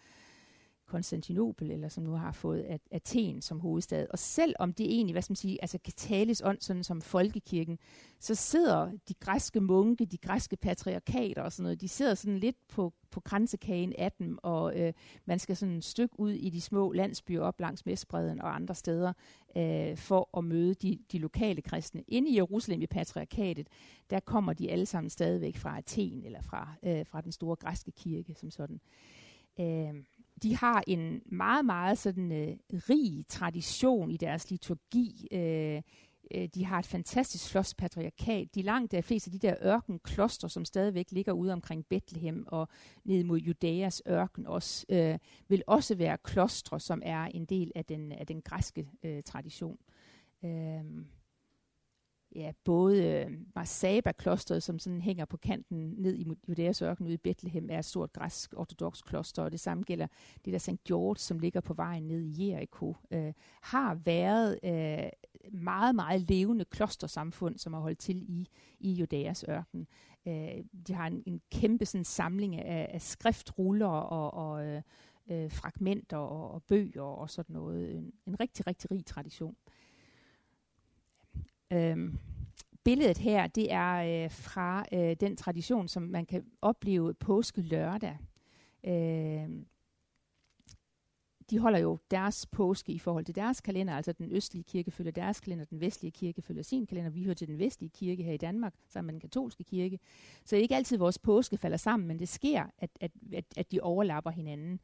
Konstantinopel, 0.95 1.71
eller 1.71 1.89
som 1.89 2.05
nu 2.05 2.13
har 2.13 2.33
fået 2.33 2.79
Athen 2.91 3.43
som 3.43 3.61
hovedstad. 3.61 4.07
Og 4.11 4.19
selvom 4.19 4.73
det 4.73 4.87
egentlig, 4.87 5.15
hvad 5.15 5.23
skal 5.23 5.33
man 5.33 5.37
sige, 5.37 5.59
altså 5.63 5.79
kan 5.79 5.93
tales 5.97 6.43
ånd, 6.45 6.61
sådan 6.61 6.85
som 6.85 7.01
folkekirken, 7.01 7.79
så 8.21 8.35
sidder 8.35 8.91
de 9.09 9.15
græske 9.15 9.61
munke, 9.61 10.05
de 10.07 10.19
græske 10.19 10.57
patriarkater 10.57 11.43
og 11.43 11.53
sådan 11.53 11.63
noget, 11.63 11.81
de 11.81 11.89
sidder 11.89 12.15
sådan 12.15 12.39
lidt 12.39 12.57
på, 12.69 12.93
på 13.11 13.21
grænsekagen 13.21 13.93
af 13.99 14.13
dem, 14.13 14.39
og 14.43 14.81
øh, 14.81 14.93
man 15.25 15.39
skal 15.39 15.57
sådan 15.57 15.77
et 15.77 15.85
stykke 15.85 16.21
ud 16.21 16.31
i 16.31 16.51
de 16.51 16.61
små 16.61 16.93
landsbyer 16.93 17.43
op 17.43 17.61
langs 17.61 17.87
Mestbreden 17.87 18.41
og 18.41 18.55
andre 18.55 18.75
steder, 18.75 19.13
øh, 19.57 19.97
for 19.97 20.39
at 20.39 20.45
møde 20.45 20.75
de, 20.75 20.99
de 21.13 21.19
lokale 21.19 21.63
kristne. 21.63 22.03
Inde 22.09 22.31
i 22.31 22.37
Jerusalem 22.37 22.83
i 22.83 22.87
patriarkatet, 22.87 23.69
der 24.11 24.21
kommer 24.21 24.53
de 24.53 24.71
alle 24.71 24.87
sammen 24.87 25.11
stadigvæk 25.11 25.57
fra 25.57 25.79
Athen, 25.79 26.25
eller 26.25 26.43
fra, 26.43 26.75
øh, 26.83 27.07
fra 27.07 27.21
den 27.21 27.33
store 27.33 27.57
græske 27.57 27.91
kirke 27.91 28.35
som 28.35 28.51
sådan. 28.51 28.81
Øh, 29.61 29.95
de 30.43 30.57
har 30.57 30.85
en 30.87 31.23
meget, 31.27 31.65
meget 31.65 31.99
sådan 31.99 32.33
øh, 32.33 32.57
rig 32.73 33.25
tradition 33.29 34.11
i 34.11 34.17
deres 34.17 34.51
liturgi. 34.51 35.29
Øh, 35.33 35.83
øh, 36.35 36.49
de 36.55 36.65
har 36.65 36.79
et 36.79 36.87
fantastisk 36.87 37.51
flot 37.51 37.75
patriarkat. 37.79 38.55
De 38.55 38.63
langt 38.63 38.93
der 38.93 39.01
fleste 39.01 39.29
af 39.29 39.33
de 39.33 39.47
der 39.49 39.57
ørkenkloster, 39.63 40.49
som 40.49 40.65
stadigvæk 40.65 41.07
ligger 41.11 41.33
ude 41.33 41.53
omkring 41.53 41.87
Bethlehem 41.87 42.45
og 42.49 42.69
ned 43.05 43.25
mod 43.25 43.39
Judæas 43.39 44.03
ørken 44.09 44.47
også, 44.47 44.87
øh, 44.89 45.19
vil 45.49 45.63
også 45.67 45.95
være 45.95 46.19
klostre, 46.19 46.81
som 46.81 47.03
er 47.05 47.25
en 47.25 47.45
del 47.45 47.73
af 47.75 47.85
den, 47.85 48.13
af 48.13 48.27
den 48.27 48.43
græske 48.43 48.89
øh, 49.03 49.23
tradition. 49.23 49.79
Øh, 50.45 50.85
ja, 52.35 52.53
både 52.65 53.05
øh, 53.05 53.31
Marsaba-klosteret, 53.55 54.63
som 54.63 54.79
sådan 54.79 55.01
hænger 55.01 55.25
på 55.25 55.37
kanten 55.37 55.95
ned 55.97 56.15
i 56.15 56.27
Judæas 56.49 56.83
ørken 56.83 57.07
ude 57.07 57.15
i 57.15 57.17
Bethlehem, 57.17 57.69
er 57.71 57.79
et 57.79 57.85
stort 57.85 58.13
græsk 58.13 58.55
ortodox 58.57 59.03
kloster, 59.03 59.43
og 59.43 59.53
det 59.53 59.61
samme 59.61 59.85
gælder 59.85 60.07
det 60.45 60.53
der 60.53 60.59
St. 60.59 60.85
George, 60.85 61.19
som 61.19 61.39
ligger 61.39 61.61
på 61.61 61.75
vejen 61.75 62.03
ned 62.03 62.21
i 62.21 62.51
Jericho, 62.51 62.97
øh, 63.11 63.33
har 63.63 63.95
været 63.95 64.59
øh, 64.65 65.11
meget, 65.53 65.95
meget 65.95 66.31
levende 66.31 66.65
klostersamfund, 66.65 67.59
som 67.59 67.73
har 67.73 67.81
holdt 67.81 67.99
til 67.99 68.17
i, 68.29 68.49
i 68.81 68.93
Judæas 68.93 69.45
ørken. 69.49 69.87
Øh, 70.27 70.65
de 70.87 70.95
har 70.95 71.07
en, 71.07 71.23
en 71.27 71.41
kæmpe 71.53 71.87
sådan, 71.87 72.05
samling 72.05 72.57
af, 72.57 72.91
af 72.95 73.03
skriftruller 73.03 73.87
og, 73.87 74.35
og 74.35 74.67
øh, 74.67 74.83
øh, 75.31 75.51
fragmenter 75.51 76.17
og, 76.17 76.51
og 76.51 76.63
bøger 76.63 77.03
og 77.03 77.31
sådan 77.31 77.53
noget. 77.53 77.97
En, 77.97 78.13
en 78.27 78.41
rigtig, 78.41 78.67
rigtig 78.67 78.91
rig 78.91 79.07
tradition. 79.07 79.57
Øhm, 81.73 82.19
billedet 82.85 83.19
her, 83.19 83.47
det 83.47 83.73
er 83.73 84.25
øh, 84.25 84.31
fra 84.31 84.85
øh, 84.93 85.17
den 85.21 85.37
tradition, 85.37 85.89
som 85.89 86.03
man 86.03 86.27
kan 86.27 86.45
opleve 86.63 87.15
påske 87.15 87.61
lørdag. 87.61 88.19
Øh, 88.85 89.49
de 91.51 91.59
holder 91.59 91.79
jo 91.79 91.99
deres 92.11 92.47
påske 92.47 92.93
i 92.93 92.99
forhold 92.99 93.25
til 93.25 93.35
deres 93.35 93.61
kalender, 93.61 93.95
altså 93.95 94.13
den 94.13 94.33
østlige 94.33 94.65
kirke 94.65 94.91
følger 94.91 95.13
deres 95.13 95.41
kalender, 95.41 95.65
den 95.65 95.81
vestlige 95.81 96.13
kirke 96.13 96.43
følger 96.43 96.63
sin 96.63 96.87
kalender. 96.87 97.11
Vi 97.11 97.25
hører 97.25 97.35
til 97.35 97.49
den 97.49 97.59
vestlige 97.59 97.91
kirke 97.91 98.23
her 98.23 98.33
i 98.33 98.37
Danmark, 98.37 98.75
sammen 98.89 99.07
med 99.07 99.13
den 99.13 99.21
katolske 99.21 99.65
kirke. 99.65 99.99
Så 100.45 100.57
det 100.57 100.59
er 100.59 100.63
ikke 100.63 100.77
altid, 100.77 100.99
vores 100.99 101.19
påske 101.19 101.57
falder 101.57 101.77
sammen, 101.77 102.07
men 102.09 102.19
det 102.19 102.29
sker, 102.29 102.65
at, 102.79 102.91
at, 103.01 103.11
at, 103.33 103.45
at 103.57 103.73
de 103.73 103.81
overlapper 103.81 104.31
hinanden. 104.31 104.81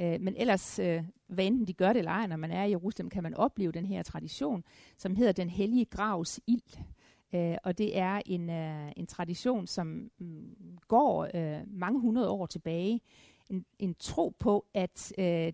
Øh, 0.00 0.20
men 0.20 0.36
ellers, 0.36 0.78
øh, 0.78 1.04
hvad 1.26 1.46
enten 1.46 1.66
de 1.66 1.72
gør 1.72 1.92
det 1.92 1.98
eller 1.98 2.10
ej, 2.10 2.26
når 2.26 2.36
man 2.36 2.50
er 2.50 2.64
i 2.64 2.70
Jerusalem, 2.70 3.10
kan 3.10 3.22
man 3.22 3.34
opleve 3.34 3.72
den 3.72 3.86
her 3.86 4.02
tradition, 4.02 4.64
som 4.96 5.16
hedder 5.16 5.32
den 5.32 5.50
hellige 5.50 5.84
gravs 5.84 6.40
ild. 6.46 6.78
Øh, 7.34 7.56
og 7.64 7.78
det 7.78 7.98
er 7.98 8.22
en, 8.26 8.50
øh, 8.50 8.92
en 8.96 9.06
tradition, 9.06 9.66
som 9.66 10.10
mm, 10.18 10.78
går 10.88 11.28
øh, 11.34 11.60
mange 11.66 12.00
hundrede 12.00 12.30
år 12.30 12.46
tilbage. 12.46 13.00
En, 13.50 13.64
en 13.78 13.94
tro 13.94 14.34
på, 14.38 14.66
at, 14.74 15.12
øh, 15.18 15.52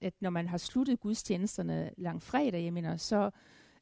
at 0.00 0.14
når 0.20 0.30
man 0.30 0.48
har 0.48 0.58
sluttet 0.58 1.00
gudstjenesterne 1.00 1.90
lang 1.96 2.22
fredag, 2.22 2.64
jeg 2.64 2.72
mener, 2.72 2.96
så 2.96 3.30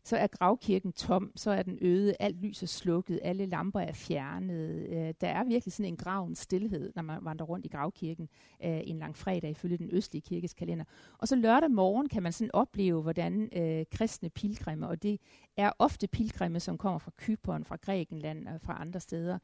så 0.04 0.16
er 0.16 0.26
gravkirken 0.26 0.92
tom, 0.92 1.32
så 1.36 1.50
er 1.50 1.62
den 1.62 1.78
øde, 1.80 2.14
alt 2.20 2.36
lys 2.36 2.62
er 2.62 2.66
slukket, 2.66 3.20
alle 3.22 3.46
lamper 3.46 3.80
er 3.80 3.92
fjernet. 3.92 4.86
Øh, 4.88 5.14
der 5.20 5.28
er 5.28 5.44
virkelig 5.44 5.72
sådan 5.72 5.92
en 5.92 5.96
gravens 5.96 6.38
stillhed, 6.38 6.92
når 6.94 7.02
man 7.02 7.18
vandrer 7.22 7.46
rundt 7.46 7.66
i 7.66 7.68
gravkirken 7.68 8.28
øh, 8.64 8.80
en 8.84 8.98
lang 8.98 9.16
fredag 9.16 9.50
ifølge 9.50 9.78
den 9.78 9.88
østlige 9.92 10.22
kirkes 10.22 10.54
kalender. 10.54 10.84
Og 11.18 11.28
så 11.28 11.36
lørdag 11.36 11.70
morgen 11.70 12.08
kan 12.08 12.22
man 12.22 12.32
sådan 12.32 12.50
opleve, 12.54 13.02
hvordan 13.02 13.48
øh, 13.56 13.84
kristne 13.92 14.30
pilgrimme, 14.30 14.88
og 14.88 15.02
det 15.02 15.20
er 15.56 15.70
ofte 15.78 16.06
pilgrimme, 16.06 16.60
som 16.60 16.78
kommer 16.78 16.98
fra 16.98 17.10
Kypern, 17.16 17.64
fra 17.64 17.76
Grækenland 17.76 18.48
og 18.48 18.60
fra 18.60 18.80
andre 18.80 19.00
steder, 19.00 19.38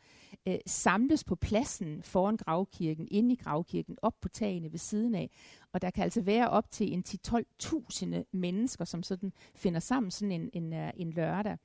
øh, 0.48 0.58
samles 0.66 1.24
på 1.24 1.36
pladsen 1.36 2.02
foran 2.02 2.36
gravkirken, 2.36 3.08
inde 3.10 3.32
i 3.32 3.36
gravkirken, 3.36 3.96
op 4.02 4.14
på 4.20 4.28
tagene 4.28 4.72
ved 4.72 4.78
siden 4.78 5.14
af. 5.14 5.30
Og 5.72 5.82
der 5.82 5.90
kan 5.90 6.04
altså 6.04 6.20
være 6.20 6.50
op 6.50 6.70
til 6.70 6.92
en 6.92 7.04
10-12.000 7.08 8.06
mennesker, 8.32 8.84
som 8.84 9.02
sådan 9.02 9.32
finder 9.54 9.80
sammen 9.80 10.10
sådan 10.10 10.32
en, 10.32 10.50
en, 10.52 10.72
en, 10.72 10.90
en 10.96 11.10
lørdag 11.12 11.58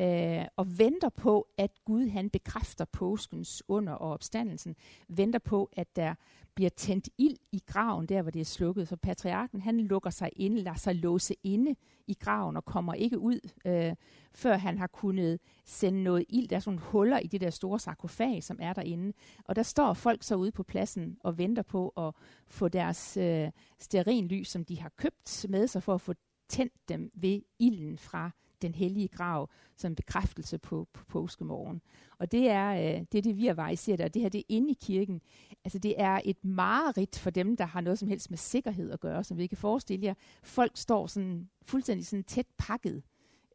øh, 0.00 0.44
og 0.56 0.78
venter 0.78 1.08
på, 1.08 1.48
at 1.58 1.70
Gud 1.84 2.08
han 2.08 2.30
bekræfter 2.30 2.84
påskens 2.84 3.62
under 3.68 3.92
og 3.92 4.12
opstandelsen, 4.12 4.76
venter 5.08 5.38
på, 5.38 5.70
at 5.72 5.96
der 5.96 6.14
bliver 6.54 6.70
tændt 6.70 7.08
ild 7.18 7.36
i 7.52 7.62
graven, 7.66 8.06
der 8.06 8.22
hvor 8.22 8.30
det 8.30 8.40
er 8.40 8.44
slukket. 8.44 8.88
Så 8.88 8.96
patriarken 8.96 9.60
han 9.60 9.80
lukker 9.80 10.10
sig 10.10 10.30
inde, 10.36 10.62
lader 10.62 10.76
sig 10.76 10.94
låse 10.94 11.34
inde 11.42 11.74
i 12.06 12.14
graven 12.20 12.56
og 12.56 12.64
kommer 12.64 12.94
ikke 12.94 13.18
ud, 13.18 13.40
øh, 13.64 13.94
før 14.34 14.56
han 14.56 14.78
har 14.78 14.86
kunnet 14.86 15.40
sende 15.64 16.02
noget 16.02 16.24
ild. 16.28 16.48
Der 16.48 16.56
er 16.56 16.60
sådan 16.60 16.78
huller 16.78 17.18
i 17.18 17.26
det 17.26 17.40
der 17.40 17.50
store 17.50 17.78
sarkofag, 17.78 18.42
som 18.42 18.58
er 18.60 18.72
derinde. 18.72 19.12
Og 19.44 19.56
der 19.56 19.62
står 19.62 19.92
folk 19.92 20.22
så 20.22 20.34
ude 20.34 20.52
på 20.52 20.62
pladsen 20.62 21.16
og 21.20 21.38
venter 21.38 21.62
på 21.62 21.88
at 21.88 22.14
få 22.46 22.68
deres 22.68 23.16
øh, 23.16 23.50
sterinlys, 23.78 24.48
som 24.48 24.64
de 24.64 24.80
har 24.80 24.92
købt 24.96 25.46
med 25.48 25.66
sig 25.66 25.82
for 25.82 25.94
at 25.94 26.00
få 26.00 26.14
tændt 26.48 26.88
dem 26.88 27.10
ved 27.14 27.42
ilden 27.58 27.98
fra 27.98 28.30
den 28.62 28.74
hellige 28.74 29.08
grav 29.08 29.50
som 29.76 29.94
bekræftelse 29.94 30.58
på, 30.58 30.88
på 30.92 31.04
påskemorgen. 31.04 31.82
Og 32.18 32.32
det 32.32 32.48
er 32.48 32.70
øh, 32.70 33.04
det, 33.12 33.18
er 33.18 33.22
det 33.22 33.36
vi 33.36 33.46
har 33.46 33.74
ser 33.74 33.96
der. 33.96 34.08
Det 34.08 34.22
her 34.22 34.28
det 34.28 34.38
er 34.38 34.44
inde 34.48 34.70
i 34.70 34.76
kirken. 34.80 35.20
Altså 35.64 35.78
det 35.78 35.94
er 36.00 36.20
et 36.24 36.44
mareridt 36.44 37.18
for 37.18 37.30
dem, 37.30 37.56
der 37.56 37.64
har 37.64 37.80
noget 37.80 37.98
som 37.98 38.08
helst 38.08 38.30
med 38.30 38.38
sikkerhed 38.38 38.90
at 38.90 39.00
gøre, 39.00 39.24
som 39.24 39.38
vi 39.38 39.46
kan 39.46 39.58
forestille 39.58 40.06
jer. 40.06 40.14
Folk 40.42 40.72
står 40.74 41.06
sådan 41.06 41.48
fuldstændig 41.62 42.06
sådan 42.06 42.24
tæt 42.24 42.46
pakket 42.58 43.02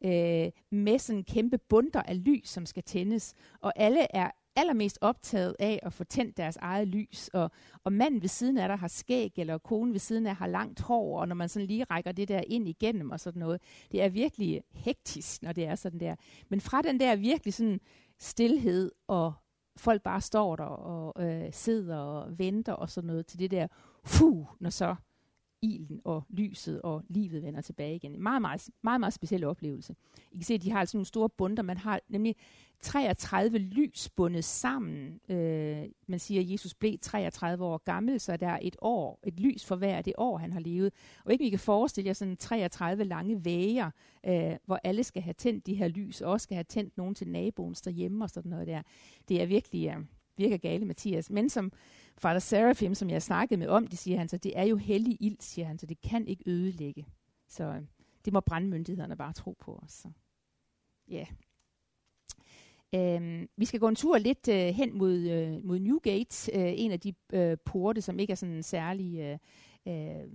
øh, 0.04 0.50
med 0.70 0.98
sådan 0.98 1.24
kæmpe 1.24 1.58
bunter 1.58 2.02
af 2.02 2.24
lys, 2.24 2.48
som 2.48 2.66
skal 2.66 2.82
tændes. 2.82 3.34
Og 3.60 3.72
alle 3.76 4.06
er 4.10 4.30
allermest 4.56 4.98
optaget 5.00 5.56
af 5.58 5.80
at 5.82 5.92
få 5.92 6.04
tændt 6.04 6.36
deres 6.36 6.56
eget 6.56 6.88
lys, 6.88 7.28
og, 7.28 7.50
og 7.84 7.92
manden 7.92 8.22
ved 8.22 8.28
siden 8.28 8.58
af 8.58 8.68
der 8.68 8.76
har 8.76 8.88
skæg, 8.88 9.32
eller 9.36 9.58
konen 9.58 9.92
ved 9.92 10.00
siden 10.00 10.26
af 10.26 10.36
har 10.36 10.46
langt 10.46 10.80
hår, 10.80 11.20
og 11.20 11.28
når 11.28 11.34
man 11.34 11.48
sådan 11.48 11.66
lige 11.66 11.84
rækker 11.84 12.12
det 12.12 12.28
der 12.28 12.40
ind 12.46 12.68
igennem 12.68 13.10
og 13.10 13.20
sådan 13.20 13.40
noget, 13.40 13.60
det 13.92 14.02
er 14.02 14.08
virkelig 14.08 14.62
hektisk, 14.74 15.42
når 15.42 15.52
det 15.52 15.64
er 15.66 15.74
sådan 15.74 16.00
der. 16.00 16.16
Men 16.48 16.60
fra 16.60 16.82
den 16.82 17.00
der 17.00 17.16
virkelig 17.16 17.54
sådan 17.54 17.80
stillhed, 18.18 18.92
og 19.08 19.32
folk 19.76 20.02
bare 20.02 20.20
står 20.20 20.56
der 20.56 20.64
og 20.64 21.24
øh, 21.24 21.52
sidder 21.52 21.96
og 21.96 22.38
venter 22.38 22.72
og 22.72 22.90
sådan 22.90 23.06
noget, 23.06 23.26
til 23.26 23.38
det 23.38 23.50
der, 23.50 23.66
fuh, 24.04 24.46
når 24.60 24.70
så 24.70 24.94
ilden 25.64 26.00
og 26.04 26.24
lyset 26.30 26.82
og 26.82 27.02
livet 27.08 27.42
vender 27.42 27.60
tilbage 27.60 27.94
igen. 27.94 28.14
En 28.14 28.22
meget, 28.22 28.42
meget, 28.42 28.68
meget, 28.82 29.00
meget 29.00 29.14
speciel 29.14 29.44
oplevelse. 29.44 29.94
I 30.32 30.36
kan 30.36 30.44
se, 30.44 30.54
at 30.54 30.62
de 30.62 30.70
har 30.70 30.80
altså 30.80 30.96
nogle 30.96 31.06
store 31.06 31.28
bunter. 31.28 31.62
Man 31.62 31.76
har 31.76 32.00
nemlig 32.08 32.36
33 32.80 33.58
lys 33.58 34.08
bundet 34.16 34.44
sammen. 34.44 35.20
Øh, 35.28 35.82
man 36.06 36.18
siger, 36.18 36.40
at 36.40 36.50
Jesus 36.50 36.74
blev 36.74 36.98
33 37.02 37.64
år 37.64 37.78
gammel, 37.84 38.20
så 38.20 38.36
der 38.36 38.48
er 38.48 38.58
et 38.62 38.76
år, 38.82 39.20
et 39.26 39.40
lys 39.40 39.64
for 39.64 39.76
hver 39.76 39.96
af 39.96 40.04
det 40.04 40.12
år, 40.18 40.38
han 40.38 40.52
har 40.52 40.60
levet. 40.60 40.92
Og 41.24 41.32
ikke 41.32 41.44
vi 41.44 41.50
kan 41.50 41.58
forestille 41.58 42.08
jer 42.08 42.14
sådan 42.14 42.36
33 42.36 43.04
lange 43.04 43.44
væger, 43.44 43.90
øh, 44.26 44.52
hvor 44.66 44.80
alle 44.84 45.04
skal 45.04 45.22
have 45.22 45.34
tændt 45.34 45.66
de 45.66 45.74
her 45.74 45.88
lys, 45.88 46.20
og 46.20 46.32
også 46.32 46.44
skal 46.44 46.54
have 46.54 46.64
tændt 46.64 46.96
nogen 46.96 47.14
til 47.14 47.28
naboen 47.28 47.74
derhjemme 47.74 48.24
og 48.24 48.30
sådan 48.30 48.50
noget 48.50 48.66
der. 48.66 48.82
Det 49.28 49.42
er 49.42 49.46
virkelig, 49.46 49.88
øh, 49.88 50.04
virker 50.36 50.56
gale, 50.56 50.84
Mathias. 50.84 51.30
Men 51.30 51.50
som 51.50 51.72
Father 52.18 52.38
Seraphim, 52.38 52.94
som 52.94 53.10
jeg 53.10 53.22
snakkede 53.22 53.58
med 53.58 53.66
om, 53.66 53.86
det 53.86 53.98
siger 53.98 54.18
han 54.18 54.28
så, 54.28 54.36
det 54.36 54.58
er 54.58 54.62
jo 54.62 54.76
hellig 54.76 55.16
ild, 55.20 55.36
siger 55.40 55.66
han, 55.66 55.78
så 55.78 55.86
det 55.86 56.00
kan 56.00 56.28
ikke 56.28 56.44
ødelægge. 56.46 57.06
Så 57.48 57.64
øh, 57.64 57.82
det 58.24 58.32
må 58.32 58.40
brandmyndighederne 58.40 59.16
bare 59.16 59.32
tro 59.32 59.56
på 59.60 59.80
os. 59.82 60.06
Ja. 61.08 61.14
Yeah. 61.14 61.26
Øhm, 62.94 63.48
vi 63.56 63.64
skal 63.64 63.80
gå 63.80 63.88
en 63.88 63.94
tur 63.94 64.18
lidt 64.18 64.48
øh, 64.48 64.74
hen 64.74 64.98
mod, 64.98 65.18
øh, 65.18 65.64
mod 65.64 65.78
Newgate, 65.78 66.58
øh, 66.58 66.72
en 66.76 66.92
af 66.92 67.00
de 67.00 67.14
øh, 67.32 67.56
porte, 67.64 68.02
som 68.02 68.18
ikke 68.18 68.30
er 68.30 68.34
sådan 68.34 68.62
særlig... 68.62 69.18
Øh, 69.18 69.38
øh, 69.88 70.28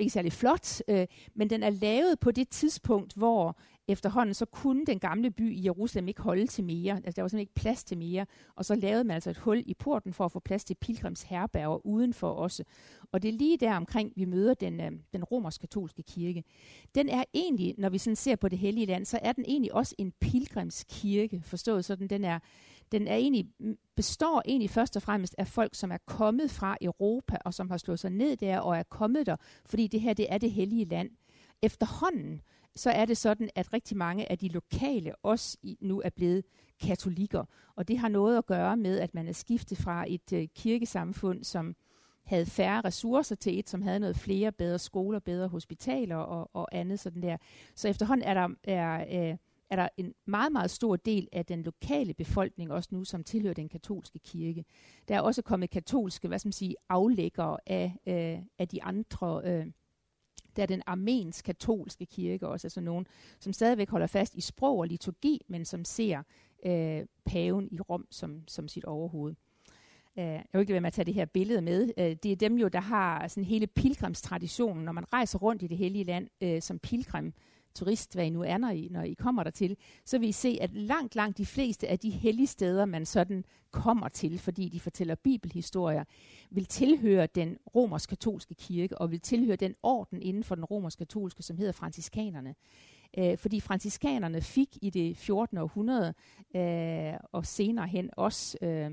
ikke 0.00 0.12
særlig 0.12 0.32
flot, 0.32 0.82
øh, 0.88 1.06
men 1.34 1.50
den 1.50 1.62
er 1.62 1.70
lavet 1.70 2.20
på 2.20 2.30
det 2.30 2.48
tidspunkt, 2.48 3.14
hvor 3.14 3.58
efterhånden 3.88 4.34
så 4.34 4.44
kunne 4.44 4.86
den 4.86 4.98
gamle 4.98 5.30
by 5.30 5.52
i 5.54 5.64
Jerusalem 5.64 6.08
ikke 6.08 6.22
holde 6.22 6.46
til 6.46 6.64
mere. 6.64 6.94
Altså 6.94 7.12
der 7.16 7.22
var 7.22 7.28
simpelthen 7.28 7.40
ikke 7.40 7.54
plads 7.54 7.84
til 7.84 7.98
mere. 7.98 8.26
Og 8.56 8.64
så 8.64 8.74
lavede 8.74 9.04
man 9.04 9.14
altså 9.14 9.30
et 9.30 9.36
hul 9.36 9.62
i 9.66 9.74
porten 9.74 10.12
for 10.12 10.24
at 10.24 10.32
få 10.32 10.38
plads 10.40 10.64
til 10.64 10.74
pilgrims 10.74 11.22
herberger 11.22 11.86
udenfor 11.86 12.30
også. 12.30 12.64
Og 13.12 13.22
det 13.22 13.28
er 13.28 13.32
lige 13.32 13.56
der 13.56 13.76
omkring, 13.76 14.12
vi 14.16 14.24
møder 14.24 14.54
den, 14.54 14.80
øh, 14.80 14.92
den 15.12 15.24
romersk-katolske 15.24 16.02
kirke. 16.02 16.44
Den 16.94 17.08
er 17.08 17.24
egentlig, 17.34 17.74
når 17.78 17.88
vi 17.88 17.98
sådan 17.98 18.16
ser 18.16 18.36
på 18.36 18.48
det 18.48 18.58
hellige 18.58 18.86
land, 18.86 19.04
så 19.04 19.18
er 19.22 19.32
den 19.32 19.44
egentlig 19.48 19.74
også 19.74 19.94
en 19.98 20.12
pilgrimskirke, 20.20 21.42
forstået 21.44 21.84
sådan. 21.84 22.08
Den 22.08 22.24
er, 22.24 22.38
den 22.92 23.08
er 23.08 23.14
egentlig, 23.14 23.46
består 23.96 24.42
egentlig 24.46 24.70
først 24.70 24.96
og 24.96 25.02
fremmest 25.02 25.34
af 25.38 25.48
folk, 25.48 25.74
som 25.74 25.92
er 25.92 25.98
kommet 26.06 26.50
fra 26.50 26.76
Europa, 26.80 27.36
og 27.44 27.54
som 27.54 27.70
har 27.70 27.76
slået 27.76 27.98
sig 27.98 28.10
ned 28.10 28.36
der, 28.36 28.58
og 28.58 28.76
er 28.76 28.82
kommet 28.82 29.26
der, 29.26 29.36
fordi 29.66 29.86
det 29.86 30.00
her, 30.00 30.14
det 30.14 30.26
er 30.28 30.38
det 30.38 30.50
hellige 30.50 30.84
land. 30.84 31.10
Efterhånden, 31.62 32.40
så 32.76 32.90
er 32.90 33.04
det 33.04 33.16
sådan, 33.16 33.50
at 33.54 33.72
rigtig 33.72 33.96
mange 33.96 34.32
af 34.32 34.38
de 34.38 34.48
lokale 34.48 35.14
også 35.16 35.58
nu 35.80 36.00
er 36.04 36.10
blevet 36.10 36.44
katolikker. 36.80 37.44
Og 37.76 37.88
det 37.88 37.98
har 37.98 38.08
noget 38.08 38.38
at 38.38 38.46
gøre 38.46 38.76
med, 38.76 38.98
at 38.98 39.14
man 39.14 39.28
er 39.28 39.32
skiftet 39.32 39.78
fra 39.78 40.04
et 40.08 40.32
øh, 40.32 40.48
kirkesamfund, 40.54 41.44
som 41.44 41.76
havde 42.24 42.46
færre 42.46 42.80
ressourcer 42.80 43.36
til 43.36 43.58
et, 43.58 43.68
som 43.68 43.82
havde 43.82 44.00
noget 44.00 44.16
flere 44.16 44.52
bedre 44.52 44.78
skoler, 44.78 45.18
bedre 45.18 45.48
hospitaler 45.48 46.16
og, 46.16 46.50
og 46.52 46.68
andet 46.72 47.00
sådan 47.00 47.22
der. 47.22 47.36
Så 47.74 47.88
efterhånden 47.88 48.28
er 48.28 48.34
der, 48.34 48.48
er, 48.64 49.30
øh, 49.30 49.36
er 49.70 49.76
der 49.76 49.88
en 49.96 50.14
meget, 50.26 50.52
meget 50.52 50.70
stor 50.70 50.96
del 50.96 51.28
af 51.32 51.46
den 51.46 51.62
lokale 51.62 52.14
befolkning 52.14 52.72
også 52.72 52.88
nu, 52.92 53.04
som 53.04 53.24
tilhører 53.24 53.54
den 53.54 53.68
katolske 53.68 54.18
kirke. 54.18 54.64
Der 55.08 55.16
er 55.16 55.20
også 55.20 55.42
kommet 55.42 55.70
katolske, 55.70 56.28
hvad 56.28 56.38
skal 56.38 56.46
man 56.46 56.52
sige, 56.52 56.76
aflæggere 56.88 57.58
af, 57.66 57.92
øh, 58.06 58.42
af 58.58 58.68
de 58.68 58.82
andre 58.82 59.42
øh, 59.44 59.66
der 60.58 60.62
er 60.62 60.66
den 60.66 60.82
armensk-katolske 60.86 62.06
kirke 62.06 62.48
også, 62.48 62.66
altså 62.66 62.80
nogen, 62.80 63.06
som 63.40 63.52
stadigvæk 63.52 63.90
holder 63.90 64.06
fast 64.06 64.34
i 64.34 64.40
sprog 64.40 64.78
og 64.78 64.86
liturgi, 64.86 65.40
men 65.48 65.64
som 65.64 65.84
ser 65.84 66.22
øh, 66.66 67.06
paven 67.24 67.68
i 67.70 67.80
Rom 67.80 68.06
som, 68.10 68.48
som 68.48 68.68
sit 68.68 68.84
overhoved. 68.84 69.34
Uh, 70.16 70.24
jeg 70.24 70.44
vil 70.52 70.60
ikke 70.60 70.72
være 70.72 70.80
med 70.80 70.86
at 70.86 70.92
tage 70.92 71.04
det 71.04 71.14
her 71.14 71.24
billede 71.24 71.62
med. 71.62 71.90
Øh, 71.98 72.16
det 72.22 72.32
er 72.32 72.36
dem 72.36 72.56
jo, 72.56 72.68
der 72.68 72.80
har 72.80 73.28
sådan 73.28 73.44
hele 73.44 73.66
pilgrimstraditionen, 73.66 74.84
når 74.84 74.92
man 74.92 75.12
rejser 75.12 75.38
rundt 75.38 75.62
i 75.62 75.66
det 75.66 75.76
hellige 75.76 76.04
land 76.04 76.28
øh, 76.40 76.62
som 76.62 76.78
pilgrim, 76.78 77.32
turist, 77.78 78.14
hvad 78.14 78.26
I 78.26 78.30
nu 78.30 78.42
er, 78.42 78.58
når 78.58 78.68
I, 78.68 78.88
når 78.90 79.02
I 79.02 79.12
kommer 79.12 79.42
dertil, 79.42 79.76
så 80.04 80.18
vil 80.18 80.28
I 80.28 80.32
se, 80.32 80.58
at 80.60 80.74
langt, 80.74 81.14
langt 81.14 81.38
de 81.38 81.46
fleste 81.46 81.88
af 81.88 81.98
de 81.98 82.10
hellige 82.10 82.46
steder, 82.46 82.84
man 82.84 83.06
sådan 83.06 83.44
kommer 83.70 84.08
til, 84.08 84.38
fordi 84.38 84.68
de 84.68 84.80
fortæller 84.80 85.14
bibelhistorier, 85.14 86.04
vil 86.50 86.64
tilhøre 86.64 87.26
den 87.26 87.58
romersk-katolske 87.74 88.54
kirke, 88.54 88.98
og 88.98 89.10
vil 89.10 89.20
tilhøre 89.20 89.56
den 89.56 89.74
orden 89.82 90.22
inden 90.22 90.44
for 90.44 90.54
den 90.54 90.64
romersk-katolske, 90.64 91.42
som 91.42 91.56
hedder 91.56 91.72
franciskanerne. 91.72 92.54
Øh, 93.18 93.38
fordi 93.38 93.60
franciskanerne 93.60 94.40
fik 94.40 94.78
i 94.82 94.90
det 94.90 95.16
14. 95.16 95.58
århundrede, 95.58 96.14
øh, 96.56 97.18
og 97.32 97.46
senere 97.46 97.88
hen 97.88 98.10
også, 98.16 98.58
øh, 98.62 98.90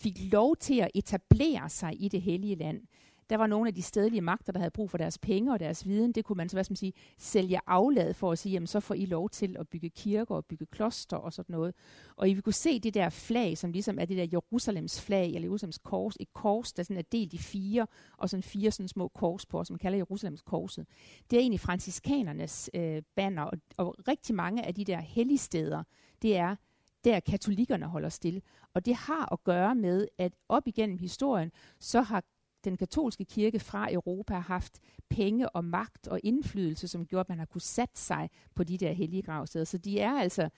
fik 0.00 0.32
lov 0.32 0.56
til 0.56 0.80
at 0.80 0.90
etablere 0.94 1.68
sig 1.68 2.02
i 2.02 2.08
det 2.08 2.22
hellige 2.22 2.54
land 2.54 2.80
der 3.30 3.36
var 3.36 3.46
nogle 3.46 3.68
af 3.68 3.74
de 3.74 3.82
stedlige 3.82 4.20
magter, 4.20 4.52
der 4.52 4.60
havde 4.60 4.70
brug 4.70 4.90
for 4.90 4.98
deres 4.98 5.18
penge 5.18 5.52
og 5.52 5.60
deres 5.60 5.86
viden. 5.86 6.12
Det 6.12 6.24
kunne 6.24 6.36
man 6.36 6.48
så 6.48 6.56
hvad 6.56 6.64
skal 6.64 6.72
man 6.72 6.76
sige, 6.76 6.92
sælge 7.18 7.60
aflad 7.66 8.14
for 8.14 8.32
at 8.32 8.38
sige, 8.38 8.52
jamen 8.52 8.66
så 8.66 8.80
får 8.80 8.94
I 8.94 9.06
lov 9.06 9.30
til 9.30 9.56
at 9.58 9.68
bygge 9.68 9.90
kirker 9.90 10.34
og 10.34 10.44
bygge 10.44 10.66
kloster 10.66 11.16
og 11.16 11.32
sådan 11.32 11.52
noget. 11.52 11.74
Og 12.16 12.28
I 12.28 12.34
vil 12.34 12.42
kunne 12.42 12.52
se 12.52 12.80
det 12.80 12.94
der 12.94 13.08
flag, 13.08 13.58
som 13.58 13.72
ligesom 13.72 13.98
er 13.98 14.04
det 14.04 14.16
der 14.16 14.26
Jerusalems 14.32 15.00
flag, 15.00 15.26
eller 15.26 15.40
Jerusalems 15.40 15.78
kors, 15.78 16.16
et 16.20 16.32
kors, 16.32 16.72
der 16.72 16.82
sådan 16.82 16.96
er 16.96 17.02
delt 17.02 17.32
i 17.32 17.38
fire, 17.38 17.86
og 18.16 18.30
sådan 18.30 18.42
fire 18.42 18.70
sådan 18.70 18.88
små 18.88 19.08
kors 19.08 19.46
på, 19.46 19.64
som 19.64 19.74
man 19.74 19.78
kalder 19.78 19.98
Jerusalems 19.98 20.42
korset. 20.42 20.86
Det 21.30 21.36
er 21.36 21.40
egentlig 21.40 21.60
franciskanernes 21.60 22.70
øh, 22.74 23.02
banner, 23.16 23.42
og, 23.42 23.58
og 23.76 23.94
rigtig 24.08 24.34
mange 24.34 24.66
af 24.66 24.74
de 24.74 24.84
der 24.84 25.00
helligsteder, 25.00 25.82
det 26.22 26.36
er 26.36 26.56
der 27.04 27.20
katolikkerne 27.20 27.86
holder 27.86 28.08
stille. 28.08 28.42
Og 28.74 28.86
det 28.86 28.94
har 28.94 29.32
at 29.32 29.44
gøre 29.44 29.74
med, 29.74 30.08
at 30.18 30.32
op 30.48 30.66
igennem 30.66 30.98
historien, 30.98 31.52
så 31.78 32.00
har 32.00 32.22
den 32.64 32.76
katolske 32.76 33.24
kirke 33.24 33.60
fra 33.60 33.92
Europa 33.92 34.34
har 34.34 34.40
haft 34.40 34.80
penge 35.08 35.48
og 35.48 35.64
magt 35.64 36.08
og 36.08 36.20
indflydelse, 36.22 36.88
som 36.88 37.06
gjorde, 37.06 37.20
at 37.20 37.28
man 37.28 37.38
har 37.38 37.46
kunne 37.46 37.60
sætte 37.60 38.00
sig 38.00 38.30
på 38.54 38.64
de 38.64 38.78
der 38.78 38.92
hellige 38.92 39.22
gravsteder. 39.22 39.64
Så 39.64 39.78
de 39.78 40.00
er 40.00 40.12
altså 40.12 40.48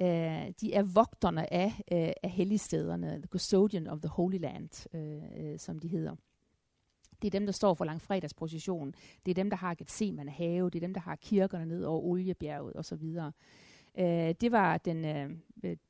øh, 0.00 0.52
de 0.60 0.74
er 0.74 0.82
vogterne 0.82 1.52
af, 1.52 1.72
øh, 1.92 2.12
af 2.22 2.30
helligstederne, 2.30 3.08
the 3.08 3.26
custodian 3.26 3.86
of 3.86 4.00
the 4.00 4.08
Holy 4.08 4.38
Land, 4.38 4.86
øh, 4.94 5.52
øh, 5.52 5.58
som 5.58 5.78
de 5.78 5.88
hedder. 5.88 6.16
Det 7.22 7.28
er 7.28 7.38
dem, 7.38 7.46
der 7.46 7.52
står 7.52 7.74
for 7.74 7.84
langfredagspositionen. 7.84 8.94
Det 9.26 9.30
er 9.30 9.34
dem, 9.34 9.50
der 9.50 9.56
har 9.56 9.74
Gethsemane 9.74 10.30
have. 10.30 10.70
Det 10.70 10.74
er 10.74 10.80
dem, 10.80 10.94
der 10.94 11.00
har 11.00 11.16
kirkerne 11.16 11.66
ned 11.66 11.84
over 11.84 12.00
Oliebjerget 12.00 12.76
osv. 12.76 13.18
Øh, 13.98 14.34
det 14.40 14.52
var 14.52 14.78
den, 14.78 15.04
øh, 15.04 15.30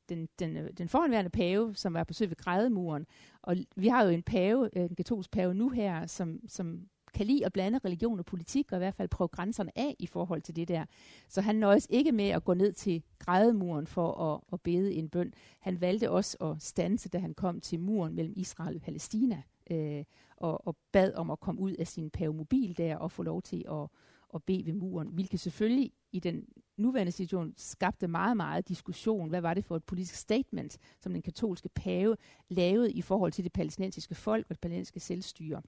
den, 0.09 0.29
den, 0.39 0.57
øh, 0.57 0.69
den 0.77 0.89
foranværende 0.89 1.29
pave, 1.29 1.75
som 1.75 1.93
var 1.93 2.03
på 2.03 2.07
besøg 2.07 2.29
ved 2.29 2.37
Grædemuren. 2.37 3.05
Og 3.41 3.55
vi 3.75 3.87
har 3.87 4.03
jo 4.03 4.09
en 4.09 4.23
pave, 4.23 4.69
øh, 4.77 4.83
en 4.83 4.95
katolsk 4.95 5.31
pave 5.31 5.53
nu 5.53 5.69
her, 5.69 6.07
som, 6.07 6.39
som 6.47 6.87
kan 7.13 7.25
lide 7.25 7.45
at 7.45 7.53
blande 7.53 7.79
religion 7.85 8.19
og 8.19 8.25
politik, 8.25 8.71
og 8.71 8.77
i 8.77 8.79
hvert 8.79 8.95
fald 8.95 9.09
prøve 9.09 9.27
grænserne 9.27 9.71
af 9.77 9.95
i 9.99 10.07
forhold 10.07 10.41
til 10.41 10.55
det 10.55 10.67
der. 10.67 10.85
Så 11.29 11.41
han 11.41 11.55
nøjes 11.55 11.87
ikke 11.89 12.11
med 12.11 12.29
at 12.29 12.43
gå 12.43 12.53
ned 12.53 12.73
til 12.73 13.03
grædemuren 13.19 13.87
for 13.87 14.33
at, 14.33 14.41
at 14.53 14.61
bede 14.61 14.93
en 14.93 15.09
bøn. 15.09 15.33
Han 15.59 15.81
valgte 15.81 16.11
også 16.11 16.37
at 16.41 16.61
stanse, 16.61 17.09
da 17.09 17.17
han 17.17 17.33
kom 17.33 17.61
til 17.61 17.79
muren 17.79 18.15
mellem 18.15 18.33
Israel 18.35 18.75
og 18.75 18.81
Palæstina, 18.81 19.41
øh, 19.71 20.03
og, 20.37 20.67
og 20.67 20.75
bad 20.91 21.13
om 21.13 21.31
at 21.31 21.39
komme 21.39 21.61
ud 21.61 21.71
af 21.71 21.87
sin 21.87 22.09
pavemobil 22.09 22.77
der 22.77 22.95
og 22.95 23.11
få 23.11 23.23
lov 23.23 23.41
til 23.41 23.65
at, 23.71 23.87
at 24.35 24.43
bede 24.43 24.65
ved 24.65 24.73
muren, 24.73 25.07
hvilket 25.07 25.39
selvfølgelig 25.39 25.91
i 26.11 26.19
den 26.19 26.45
nuværende 26.77 27.11
situation 27.11 27.53
skabte 27.57 28.07
meget, 28.07 28.37
meget 28.37 28.67
diskussion. 28.67 29.29
Hvad 29.29 29.41
var 29.41 29.53
det 29.53 29.65
for 29.65 29.75
et 29.75 29.83
politisk 29.83 30.15
statement, 30.15 30.77
som 30.99 31.13
den 31.13 31.21
katolske 31.21 31.69
pave 31.69 32.17
lavede 32.49 32.91
i 32.91 33.01
forhold 33.01 33.31
til 33.31 33.43
det 33.43 33.53
palæstinensiske 33.53 34.15
folk 34.15 34.45
og 34.49 34.49
det 34.49 34.59
palæstinensiske 34.59 34.99
selvstyre? 34.99 35.61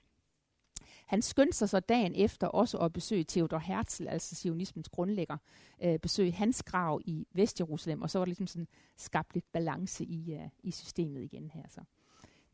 Han 1.05 1.21
skyndte 1.21 1.57
sig 1.57 1.69
så 1.69 1.79
dagen 1.79 2.15
efter 2.15 2.47
også 2.47 2.77
at 2.77 2.93
besøge 2.93 3.25
Theodor 3.27 3.57
Herzl, 3.57 4.07
altså 4.07 4.35
sionismens 4.35 4.89
grundlægger, 4.89 5.37
øh, 5.83 5.99
besøge 5.99 6.31
hans 6.31 6.63
grav 6.63 7.01
i 7.05 7.27
Vestjerusalem, 7.33 8.01
og 8.01 8.09
så 8.09 8.19
var 8.19 8.25
der 8.25 8.29
ligesom 8.29 8.47
sådan 8.47 8.67
skabt 8.95 9.33
lidt 9.33 9.51
balance 9.51 10.05
i, 10.05 10.35
uh, 10.35 10.49
i 10.63 10.71
systemet 10.71 11.23
igen 11.23 11.49
her. 11.49 11.63
Så. 11.69 11.81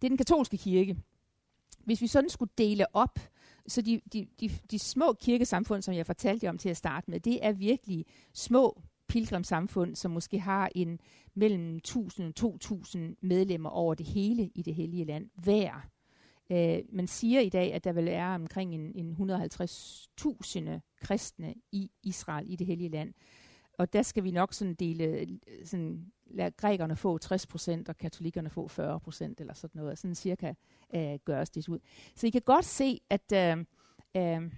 Det 0.02 0.08
er 0.08 0.10
den 0.10 0.18
katolske 0.18 0.58
kirke 0.58 0.98
hvis 1.86 2.02
vi 2.02 2.08
sådan 2.08 2.30
skulle 2.30 2.52
dele 2.58 2.96
op, 2.96 3.20
så 3.68 3.82
de, 3.82 4.02
de, 4.14 4.28
de, 4.40 4.50
de 4.72 4.80
små 4.80 5.14
kirkesamfund, 5.14 5.82
som 5.82 5.94
jeg 5.94 6.06
fortalte 6.06 6.50
om 6.50 6.58
til 6.58 6.70
at 6.70 6.78
starte 6.78 7.12
med, 7.12 7.20
det 7.20 7.46
er 7.46 7.52
virkelig 7.52 8.06
små 8.34 8.82
pilgrimsamfund, 9.08 9.96
som 9.96 10.12
måske 10.12 10.40
har 10.40 10.70
en 10.76 11.00
mellem 11.34 11.76
1000 11.76 12.28
og 12.28 12.36
2000 12.36 13.16
medlemmer 13.22 13.70
over 13.70 13.94
det 13.94 14.06
hele 14.06 14.52
i 14.56 14.62
det 14.62 14.76
hellige 14.76 15.06
land 15.06 15.30
hver. 15.36 15.88
Øh, 16.52 16.80
man 16.90 17.08
siger 17.08 17.40
i 17.40 17.50
dag, 17.50 17.74
at 17.74 17.84
der 17.84 17.92
vil 17.92 18.06
være 18.06 18.36
omkring 18.36 18.76
en, 18.76 18.92
en 18.96 19.32
150.000 19.32 20.98
kristne 21.02 21.56
i 21.72 21.92
Israel 22.04 22.52
i 22.52 22.56
det 22.56 22.68
hellige 22.68 22.90
land. 22.90 23.14
Og 23.82 23.94
der 23.94 24.02
skal 24.02 24.24
vi 24.24 24.32
nok 24.32 24.54
sådan 24.54 24.74
dele, 24.74 25.28
sådan, 25.64 26.12
lade 26.26 26.52
grækerne 26.52 26.96
få 26.96 27.18
60 27.18 27.48
procent, 27.48 27.90
og 27.90 27.98
katolikkerne 27.98 28.50
få 28.50 28.68
40 28.68 29.00
procent, 29.00 29.40
eller 29.42 29.54
sådan 29.54 29.82
noget. 29.82 29.98
Sådan 29.98 30.16
cirka 30.16 30.54
øh, 30.96 31.20
gøres 31.26 31.50
det 31.50 31.70
ud. 31.70 31.80
Så 32.16 32.28
I 32.28 32.30
kan 32.30 32.42
godt 32.42 32.66
se, 32.66 33.02
at 33.10 33.32
øh, 33.34 33.58
øh, 34.18 34.52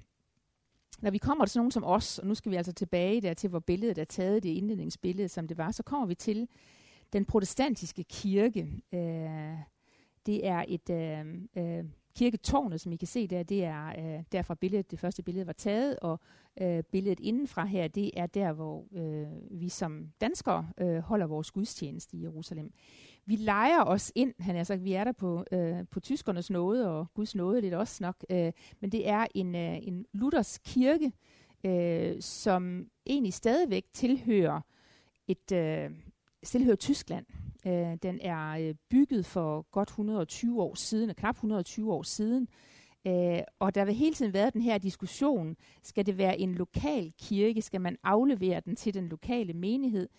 når 1.01 1.12
vi 1.12 1.17
kommer 1.17 1.45
til 1.45 1.51
sådan 1.51 1.59
nogen 1.59 1.71
som 1.71 1.83
os, 1.83 2.19
og 2.19 2.27
nu 2.27 2.36
skal 2.36 2.51
vi 2.51 2.55
altså 2.55 2.73
tilbage 2.73 3.21
der 3.21 3.33
til, 3.33 3.49
hvor 3.49 3.59
billedet 3.59 3.97
er 3.97 4.05
taget, 4.05 4.43
det 4.43 4.49
indledningsbillede, 4.49 5.29
som 5.29 5.47
det 5.47 5.57
var, 5.57 5.71
så 5.71 5.83
kommer 5.83 6.07
vi 6.07 6.15
til 6.15 6.47
den 7.13 7.25
protestantiske 7.25 8.03
kirke. 8.03 8.62
Øh, 8.93 9.57
det 10.25 10.47
er 10.47 10.65
et 10.67 10.89
øh, 10.89 11.25
øh, 11.57 11.86
kirketårnet, 12.15 12.82
som 12.82 12.91
I 12.91 12.95
kan 12.95 13.08
se 13.08 13.28
der, 13.28 13.43
det 13.43 13.63
er 13.63 13.88
øh, 13.88 14.23
derfra 14.32 14.56
billedet, 14.56 14.91
det 14.91 14.99
første 14.99 15.23
billede 15.23 15.47
var 15.47 15.54
taget, 15.54 15.99
og 15.99 16.19
øh, 16.62 16.84
billedet 16.84 17.19
indenfra 17.19 17.65
her, 17.65 17.88
det 17.88 18.12
er 18.13 18.26
der, 18.26 18.54
hvor 18.54 18.86
øh, 18.95 19.60
vi 19.62 19.69
som 19.69 20.08
danskere 20.21 20.69
øh, 20.78 20.97
holder 20.97 21.28
vores 21.28 21.52
gudstjeneste 21.52 22.17
i 22.17 22.21
Jerusalem. 22.21 22.73
Vi 23.26 23.36
leger 23.36 23.84
os 23.84 24.12
ind, 24.15 24.34
han 24.39 24.56
har 24.56 24.63
sagt, 24.63 24.84
vi 24.84 24.93
er 24.93 25.04
der 25.04 25.12
på, 25.12 25.45
øh, 25.52 25.86
på 25.91 25.99
tyskernes 25.99 26.49
nåde, 26.49 26.91
og 26.91 27.08
Guds 27.13 27.36
nåde 27.36 27.62
lidt 27.62 27.73
også 27.73 28.04
nok, 28.04 28.26
øh, 28.30 28.52
men 28.80 28.91
det 28.91 29.10
er 29.10 29.28
en, 29.36 29.56
øh, 29.56 29.88
en 29.88 30.06
Luthers 30.13 30.58
kirke, 30.58 31.12
øh, 31.63 32.21
som 32.21 32.88
egentlig 33.06 33.34
stadigvæk 33.34 33.86
tilhører 33.93 34.62
et 35.28 35.52
øh, 35.52 35.91
tilhører 36.45 36.76
Tyskland. 36.76 37.26
Øh, 37.65 37.97
den 38.04 38.19
er 38.21 38.49
øh, 38.49 38.76
bygget 38.89 39.26
for 39.26 39.65
godt 39.71 39.89
120 39.89 40.62
år 40.62 40.76
siden, 40.76 41.13
knap 41.15 41.36
120 41.36 41.93
år 41.93 42.04
siden, 42.04 42.47
Øh, 43.08 43.39
og 43.60 43.76
der 43.76 43.86
vil 43.86 43.95
hele 43.95 44.15
tiden 44.15 44.34
være 44.34 44.49
den 44.49 44.62
her 44.62 44.78
diskussion, 44.78 45.56
skal 45.82 46.06
det 46.06 46.17
være 46.17 46.39
en 46.39 46.56
lokal 46.56 47.13
kirke, 47.19 47.62
skal 47.62 47.82
man 47.82 47.97
aflevere 48.04 48.62
den 48.65 48.76
til 48.76 48.93
den 48.93 49.10
lokale 49.10 49.54
menighed? 49.54 50.10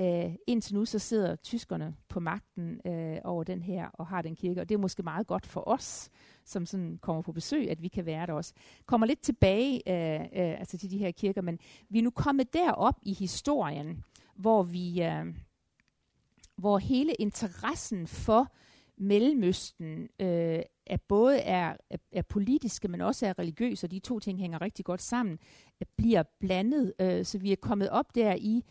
Øh, 0.00 0.34
indtil 0.46 0.74
nu 0.74 0.84
så 0.84 0.98
sidder 0.98 1.36
tyskerne 1.36 1.96
på 2.08 2.20
magten 2.20 2.80
øh, 2.86 3.18
over 3.24 3.44
den 3.44 3.62
her 3.62 3.88
og 3.92 4.06
har 4.06 4.22
den 4.22 4.36
kirke, 4.36 4.60
og 4.60 4.68
det 4.68 4.74
er 4.74 4.78
måske 4.78 5.02
meget 5.02 5.26
godt 5.26 5.46
for 5.46 5.68
os, 5.68 6.10
som 6.44 6.66
sådan 6.66 6.98
kommer 7.02 7.22
på 7.22 7.32
besøg, 7.32 7.70
at 7.70 7.82
vi 7.82 7.88
kan 7.88 8.06
være 8.06 8.26
der 8.26 8.32
også. 8.32 8.54
Kommer 8.86 9.06
lidt 9.06 9.20
tilbage 9.20 9.82
øh, 9.88 10.20
øh, 10.20 10.60
altså 10.60 10.78
til 10.78 10.90
de 10.90 10.98
her 10.98 11.10
kirker, 11.10 11.42
men 11.42 11.58
vi 11.88 11.98
er 11.98 12.02
nu 12.02 12.10
kommet 12.10 12.52
derop 12.52 12.98
i 13.02 13.14
historien, 13.14 14.04
hvor 14.36 14.62
vi... 14.62 15.02
Øh, 15.02 15.26
hvor 16.62 16.78
hele 16.78 17.14
interessen 17.14 18.06
for 18.06 18.52
Mellemøsten 18.96 20.08
øh, 20.20 20.62
er 20.86 20.96
både 21.08 21.38
er, 21.38 21.76
er, 21.90 21.96
er 22.12 22.22
politiske, 22.22 22.88
men 22.88 23.00
også 23.00 23.26
er 23.26 23.38
religiøse, 23.38 23.86
og 23.86 23.90
de 23.90 23.98
to 23.98 24.18
ting 24.18 24.38
hænger 24.38 24.62
rigtig 24.62 24.84
godt 24.84 25.02
sammen, 25.02 25.38
øh, 25.80 25.86
bliver 25.96 26.22
blandet. 26.40 26.92
Øh, 27.00 27.24
så 27.24 27.38
vi 27.38 27.52
er 27.52 27.56
kommet 27.56 27.90
op 27.90 28.14
der 28.14 28.34
i 28.34 28.64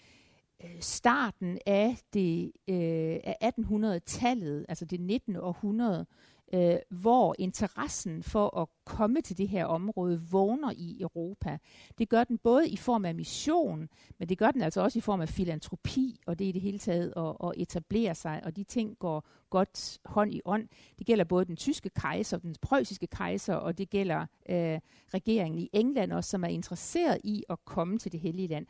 øh, 0.63 0.81
starten 0.81 1.59
af 1.65 1.97
det 2.13 2.51
øh, 2.69 3.19
af 3.23 3.51
1800-tallet, 3.59 4.65
altså 4.69 4.85
det 4.85 4.99
19. 4.99 5.35
århundrede, 5.35 6.05
øh, 6.53 6.75
hvor 6.89 7.35
interessen 7.39 8.23
for 8.23 8.57
at 8.57 8.67
komme 8.85 9.21
til 9.21 9.37
det 9.37 9.47
her 9.47 9.65
område 9.65 10.21
vågner 10.31 10.71
i 10.71 10.97
Europa. 11.01 11.57
Det 11.97 12.09
gør 12.09 12.23
den 12.23 12.37
både 12.37 12.69
i 12.69 12.77
form 12.77 13.05
af 13.05 13.15
mission, 13.15 13.89
men 14.19 14.29
det 14.29 14.37
gør 14.37 14.51
den 14.51 14.61
altså 14.61 14.81
også 14.81 14.99
i 14.99 15.01
form 15.01 15.21
af 15.21 15.29
filantropi, 15.29 16.19
og 16.25 16.39
det 16.39 16.45
er 16.45 16.49
i 16.49 16.51
det 16.51 16.61
hele 16.61 16.79
taget 16.79 17.13
at, 17.17 17.35
at 17.43 17.51
etablere 17.57 18.15
sig, 18.15 18.41
og 18.43 18.55
de 18.55 18.63
ting 18.63 18.99
går 18.99 19.25
godt 19.49 19.99
hånd 20.05 20.33
i 20.33 20.41
ånd. 20.45 20.67
Det 20.99 21.07
gælder 21.07 21.23
både 21.23 21.45
den 21.45 21.55
tyske 21.55 21.89
kejser, 21.89 22.37
den 22.37 22.55
preussiske 22.61 23.07
kejser, 23.07 23.55
og 23.55 23.77
det 23.77 23.89
gælder 23.89 24.19
øh, 24.49 24.79
regeringen 25.13 25.59
i 25.59 25.69
England 25.73 26.13
også, 26.13 26.29
som 26.29 26.43
er 26.43 26.47
interesseret 26.47 27.17
i 27.23 27.43
at 27.49 27.65
komme 27.65 27.97
til 27.97 28.11
det 28.11 28.19
hellige 28.19 28.47
land. 28.47 28.65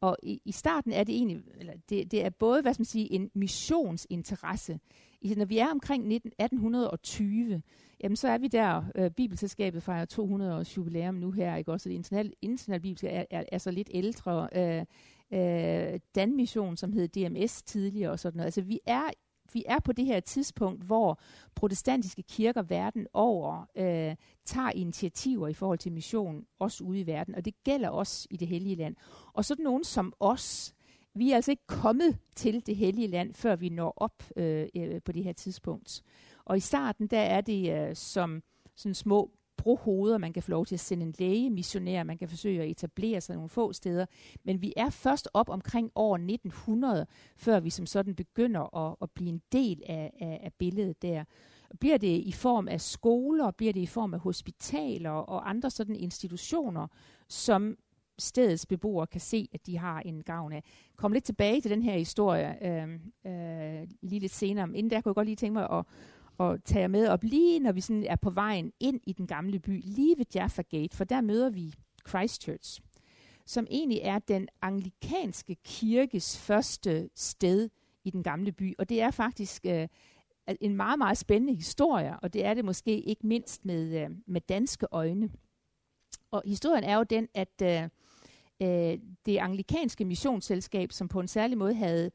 Og 0.00 0.16
i, 0.22 0.40
i 0.44 0.52
starten 0.52 0.92
er 0.92 1.04
det 1.04 1.14
egentlig, 1.14 1.42
eller 1.58 1.72
det, 1.88 2.10
det 2.10 2.24
er 2.24 2.30
både, 2.30 2.62
hvad 2.62 2.74
skal 2.74 2.80
man 2.80 2.86
sige, 2.86 3.12
en 3.12 3.30
missionsinteresse. 3.34 4.78
I, 5.22 5.34
når 5.34 5.44
vi 5.44 5.58
er 5.58 5.68
omkring 5.70 6.06
19, 6.06 6.32
1820, 6.38 7.62
jamen 8.02 8.16
så 8.16 8.28
er 8.28 8.38
vi 8.38 8.48
der, 8.48 8.84
øh, 8.94 9.10
Bibelselskabet 9.10 9.82
fejrer 9.82 10.04
200 10.04 10.56
års 10.56 10.76
jubilæum 10.76 11.14
nu 11.14 11.30
her, 11.30 11.56
ikke 11.56 11.72
også? 11.72 11.88
Det 11.88 11.94
internationale, 11.94 12.32
internationale 12.42 12.82
bibelselskab 12.82 13.26
er, 13.30 13.38
er, 13.38 13.44
er 13.52 13.58
så 13.58 13.70
lidt 13.70 13.90
ældre. 13.94 14.48
Øh, 14.56 14.84
øh, 15.32 16.00
Danmission, 16.14 16.76
som 16.76 16.92
hed 16.92 17.08
DMS 17.08 17.62
tidligere 17.62 18.10
og 18.10 18.18
sådan 18.18 18.36
noget. 18.36 18.46
Altså 18.46 18.60
vi 18.62 18.80
er 18.86 19.10
vi 19.54 19.64
er 19.66 19.78
på 19.80 19.92
det 19.92 20.04
her 20.04 20.20
tidspunkt, 20.20 20.84
hvor 20.84 21.20
protestantiske 21.54 22.22
kirker 22.22 22.62
verden 22.62 23.06
over 23.12 23.66
øh, 23.76 24.16
tager 24.44 24.70
initiativer 24.70 25.48
i 25.48 25.54
forhold 25.54 25.78
til 25.78 25.92
mission, 25.92 26.44
også 26.58 26.84
ude 26.84 27.00
i 27.00 27.06
verden, 27.06 27.34
og 27.34 27.44
det 27.44 27.54
gælder 27.64 27.88
også 27.88 28.28
i 28.30 28.36
det 28.36 28.48
hellige 28.48 28.76
land. 28.76 28.96
Og 29.32 29.44
sådan 29.44 29.62
nogen 29.62 29.84
som 29.84 30.12
os, 30.20 30.74
vi 31.14 31.30
er 31.30 31.36
altså 31.36 31.50
ikke 31.50 31.66
kommet 31.66 32.18
til 32.36 32.66
det 32.66 32.76
hellige 32.76 33.08
land, 33.08 33.34
før 33.34 33.56
vi 33.56 33.68
når 33.68 33.94
op 33.96 34.22
øh, 34.36 34.68
øh, 34.76 35.02
på 35.04 35.12
det 35.12 35.24
her 35.24 35.32
tidspunkt. 35.32 36.02
Og 36.44 36.56
i 36.56 36.60
starten, 36.60 37.06
der 37.06 37.20
er 37.20 37.40
det 37.40 37.88
øh, 37.88 37.96
som 37.96 38.42
sådan 38.76 38.94
små 38.94 39.30
brohoveder, 39.56 40.18
man 40.18 40.32
kan 40.32 40.42
få 40.42 40.50
lov 40.50 40.66
til 40.66 40.76
at 40.76 40.80
sende 40.80 41.06
en 41.06 41.14
læge, 41.18 41.50
missionær, 41.50 42.02
man 42.02 42.18
kan 42.18 42.28
forsøge 42.28 42.62
at 42.62 42.70
etablere 42.70 43.20
sig 43.20 43.34
nogle 43.34 43.48
få 43.48 43.72
steder. 43.72 44.06
Men 44.44 44.62
vi 44.62 44.72
er 44.76 44.90
først 44.90 45.28
op 45.34 45.48
omkring 45.48 45.90
år 45.94 46.14
1900, 46.14 47.06
før 47.36 47.60
vi 47.60 47.70
som 47.70 47.86
sådan 47.86 48.14
begynder 48.14 48.76
at, 48.76 48.96
at 49.02 49.10
blive 49.10 49.28
en 49.28 49.42
del 49.52 49.82
af, 49.86 50.12
af, 50.20 50.40
af 50.42 50.52
billedet 50.58 51.02
der. 51.02 51.24
Bliver 51.80 51.98
det 51.98 52.18
i 52.18 52.32
form 52.32 52.68
af 52.68 52.80
skoler, 52.80 53.50
bliver 53.50 53.72
det 53.72 53.80
i 53.80 53.86
form 53.86 54.14
af 54.14 54.20
hospitaler 54.20 55.10
og 55.10 55.50
andre 55.50 55.70
sådan 55.70 55.96
institutioner, 55.96 56.86
som 57.28 57.76
stedets 58.18 58.66
beboere 58.66 59.06
kan 59.06 59.20
se, 59.20 59.48
at 59.52 59.66
de 59.66 59.78
har 59.78 60.00
en 60.00 60.22
gavn 60.22 60.52
af. 60.52 60.64
Kom 60.96 61.12
lidt 61.12 61.24
tilbage 61.24 61.60
til 61.60 61.70
den 61.70 61.82
her 61.82 61.98
historie 61.98 62.66
øh, 62.66 62.92
øh, 63.26 63.88
lige 64.02 64.20
lidt 64.20 64.32
senere. 64.32 64.68
Inden 64.74 64.90
der 64.90 65.00
kunne 65.00 65.10
jeg 65.10 65.14
godt 65.14 65.26
lige 65.26 65.36
tænke 65.36 65.52
mig 65.52 65.70
at, 65.70 65.84
at 66.40 66.64
tage 66.64 66.80
jer 66.80 66.88
med 66.88 67.08
op, 67.08 67.24
lige 67.24 67.60
når 67.60 67.72
vi 67.72 67.80
sådan 67.80 68.04
er 68.04 68.16
på 68.16 68.30
vejen 68.30 68.72
ind 68.80 69.00
i 69.06 69.12
den 69.12 69.26
gamle 69.26 69.58
by, 69.58 69.80
lige 69.84 70.18
ved 70.18 70.26
Jaffa 70.34 70.62
Gate, 70.70 70.96
for 70.96 71.04
der 71.04 71.20
møder 71.20 71.50
vi 71.50 71.74
Christchurch, 72.08 72.80
som 73.46 73.66
egentlig 73.70 74.00
er 74.02 74.18
den 74.18 74.48
anglikanske 74.62 75.56
kirkes 75.64 76.38
første 76.38 77.10
sted 77.14 77.68
i 78.04 78.10
den 78.10 78.22
gamle 78.22 78.52
by. 78.52 78.74
Og 78.78 78.88
det 78.88 79.00
er 79.00 79.10
faktisk 79.10 79.66
øh, 79.66 79.88
en 80.60 80.76
meget, 80.76 80.98
meget 80.98 81.18
spændende 81.18 81.54
historie, 81.54 82.16
og 82.22 82.32
det 82.32 82.44
er 82.44 82.54
det 82.54 82.64
måske 82.64 83.00
ikke 83.00 83.26
mindst 83.26 83.64
med, 83.64 84.04
øh, 84.04 84.10
med 84.26 84.40
danske 84.40 84.86
øjne. 84.90 85.30
Og 86.30 86.42
historien 86.46 86.84
er 86.84 86.96
jo 86.96 87.02
den, 87.02 87.28
at 87.34 87.62
øh, 87.62 87.88
øh, 88.62 88.98
det 89.26 89.38
anglikanske 89.38 90.04
missionsselskab, 90.04 90.92
som 90.92 91.08
på 91.08 91.20
en 91.20 91.28
særlig 91.28 91.58
måde 91.58 91.74
havde 91.74 92.10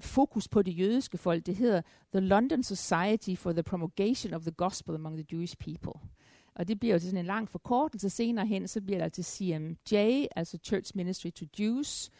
fokus 0.00 0.48
på 0.48 0.62
det 0.62 0.78
jødiske 0.78 1.18
folk, 1.18 1.46
det 1.46 1.56
hedder 1.56 1.82
The 2.12 2.20
London 2.20 2.62
Society 2.62 3.34
for 3.34 3.52
the 3.52 3.62
Promulgation 3.62 4.34
of 4.34 4.42
the 4.42 4.50
Gospel 4.50 4.94
Among 4.94 5.16
the 5.16 5.26
Jewish 5.32 5.56
People. 5.56 6.00
Og 6.54 6.68
det 6.68 6.80
bliver 6.80 6.94
jo 6.94 6.98
til 6.98 7.08
sådan 7.08 7.20
en 7.20 7.26
lang 7.26 7.48
forkortelse 7.48 8.10
senere 8.10 8.46
hen, 8.46 8.68
så 8.68 8.80
bliver 8.80 8.98
der 8.98 9.08
til 9.08 9.24
CMJ, 9.24 10.26
altså 10.36 10.58
Church 10.64 10.92
Ministry 10.94 11.30
to 11.30 11.46
Jews. 11.58 12.10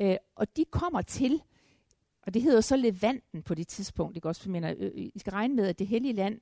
Øh, 0.00 0.16
og 0.36 0.56
de 0.56 0.64
kommer 0.64 1.02
til, 1.02 1.42
og 2.22 2.34
det 2.34 2.42
hedder 2.42 2.60
så 2.60 2.76
Levanten 2.76 3.42
på 3.42 3.54
det 3.54 3.68
tidspunkt, 3.68 4.16
ikke 4.16 4.28
også, 4.28 4.42
for 4.42 4.50
mener, 4.50 4.74
øh, 4.78 4.90
øh, 4.94 5.08
I 5.14 5.18
skal 5.18 5.30
regne 5.30 5.54
med, 5.54 5.66
at 5.66 5.78
det 5.78 5.86
hellige 5.86 6.14
land, 6.14 6.40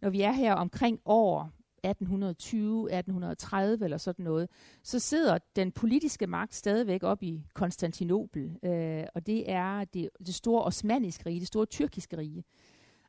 når 0.00 0.10
vi 0.10 0.20
er 0.20 0.32
her 0.32 0.54
omkring 0.54 1.00
år 1.04 1.50
1820, 1.90 2.82
1830 2.82 3.84
eller 3.84 3.98
sådan 3.98 4.24
noget, 4.24 4.48
så 4.82 4.98
sidder 4.98 5.38
den 5.56 5.72
politiske 5.72 6.26
magt 6.26 6.54
stadigvæk 6.54 7.02
op 7.02 7.22
i 7.22 7.44
Konstantinopel, 7.54 8.58
øh, 8.62 9.04
og 9.14 9.26
det 9.26 9.50
er 9.50 9.84
det, 9.84 10.08
det 10.26 10.34
store 10.34 10.62
osmaniske 10.62 11.26
rige, 11.26 11.40
det 11.40 11.48
store 11.48 11.66
tyrkiske 11.66 12.16
rige. 12.16 12.44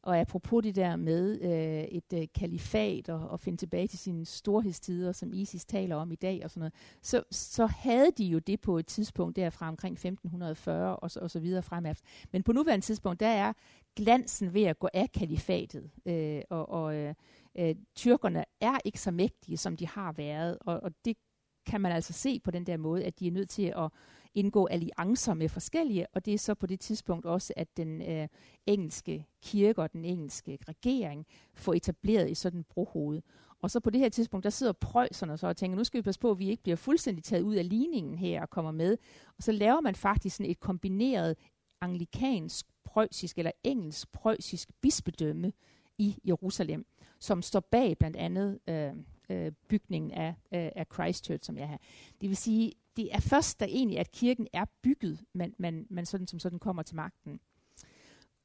Og 0.08 0.20
apropos 0.20 0.63
det 0.63 0.76
der 0.76 0.96
med 0.96 1.42
øh, 1.42 1.84
et 1.84 2.13
øh, 2.13 2.28
kalifat 2.36 3.10
og, 3.10 3.30
og 3.30 3.40
finde 3.40 3.58
tilbage 3.58 3.88
til 3.88 4.00
sine 4.00 4.26
storhedstider, 4.26 5.12
som 5.12 5.34
ISIS 5.34 5.66
taler 5.66 5.96
om 5.96 6.12
i 6.12 6.16
dag 6.16 6.42
og 6.44 6.50
sådan 6.52 6.60
noget, 6.60 6.74
så, 7.02 7.24
så 7.32 7.66
havde 7.66 8.12
de 8.18 8.26
jo 8.26 8.40
det 8.40 8.62
på 8.62 8.78
et 8.78 8.88
tidspunkt 8.88 9.36
derfra 9.36 9.68
omkring 9.68 9.94
1540 9.94 10.96
og 10.96 11.12
så, 11.12 11.20
og 11.20 11.32
så 11.32 11.40
videre 11.40 11.63
fremad. 11.63 11.96
Men 12.32 12.44
på 12.44 12.54
nuværende 12.54 12.86
tidspunkt, 12.86 13.20
der 13.20 13.28
er 13.28 13.54
glansen 13.96 14.54
ved 14.54 14.63
at 14.63 14.80
gå 14.80 14.90
af 14.94 15.12
kalifatet. 15.12 15.90
Øh, 16.06 16.42
og 16.50 16.70
og 16.70 16.96
øh, 16.96 17.13
øh, 17.60 17.76
tyrkerne 17.96 18.46
er 18.62 18.78
ikke 18.86 19.02
så 19.02 19.12
mægtige, 19.12 19.58
som 19.58 19.78
de 19.78 19.88
har 19.88 20.12
været, 20.12 20.58
og, 20.62 20.80
og 20.84 20.91
det 21.06 21.17
kan 21.65 21.82
man 21.82 21.91
altså 21.91 22.13
se 22.13 22.39
på 22.39 22.52
den 22.52 22.65
der 22.65 22.78
måde, 22.78 23.06
at 23.06 23.20
de 23.20 23.28
er 23.28 23.32
nødt 23.32 23.50
til 23.50 23.74
at 23.78 23.89
indgå 24.34 24.65
alliancer 24.65 25.34
med 25.34 25.50
forskellige, 25.50 26.08
og 26.13 26.26
det 26.26 26.34
er 26.34 26.38
så 26.38 26.54
på 26.54 26.67
det 26.67 26.80
tidspunkt 26.80 27.26
også, 27.26 27.54
at 27.56 27.78
den 27.78 28.02
øh, 28.02 28.28
engelske 28.65 29.26
kirke 29.43 29.82
og 29.82 29.93
den 29.93 30.06
engelske 30.06 30.58
regering 30.67 31.26
får 31.56 31.74
etableret 31.74 32.30
i 32.30 32.36
sådan 32.36 32.63
brohoved. 32.63 33.22
Og 33.62 33.72
så 33.72 33.80
på 33.80 33.89
det 33.89 34.00
her 34.00 34.10
tidspunkt, 34.10 34.43
der 34.43 34.50
sidder 34.50 34.74
prøjserne 34.74 35.38
så 35.38 35.48
og 35.48 35.58
tænker, 35.58 35.78
nu 35.78 35.84
skal 35.84 35.98
vi 35.98 36.02
passe 36.02 36.20
på, 36.20 36.32
at 36.32 36.39
vi 36.39 36.50
ikke 36.50 36.63
bliver 36.63 36.76
fuldstændig 36.76 37.24
taget 37.24 37.41
ud 37.43 37.56
af 37.56 37.70
ligningen 37.70 38.17
her 38.17 38.41
og 38.41 38.50
kommer 38.50 38.72
med. 38.72 38.98
Og 39.38 39.43
så 39.43 39.52
laver 39.52 39.82
man 39.82 39.96
faktisk 39.96 40.36
sådan 40.36 40.52
et 40.52 40.60
kombineret 40.60 41.38
anglikansk 41.82 42.65
prøjsisk 42.86 43.38
eller 43.38 43.52
engelsk 43.63 44.12
prøjsisk 44.12 44.72
bispedømme 44.82 45.54
i 45.98 46.17
Jerusalem, 46.28 46.86
som 47.19 47.41
står 47.41 47.60
bag 47.60 47.97
blandt 47.97 48.17
andet 48.17 48.60
øh, 48.67 48.93
øh, 49.30 49.51
bygningen 49.67 50.12
af, 50.12 50.30
øh, 50.30 50.71
af 50.75 50.86
Christchurch, 50.93 51.45
som 51.45 51.58
jeg 51.58 51.67
har. 51.67 51.80
Det 52.21 52.30
vil 52.30 52.38
sige, 52.38 52.73
det 52.97 53.10
er 53.15 53.19
først, 53.19 53.60
da 53.60 53.65
egentlig, 53.65 53.99
at 53.99 54.12
kirken 54.12 54.47
er 54.53 54.65
bygget, 54.82 55.19
man, 55.34 55.53
man, 55.58 55.88
man 55.89 56.06
sådan 56.06 56.27
som 56.27 56.39
sådan 56.39 56.60
kommer 56.60 56.84
til 56.84 56.95
magten. 56.95 57.39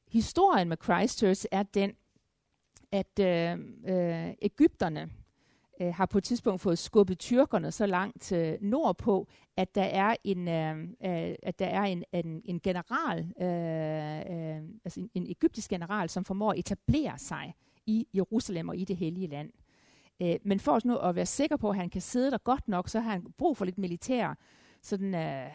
Historien 0.08 0.68
med 0.68 0.76
Christchurch 0.82 1.46
er 1.50 1.62
den, 1.62 1.92
at 2.92 3.18
øh, 3.18 3.58
øh, 3.87 4.35
Ægypterne 4.42 5.11
øh, 5.80 5.94
har 5.94 6.06
på 6.06 6.18
et 6.18 6.24
tidspunkt 6.24 6.61
fået 6.61 6.78
skubbet 6.78 7.18
tyrkerne 7.18 7.72
så 7.72 7.87
langt 7.87 8.32
øh, 8.32 8.58
nordpå, 8.61 9.28
at 9.56 9.74
der 9.74 9.82
er 9.82 10.16
en, 10.24 10.48
øh, 10.48 10.78
øh, 10.80 11.35
at 11.42 11.58
der 11.58 11.66
er 11.66 11.82
en, 11.82 12.04
en, 12.12 12.42
en 12.44 12.61
general, 12.61 13.18
øh, 13.18 14.56
øh, 14.56 14.62
altså 14.85 15.00
en, 15.00 15.11
en 15.14 15.26
egyptisk 15.30 15.70
general, 15.70 16.08
som 16.08 16.24
formår 16.24 16.50
at 16.52 16.58
etablere 16.58 17.18
sig 17.18 17.54
i 17.87 18.07
Jerusalem 18.14 18.68
og 18.68 18.77
i 18.77 18.85
det 18.85 18.97
hellige 18.97 19.27
land. 19.27 19.51
Øh, 20.23 20.37
men 20.45 20.61
for 20.61 20.73
os 20.73 20.85
nu 20.85 20.97
at 20.97 21.14
være 21.14 21.27
sikker 21.27 21.57
på, 21.57 21.71
at 21.71 21.77
han 21.77 21.90
kan 21.90 22.01
sidde 22.01 22.31
der 22.31 22.38
godt 22.38 22.68
nok, 22.68 22.88
så 22.88 23.01
har 23.01 23.11
han 23.11 23.27
brug 23.38 23.57
for 23.57 23.64
lidt 23.64 23.79
militær 23.79 24.35
sådan, 24.83 25.14
øh, 25.14 25.51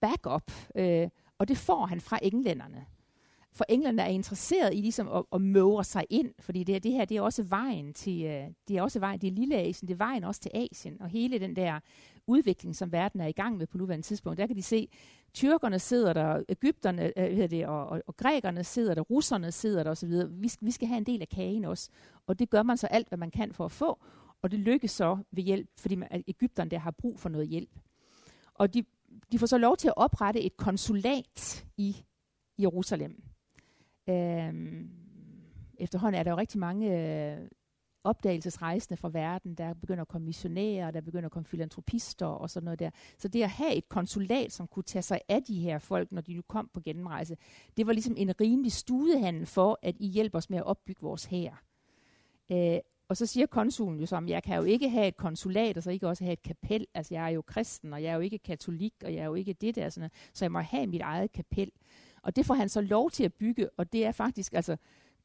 backup, 0.00 0.52
øh, 0.74 1.08
og 1.38 1.48
det 1.48 1.58
får 1.58 1.86
han 1.86 2.00
fra 2.00 2.18
englænderne 2.22 2.86
for 3.54 3.64
englænderne 3.68 4.02
er 4.02 4.12
interesseret 4.12 4.74
i 4.74 4.76
ligesom 4.76 5.08
at, 5.08 5.24
at 5.32 5.40
møvre 5.40 5.84
sig 5.84 6.04
ind, 6.10 6.34
fordi 6.38 6.64
det, 6.64 6.82
det 6.82 6.92
her 6.92 7.04
det 7.04 7.16
er 7.16 7.20
også 7.20 7.42
vejen 7.42 7.94
til, 7.94 8.24
øh, 8.24 8.46
det 8.68 8.76
er 8.76 8.82
også 8.82 9.00
vejen, 9.00 9.20
det 9.20 9.28
er 9.28 9.32
lille 9.32 9.56
Asien, 9.56 9.88
det 9.88 9.94
er 9.94 9.98
vejen 9.98 10.24
også 10.24 10.40
til 10.40 10.50
Asien, 10.54 11.02
og 11.02 11.08
hele 11.08 11.38
den 11.38 11.56
der 11.56 11.80
udvikling, 12.26 12.76
som 12.76 12.92
verden 12.92 13.20
er 13.20 13.26
i 13.26 13.32
gang 13.32 13.56
med 13.56 13.66
på 13.66 13.78
nuværende 13.78 14.06
tidspunkt, 14.06 14.38
der 14.38 14.46
kan 14.46 14.56
de 14.56 14.62
se, 14.62 14.88
tyrkerne 15.34 15.78
sidder 15.78 16.12
der, 16.12 16.42
Ægypterne 16.48 17.18
øh, 17.18 17.50
det, 17.50 17.66
og, 17.66 17.86
og, 17.86 18.02
og 18.06 18.16
grækerne 18.16 18.64
sidder 18.64 18.94
der, 18.94 19.02
russerne 19.02 19.52
sidder 19.52 19.82
der 19.82 19.90
osv. 19.90 20.10
Vi, 20.30 20.50
vi 20.60 20.70
skal 20.70 20.88
have 20.88 20.98
en 20.98 21.06
del 21.06 21.20
af 21.20 21.28
kagen 21.28 21.64
også, 21.64 21.90
og 22.26 22.38
det 22.38 22.50
gør 22.50 22.62
man 22.62 22.76
så 22.76 22.86
alt, 22.86 23.08
hvad 23.08 23.18
man 23.18 23.30
kan 23.30 23.52
for 23.52 23.64
at 23.64 23.72
få, 23.72 23.98
og 24.42 24.50
det 24.50 24.58
lykkes 24.58 24.90
så 24.90 25.18
ved 25.32 25.42
hjælp, 25.42 25.68
fordi 25.78 25.94
man, 25.94 26.24
Ægypterne 26.26 26.70
der 26.70 26.78
har 26.78 26.90
brug 26.90 27.20
for 27.20 27.28
noget 27.28 27.48
hjælp. 27.48 27.78
Og 28.54 28.74
de, 28.74 28.84
de 29.32 29.38
får 29.38 29.46
så 29.46 29.58
lov 29.58 29.76
til 29.76 29.88
at 29.88 29.94
oprette 29.96 30.40
et 30.42 30.56
konsulat 30.56 31.66
i 31.76 31.96
Jerusalem. 32.58 33.22
Øhm, 34.08 34.90
efterhånden 35.78 36.18
er 36.18 36.22
der 36.22 36.30
jo 36.30 36.36
rigtig 36.36 36.60
mange 36.60 36.86
øh, 36.86 37.48
opdagelsesrejsende 38.04 38.96
fra 38.96 39.08
verden, 39.08 39.54
der 39.54 39.74
begynder 39.74 40.02
at 40.02 40.08
komme 40.08 40.24
missionærer, 40.24 40.90
der 40.90 41.00
begynder 41.00 41.26
at 41.26 41.32
komme 41.32 41.46
filantropister 41.46 42.26
og 42.26 42.50
sådan 42.50 42.64
noget 42.64 42.78
der. 42.78 42.90
Så 43.18 43.28
det 43.28 43.42
at 43.42 43.50
have 43.50 43.74
et 43.74 43.88
konsulat, 43.88 44.52
som 44.52 44.66
kunne 44.66 44.82
tage 44.82 45.02
sig 45.02 45.20
af 45.28 45.42
de 45.42 45.60
her 45.60 45.78
folk, 45.78 46.12
når 46.12 46.20
de 46.20 46.34
nu 46.34 46.42
kom 46.48 46.70
på 46.74 46.80
gennemrejse, 46.80 47.36
det 47.76 47.86
var 47.86 47.92
ligesom 47.92 48.14
en 48.16 48.40
rimelig 48.40 48.72
studehandel 48.72 49.46
for, 49.46 49.78
at 49.82 49.94
I 49.98 50.06
hjælper 50.06 50.38
os 50.38 50.50
med 50.50 50.58
at 50.58 50.64
opbygge 50.64 51.02
vores 51.02 51.24
hær. 51.24 51.64
Øh, 52.52 52.78
og 53.08 53.16
så 53.16 53.26
siger 53.26 53.46
konsulen 53.46 54.00
jo 54.00 54.06
som, 54.06 54.28
jeg 54.28 54.42
kan 54.42 54.56
jo 54.56 54.62
ikke 54.62 54.88
have 54.88 55.08
et 55.08 55.16
konsulat, 55.16 55.76
og 55.76 55.82
så 55.82 55.90
ikke 55.90 56.08
også 56.08 56.24
have 56.24 56.32
et 56.32 56.42
kapel. 56.42 56.86
Altså 56.94 57.14
jeg 57.14 57.24
er 57.24 57.28
jo 57.28 57.42
kristen, 57.42 57.92
og 57.92 58.02
jeg 58.02 58.10
er 58.10 58.14
jo 58.14 58.20
ikke 58.20 58.38
katolik, 58.38 58.94
og 59.04 59.14
jeg 59.14 59.20
er 59.20 59.24
jo 59.26 59.34
ikke 59.34 59.52
det 59.52 59.74
der, 59.74 59.88
sådan 59.88 60.10
så 60.32 60.44
jeg 60.44 60.52
må 60.52 60.60
have 60.60 60.86
mit 60.86 61.00
eget 61.00 61.32
kapel. 61.32 61.70
Og 62.22 62.36
det 62.36 62.46
får 62.46 62.54
han 62.54 62.68
så 62.68 62.80
lov 62.80 63.10
til 63.10 63.24
at 63.24 63.34
bygge, 63.34 63.70
og 63.76 63.92
det 63.92 64.06
er 64.06 64.12
faktisk, 64.12 64.52
altså 64.52 64.76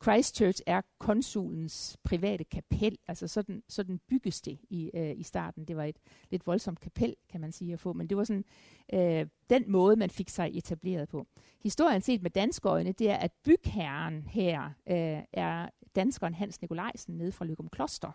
Christchurch 0.03 0.62
er 0.65 0.81
konsulens 0.99 1.97
private 2.03 2.43
kapel, 2.43 2.97
altså 3.07 3.27
sådan, 3.27 3.63
sådan 3.67 3.99
bygges 4.09 4.41
det 4.41 4.59
i, 4.69 4.91
øh, 4.93 5.19
i 5.19 5.23
starten. 5.23 5.65
Det 5.65 5.77
var 5.77 5.83
et 5.83 5.97
lidt 6.31 6.47
voldsomt 6.47 6.79
kapel, 6.79 7.15
kan 7.29 7.41
man 7.41 7.51
sige 7.51 7.73
at 7.73 7.79
få, 7.79 7.93
men 7.93 8.07
det 8.07 8.17
var 8.17 8.23
sådan 8.23 8.45
øh, 8.93 9.27
den 9.49 9.71
måde, 9.71 9.95
man 9.95 10.09
fik 10.09 10.29
sig 10.29 10.51
etableret 10.53 11.09
på. 11.09 11.27
Historien 11.63 12.01
set 12.01 12.21
med 12.21 12.31
danske 12.31 12.69
øjne, 12.69 12.91
det 12.91 13.09
er, 13.09 13.15
at 13.15 13.31
bygherren 13.43 14.27
her 14.27 14.65
øh, 14.65 15.23
er 15.33 15.69
danskeren 15.95 16.33
Hans 16.33 16.62
Nikolajsen 16.62 17.17
nede 17.17 17.31
fra 17.31 17.45
Lykum 17.45 17.69
Kloster, 17.69 18.12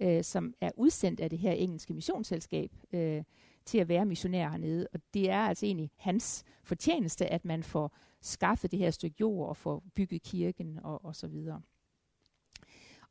øh, 0.00 0.24
som 0.24 0.54
er 0.60 0.70
udsendt 0.76 1.20
af 1.20 1.30
det 1.30 1.38
her 1.38 1.52
engelske 1.52 1.94
missionsselskab, 1.94 2.70
øh, 2.92 3.22
til 3.64 3.78
at 3.78 3.88
være 3.88 4.04
missionær 4.04 4.48
hernede. 4.48 4.88
Og 4.92 5.00
det 5.14 5.30
er 5.30 5.40
altså 5.40 5.66
egentlig 5.66 5.90
hans 5.96 6.44
fortjeneste, 6.64 7.26
at 7.26 7.44
man 7.44 7.62
får 7.62 7.96
skaffet 8.20 8.70
det 8.70 8.78
her 8.78 8.90
stykke 8.90 9.16
jord 9.20 9.48
og 9.48 9.56
får 9.56 9.82
bygget 9.94 10.22
kirken 10.22 10.78
og, 10.82 11.04
og 11.04 11.16
så 11.16 11.26
videre. 11.26 11.62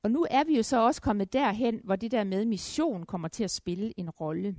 Og 0.04 0.12
nu 0.12 0.26
er 0.30 0.44
vi 0.44 0.58
jo 0.58 0.64
så 0.64 0.86
også 0.86 1.02
kommet 1.02 1.34
derhen, 1.34 1.82
hvor 1.84 1.96
det 1.96 2.12
der 2.12 2.24
med 2.24 2.46
mission 2.46 3.04
kommer 3.04 3.28
til 3.28 3.44
at 3.44 3.52
spille 3.52 4.00
en 4.00 4.10
rolle. 4.10 4.56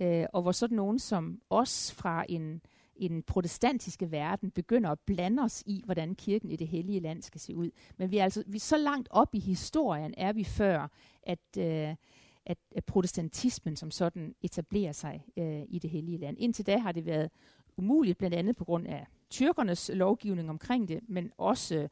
Øh, 0.00 0.26
og 0.32 0.42
hvor 0.42 0.52
sådan 0.52 0.76
nogen 0.76 0.98
som 0.98 1.40
os 1.50 1.92
fra 1.92 2.24
en, 2.28 2.60
en 2.96 3.22
protestantiske 3.22 4.10
verden 4.10 4.50
begynder 4.50 4.90
at 4.90 5.00
blande 5.06 5.42
os 5.42 5.62
i, 5.66 5.82
hvordan 5.84 6.14
kirken 6.14 6.50
i 6.50 6.56
det 6.56 6.68
hellige 6.68 7.00
land 7.00 7.22
skal 7.22 7.40
se 7.40 7.56
ud. 7.56 7.70
Men 7.96 8.10
vi 8.10 8.18
er 8.18 8.24
altså 8.24 8.44
vi 8.46 8.56
er 8.56 8.60
så 8.60 8.76
langt 8.76 9.08
op 9.10 9.34
i 9.34 9.38
historien, 9.38 10.14
er 10.16 10.32
vi 10.32 10.44
før, 10.44 10.88
at, 11.22 11.56
øh, 11.58 11.94
at, 12.50 12.58
at 12.76 12.84
protestantismen 12.84 13.76
som 13.76 13.90
sådan 13.90 14.34
etablerer 14.42 14.92
sig 14.92 15.24
øh, 15.36 15.62
i 15.68 15.78
det 15.78 15.90
hellige 15.90 16.18
land. 16.18 16.36
Indtil 16.38 16.66
da 16.66 16.78
har 16.78 16.92
det 16.92 17.06
været 17.06 17.30
umuligt, 17.76 18.18
blandt 18.18 18.36
andet 18.36 18.56
på 18.56 18.64
grund 18.64 18.86
af 18.86 19.06
tyrkernes 19.30 19.90
lovgivning 19.94 20.50
omkring 20.50 20.88
det, 20.88 21.00
men 21.08 21.30
også, 21.38 21.76
øh, 21.76 21.88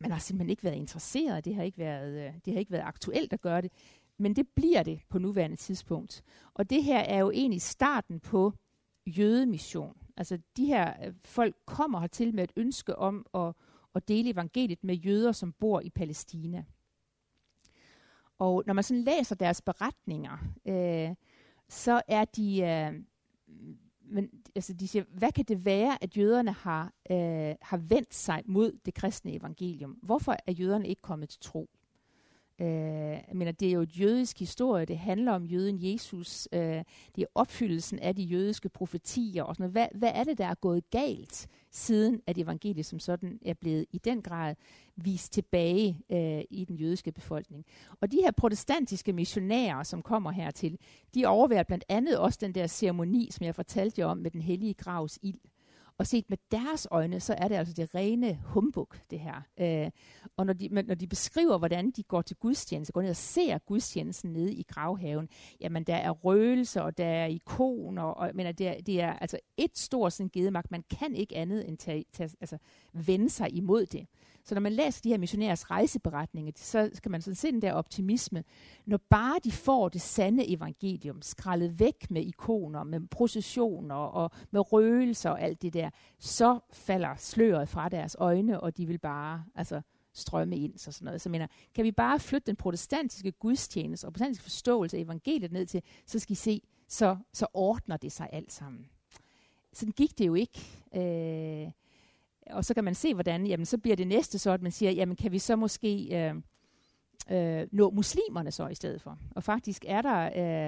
man 0.00 0.10
har 0.10 0.18
simpelthen 0.18 0.50
ikke 0.50 0.64
været 0.64 0.74
interesseret, 0.74 1.44
det 1.44 1.54
har 1.54 1.62
ikke 1.62 1.78
været, 1.78 2.26
øh, 2.26 2.32
det 2.44 2.52
har 2.52 2.60
ikke 2.60 2.72
været 2.72 2.82
aktuelt 2.82 3.32
at 3.32 3.40
gøre 3.40 3.60
det, 3.60 3.72
men 4.18 4.36
det 4.36 4.48
bliver 4.48 4.82
det 4.82 5.00
på 5.08 5.18
nuværende 5.18 5.56
tidspunkt. 5.56 6.22
Og 6.54 6.70
det 6.70 6.84
her 6.84 6.98
er 6.98 7.18
jo 7.18 7.30
egentlig 7.30 7.62
starten 7.62 8.20
på 8.20 8.52
jødemission. 9.06 9.96
Altså 10.16 10.38
de 10.56 10.66
her 10.66 11.06
øh, 11.06 11.14
folk 11.24 11.56
kommer 11.66 12.00
hertil 12.00 12.34
med 12.34 12.44
et 12.44 12.52
ønske 12.56 12.96
om 12.96 13.26
at, 13.34 13.54
at 13.94 14.08
dele 14.08 14.30
evangeliet 14.30 14.84
med 14.84 14.94
jøder, 14.94 15.32
som 15.32 15.52
bor 15.52 15.80
i 15.80 15.90
Palæstina. 15.90 16.64
Og 18.38 18.62
når 18.66 18.74
man 18.74 18.84
sådan 18.84 19.04
læser 19.04 19.34
deres 19.34 19.62
beretninger, 19.62 20.38
øh, 20.68 21.14
så 21.68 22.02
er 22.08 22.24
de, 22.24 22.60
øh, 22.62 23.02
men, 24.00 24.30
altså, 24.54 24.72
de 24.72 24.88
siger, 24.88 25.04
hvad 25.08 25.32
kan 25.32 25.44
det 25.44 25.64
være, 25.64 26.04
at 26.04 26.16
jøderne 26.16 26.52
har, 26.52 26.92
øh, 27.10 27.54
har 27.62 27.76
vendt 27.76 28.14
sig 28.14 28.42
mod 28.46 28.72
det 28.84 28.94
kristne 28.94 29.34
evangelium? 29.34 29.90
Hvorfor 29.90 30.36
er 30.46 30.52
jøderne 30.52 30.88
ikke 30.88 31.02
kommet 31.02 31.28
til 31.28 31.40
tro? 31.40 31.70
Øh, 32.60 33.18
men 33.34 33.54
det 33.54 33.68
er 33.68 33.72
jo 33.72 33.80
et 33.80 34.00
jødisk 34.00 34.38
historie, 34.38 34.84
det 34.84 34.98
handler 34.98 35.32
om 35.32 35.44
jøden 35.44 35.78
Jesus, 35.80 36.48
øh, 36.52 36.84
det 37.16 37.22
er 37.22 37.26
opfyldelsen 37.34 37.98
af 37.98 38.16
de 38.16 38.22
jødiske 38.22 38.68
profetier 38.68 39.42
og 39.42 39.56
sådan 39.56 39.62
noget. 39.62 39.72
Hvad, 39.72 39.98
hvad 39.98 40.10
er 40.14 40.24
det, 40.24 40.38
der 40.38 40.46
er 40.46 40.54
gået 40.54 40.90
galt, 40.90 41.48
siden 41.70 42.20
at 42.26 42.38
evangeliet 42.38 42.86
som 42.86 42.98
sådan 42.98 43.38
er 43.44 43.54
blevet 43.54 43.86
i 43.92 43.98
den 43.98 44.22
grad 44.22 44.54
vist 44.96 45.32
tilbage 45.32 46.00
øh, 46.10 46.42
i 46.50 46.64
den 46.64 46.76
jødiske 46.76 47.12
befolkning? 47.12 47.64
Og 48.00 48.12
de 48.12 48.16
her 48.16 48.30
protestantiske 48.30 49.12
missionærer, 49.12 49.82
som 49.82 50.02
kommer 50.02 50.30
hertil, 50.30 50.78
de 51.14 51.26
overværer 51.26 51.62
blandt 51.62 51.84
andet 51.88 52.18
også 52.18 52.38
den 52.42 52.54
der 52.54 52.66
ceremoni, 52.66 53.28
som 53.30 53.46
jeg 53.46 53.54
fortalte 53.54 54.00
jer 54.00 54.06
om 54.06 54.18
med 54.18 54.30
den 54.30 54.42
hellige 54.42 54.74
gravs 54.74 55.18
ild. 55.22 55.40
Og 55.98 56.06
set 56.06 56.30
med 56.30 56.38
deres 56.50 56.88
øjne, 56.90 57.20
så 57.20 57.34
er 57.38 57.48
det 57.48 57.54
altså 57.54 57.74
det 57.74 57.94
rene 57.94 58.38
humbug, 58.44 58.94
det 59.10 59.20
her. 59.20 59.42
Øh, 59.60 59.90
og 60.36 60.46
når 60.46 60.52
de, 60.52 60.68
når 60.68 60.94
de 60.94 61.06
beskriver, 61.06 61.58
hvordan 61.58 61.90
de 61.90 62.02
går 62.02 62.22
til 62.22 62.36
gudstjeneste, 62.36 62.92
går 62.92 63.02
ned 63.02 63.10
og 63.10 63.16
ser 63.16 63.58
gudstjenesten 63.58 64.32
nede 64.32 64.54
i 64.54 64.62
gravhaven, 64.62 65.28
jamen 65.60 65.84
der 65.84 65.96
er 65.96 66.10
røgelser, 66.10 66.80
og 66.80 66.98
der 66.98 67.06
er 67.06 67.26
ikoner, 67.26 68.02
og 68.02 68.30
men 68.34 68.46
det, 68.46 68.68
er, 68.68 68.80
det 68.80 69.00
er 69.00 69.12
altså 69.12 69.38
et 69.56 69.78
stort 69.78 70.12
sådan 70.12 70.30
gedemagt. 70.32 70.70
Man 70.70 70.84
kan 70.98 71.14
ikke 71.14 71.36
andet 71.36 71.68
end 71.68 71.78
tage, 71.78 72.04
tage, 72.12 72.30
altså, 72.40 72.58
vende 72.92 73.30
sig 73.30 73.54
imod 73.54 73.86
det. 73.86 74.06
Så 74.48 74.54
når 74.54 74.60
man 74.60 74.72
læser 74.72 75.00
de 75.02 75.08
her 75.08 75.18
missionærers 75.18 75.70
rejseberetninger, 75.70 76.52
så 76.56 76.90
kan 77.02 77.12
man 77.12 77.22
sådan 77.22 77.34
se 77.34 77.52
den 77.52 77.62
der 77.62 77.72
optimisme. 77.72 78.44
Når 78.86 78.96
bare 78.96 79.38
de 79.44 79.52
får 79.52 79.88
det 79.88 80.00
sande 80.00 80.52
evangelium 80.52 81.22
skrællet 81.22 81.80
væk 81.80 82.10
med 82.10 82.22
ikoner, 82.22 82.84
med 82.84 83.08
processioner 83.08 83.94
og 83.94 84.30
med 84.50 84.72
røgelser 84.72 85.30
og 85.30 85.40
alt 85.40 85.62
det 85.62 85.74
der, 85.74 85.90
så 86.18 86.58
falder 86.72 87.14
sløret 87.16 87.68
fra 87.68 87.88
deres 87.88 88.16
øjne, 88.18 88.60
og 88.60 88.76
de 88.76 88.86
vil 88.86 88.98
bare 88.98 89.44
altså, 89.54 89.80
strømme 90.12 90.56
ind. 90.56 90.78
Så 90.78 90.92
sådan 90.92 91.04
noget. 91.04 91.20
Så 91.20 91.28
mener, 91.28 91.46
kan 91.74 91.84
vi 91.84 91.92
bare 91.92 92.20
flytte 92.20 92.46
den 92.46 92.56
protestantiske 92.56 93.32
gudstjeneste 93.32 94.04
og 94.04 94.12
protestantiske 94.12 94.42
forståelse 94.42 94.96
af 94.96 95.00
evangeliet 95.00 95.52
ned 95.52 95.66
til, 95.66 95.82
så 96.06 96.18
skal 96.18 96.32
I 96.32 96.36
se, 96.36 96.62
så, 96.88 97.16
så 97.32 97.46
ordner 97.54 97.96
det 97.96 98.12
sig 98.12 98.28
alt 98.32 98.52
sammen. 98.52 98.86
Sådan 99.72 99.92
gik 99.92 100.18
det 100.18 100.26
jo 100.26 100.34
ikke. 100.34 100.60
Øh, 100.94 101.72
og 102.50 102.64
så 102.64 102.74
kan 102.74 102.84
man 102.84 102.94
se, 102.94 103.14
hvordan, 103.14 103.46
jamen 103.46 103.66
så 103.66 103.78
bliver 103.78 103.96
det 103.96 104.06
næste 104.06 104.38
så, 104.38 104.50
at 104.50 104.62
man 104.62 104.72
siger, 104.72 104.92
jamen 104.92 105.16
kan 105.16 105.32
vi 105.32 105.38
så 105.38 105.56
måske 105.56 106.08
øh, 106.16 106.34
øh, 107.30 107.66
nå 107.72 107.90
muslimerne 107.90 108.50
så 108.50 108.68
i 108.68 108.74
stedet 108.74 109.02
for? 109.02 109.18
Og 109.30 109.42
faktisk 109.42 109.84
er 109.88 110.02
der 110.02 110.24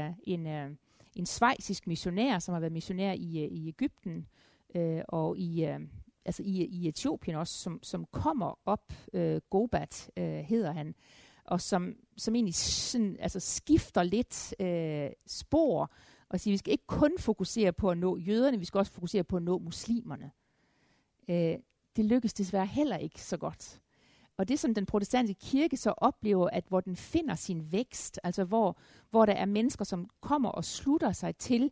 øh, 0.07 0.15
en, 0.23 0.47
øh, 0.47 0.71
en 1.17 1.27
svejsisk 1.27 1.87
missionær, 1.87 2.39
som 2.39 2.53
har 2.53 2.61
været 2.61 2.73
missionær 2.73 3.13
i, 3.13 3.45
øh, 3.45 3.53
i 3.53 3.69
Ægypten 3.69 4.27
øh, 4.75 5.03
og 5.09 5.39
i, 5.39 5.65
øh, 5.65 5.81
altså 6.25 6.43
i, 6.43 6.65
i 6.65 6.89
Etiopien 6.89 7.37
også, 7.37 7.55
som, 7.55 7.83
som 7.83 8.05
kommer 8.05 8.59
op, 8.65 8.93
øh, 9.13 9.41
Gobat 9.51 10.11
øh, 10.17 10.39
hedder 10.39 10.73
han, 10.73 10.95
og 11.45 11.61
som, 11.61 11.95
som 12.17 12.35
egentlig 12.35 12.55
sådan, 12.55 13.17
altså 13.21 13.41
skifter 13.41 14.03
lidt 14.03 14.55
øh, 14.61 15.11
spor, 15.27 15.93
og 16.29 16.41
siger, 16.41 16.53
vi 16.53 16.57
skal 16.59 16.73
ikke 16.73 16.87
kun 16.87 17.13
fokusere 17.19 17.73
på 17.73 17.91
at 17.91 17.99
nå 17.99 18.17
jøderne, 18.17 18.59
vi 18.59 18.65
skal 18.65 18.79
også 18.79 18.93
fokusere 18.93 19.25
på 19.25 19.37
at 19.37 19.43
nå 19.43 19.59
muslimerne. 19.59 20.31
Øh, 21.29 21.59
det 21.97 22.05
lykkes 22.05 22.35
desværre 22.35 22.67
heller 22.67 22.97
ikke 22.97 23.23
så 23.23 23.37
godt. 23.37 23.81
Og 24.37 24.49
det, 24.49 24.59
som 24.59 24.75
den 24.75 24.87
protestantiske 24.87 25.41
kirke 25.41 25.77
så 25.77 25.91
oplever, 25.97 26.49
at 26.53 26.65
hvor 26.69 26.81
den 26.81 26.97
finder 26.97 27.35
sin 27.35 27.73
vækst, 27.73 28.21
altså 28.25 28.45
hvor, 28.45 28.79
hvor 29.11 29.27
der 29.27 29.33
er 29.33 29.45
mennesker, 29.45 29.85
som 29.85 30.09
kommer 30.21 30.49
og 30.49 30.65
slutter 30.65 31.13
sig 31.13 31.37
til 31.37 31.71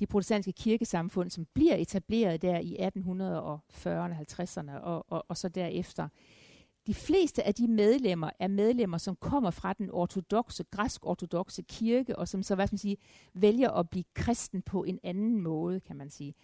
de 0.00 0.06
protestantiske 0.06 0.62
kirkesamfund, 0.62 1.30
som 1.30 1.46
bliver 1.54 1.74
etableret 1.74 2.42
der 2.42 2.58
i 2.58 2.76
1840'erne, 2.76 4.14
50'erne 4.14 4.80
og, 4.80 5.04
og, 5.08 5.24
og 5.28 5.36
så 5.36 5.48
derefter. 5.48 6.08
De 6.86 6.94
fleste 6.94 7.42
af 7.46 7.54
de 7.54 7.68
medlemmer 7.68 8.30
er 8.38 8.48
medlemmer, 8.48 8.98
som 8.98 9.16
kommer 9.16 9.50
fra 9.50 9.72
den 9.72 9.90
ortodoxe, 9.90 10.64
græsk-ortodoxe 10.70 11.62
kirke, 11.62 12.18
og 12.18 12.28
som 12.28 12.42
så, 12.42 12.54
hvad 12.54 12.66
skal 12.66 12.74
man 12.74 12.78
sige, 12.78 12.96
vælger 13.34 13.70
at 13.70 13.90
blive 13.90 14.04
kristen 14.14 14.62
på 14.62 14.84
en 14.84 14.98
anden 15.02 15.40
måde, 15.40 15.80
kan 15.80 15.96
man 15.96 16.10
sige. 16.10 16.34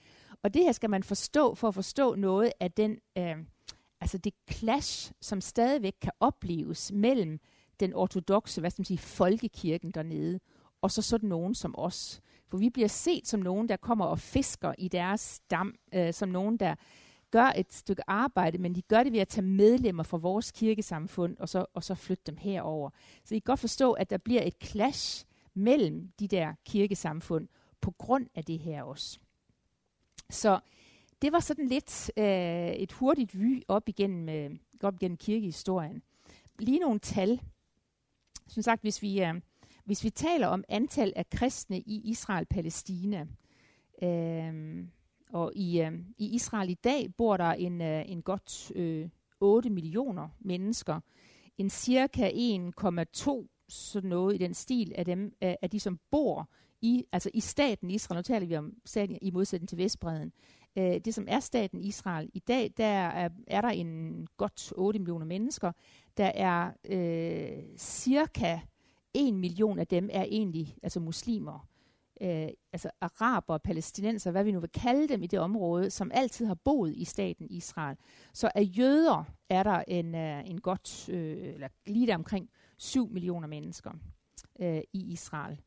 Og 0.43 0.55
det 0.55 0.63
her 0.63 0.73
skal 0.73 0.91
man 0.91 1.03
forstå, 1.03 1.55
for 1.55 1.69
at 1.69 1.75
forstå 1.75 2.15
noget 2.15 2.53
af 2.61 2.73
den, 2.73 2.99
øh, 3.19 3.37
altså 4.01 4.19
det 4.19 4.35
clash, 4.51 5.13
som 5.21 5.41
stadigvæk 5.41 5.95
kan 6.01 6.13
opleves 6.21 6.93
mellem 6.93 7.41
den 7.81 7.95
ortodoxe, 7.95 8.61
hvad 8.61 8.71
skal 8.71 8.81
man 8.81 8.87
sige, 8.87 8.99
folkekirken 8.99 9.91
dernede, 9.91 10.41
og 10.83 10.91
så 10.91 11.03
sådan 11.03 11.29
nogen 11.29 11.55
som 11.55 11.75
os. 11.79 12.21
For 12.49 12.57
vi 12.57 12.71
bliver 12.71 12.89
set 12.89 13.29
som 13.29 13.41
nogen, 13.41 13.69
der 13.69 13.77
kommer 13.77 14.05
og 14.05 14.19
fisker 14.19 14.75
i 14.79 14.89
deres 14.89 15.41
dam, 15.51 15.75
øh, 15.95 16.13
som 16.13 16.29
nogen, 16.29 16.57
der 16.57 16.75
gør 17.33 17.53
et 17.57 17.73
stykke 17.73 18.03
arbejde, 18.11 18.59
men 18.59 18.75
de 18.75 18.83
gør 18.83 19.03
det 19.03 19.13
ved 19.13 19.21
at 19.21 19.29
tage 19.29 19.47
medlemmer 19.47 20.03
fra 20.03 20.17
vores 20.17 20.51
kirkesamfund, 20.51 21.37
og 21.39 21.49
så, 21.49 21.67
og 21.75 21.85
så 21.85 21.95
flytte 21.95 22.23
dem 22.27 22.37
herover. 22.37 22.91
Så 23.25 23.35
I 23.35 23.39
kan 23.39 23.51
godt 23.53 23.61
forstå, 23.61 23.93
at 23.93 24.11
der 24.11 24.19
bliver 24.19 24.43
et 24.43 24.55
clash 24.65 25.27
mellem 25.55 26.13
de 26.21 26.29
der 26.29 26.55
kirkesamfund, 26.65 27.49
på 27.81 27.91
grund 27.91 28.27
af 28.35 28.45
det 28.45 28.59
her 28.59 28.83
også. 28.83 29.19
Så 30.31 30.61
det 31.23 31.33
var 31.33 31.41
sådan 31.41 31.67
lidt 31.67 32.11
øh, 32.17 32.73
et 32.73 32.93
hurtigt 32.93 33.39
vy 33.39 33.63
op 33.69 33.89
igennem, 33.89 34.29
øh, 34.29 34.51
op 34.83 34.95
igennem 34.95 35.17
kirkehistorien. 35.17 36.03
Lige 36.59 36.79
nogle 36.79 37.01
tal. 37.01 37.41
Som 38.49 38.63
sagt, 38.63 38.83
hvis 38.83 39.03
vi, 39.03 39.23
øh, 39.25 39.35
hvis 39.85 40.05
vi 40.05 40.11
taler 40.11 40.47
om 40.47 40.65
antal 40.69 41.13
af 41.17 41.31
kristne 41.31 41.81
i 41.81 42.01
Israel-Palæstina, 42.05 43.27
øh, 44.03 44.85
og 45.33 45.53
i, 45.55 45.81
øh, 45.81 45.93
i 46.19 46.35
Israel 46.35 46.71
i 46.71 46.75
dag 46.75 47.15
bor 47.17 47.37
der 47.37 47.53
en, 47.53 47.81
øh, 47.81 48.05
en 48.09 48.23
godt 48.23 48.73
øh, 48.75 49.09
8 49.41 49.71
millioner 49.71 50.29
mennesker. 50.41 51.01
En 51.59 51.71
cirka 51.71 52.31
1,2 52.31 53.49
sådan 53.69 54.11
noget 54.11 54.35
i 54.35 54.39
den 54.39 54.55
stil 54.55 54.93
af 54.97 55.05
dem 55.05 55.33
af, 55.41 55.59
af 55.63 55.71
de 55.71 55.81
som 55.81 55.99
bor 56.11 56.51
i 56.83 57.05
altså 57.13 57.31
i 57.35 57.41
staten 57.41 57.91
Israel. 57.91 58.19
Nu 58.19 58.23
taler 58.23 58.47
vi 58.47 58.57
om 58.57 58.73
staten 58.85 59.19
i 59.23 59.31
modsætning 59.31 59.69
til 59.69 59.79
Vestbreden. 59.79 60.33
Øh, 60.79 61.01
det 61.05 61.15
som 61.15 61.25
er 61.29 61.41
staten 61.41 61.81
Israel 61.81 62.31
i 62.35 62.39
dag, 62.39 62.71
der 62.77 62.85
er, 62.85 63.29
er 63.47 63.61
der 63.61 63.69
en 63.69 64.27
godt 64.37 64.73
8 64.77 64.99
millioner 64.99 65.27
mennesker. 65.27 65.73
Der 66.17 66.33
er 66.35 66.73
øh, 66.89 67.77
cirka 67.77 68.59
1 69.15 69.35
million 69.35 69.79
af 69.79 69.87
dem 69.87 70.09
er 70.13 70.23
egentlig 70.23 70.77
altså 70.83 71.01
muslimer 71.01 71.69
øh, 72.23 72.49
altså 72.73 72.91
araber, 73.01 73.59
palæstinenser, 73.59 74.31
hvad 74.31 74.45
vi 74.45 74.53
nu 74.53 74.61
vil 74.61 74.71
kalde 74.71 75.09
dem 75.09 75.23
i 75.23 75.27
det 75.27 75.39
område, 75.39 75.91
som 75.91 76.11
altid 76.15 76.47
har 76.47 76.55
boet 76.55 76.95
i 76.97 77.05
staten 77.05 77.47
Israel. 77.51 77.97
Så 78.33 78.51
af 78.55 78.71
jøder 78.79 79.25
er 79.49 79.63
der 79.63 79.85
en, 79.89 80.15
øh, 80.15 80.51
en 80.51 80.61
godt, 80.61 81.09
øh, 81.09 81.55
eller 81.55 81.69
lige 81.87 82.07
der 82.07 82.15
omkring 82.15 82.51
7 82.79 83.09
millioner 83.09 83.49
mennesker 83.49 83.91
øh, 84.61 84.81
i 84.93 85.13
Israel. 85.13 85.61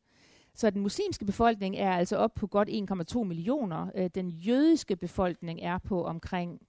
Så 0.54 0.70
den 0.70 0.82
muslimske 0.82 1.24
befolkning 1.24 1.76
er 1.76 1.92
altså 1.92 2.16
op 2.16 2.34
på 2.34 2.46
godt 2.46 2.68
1,2 3.14 3.22
millioner. 3.22 3.90
Øh, 3.94 4.10
den 4.14 4.30
jødiske 4.30 4.96
befolkning 4.96 5.60
er 5.60 5.78
på 5.78 6.04
omkring 6.04 6.60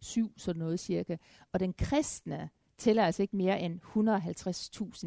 7, 0.00 0.32
sådan 0.36 0.58
noget 0.58 0.80
cirka. 0.80 1.16
Og 1.52 1.60
den 1.60 1.72
kristne 1.72 2.50
tæller 2.78 3.04
altså 3.04 3.22
ikke 3.22 3.36
mere 3.36 3.60
end 3.60 3.80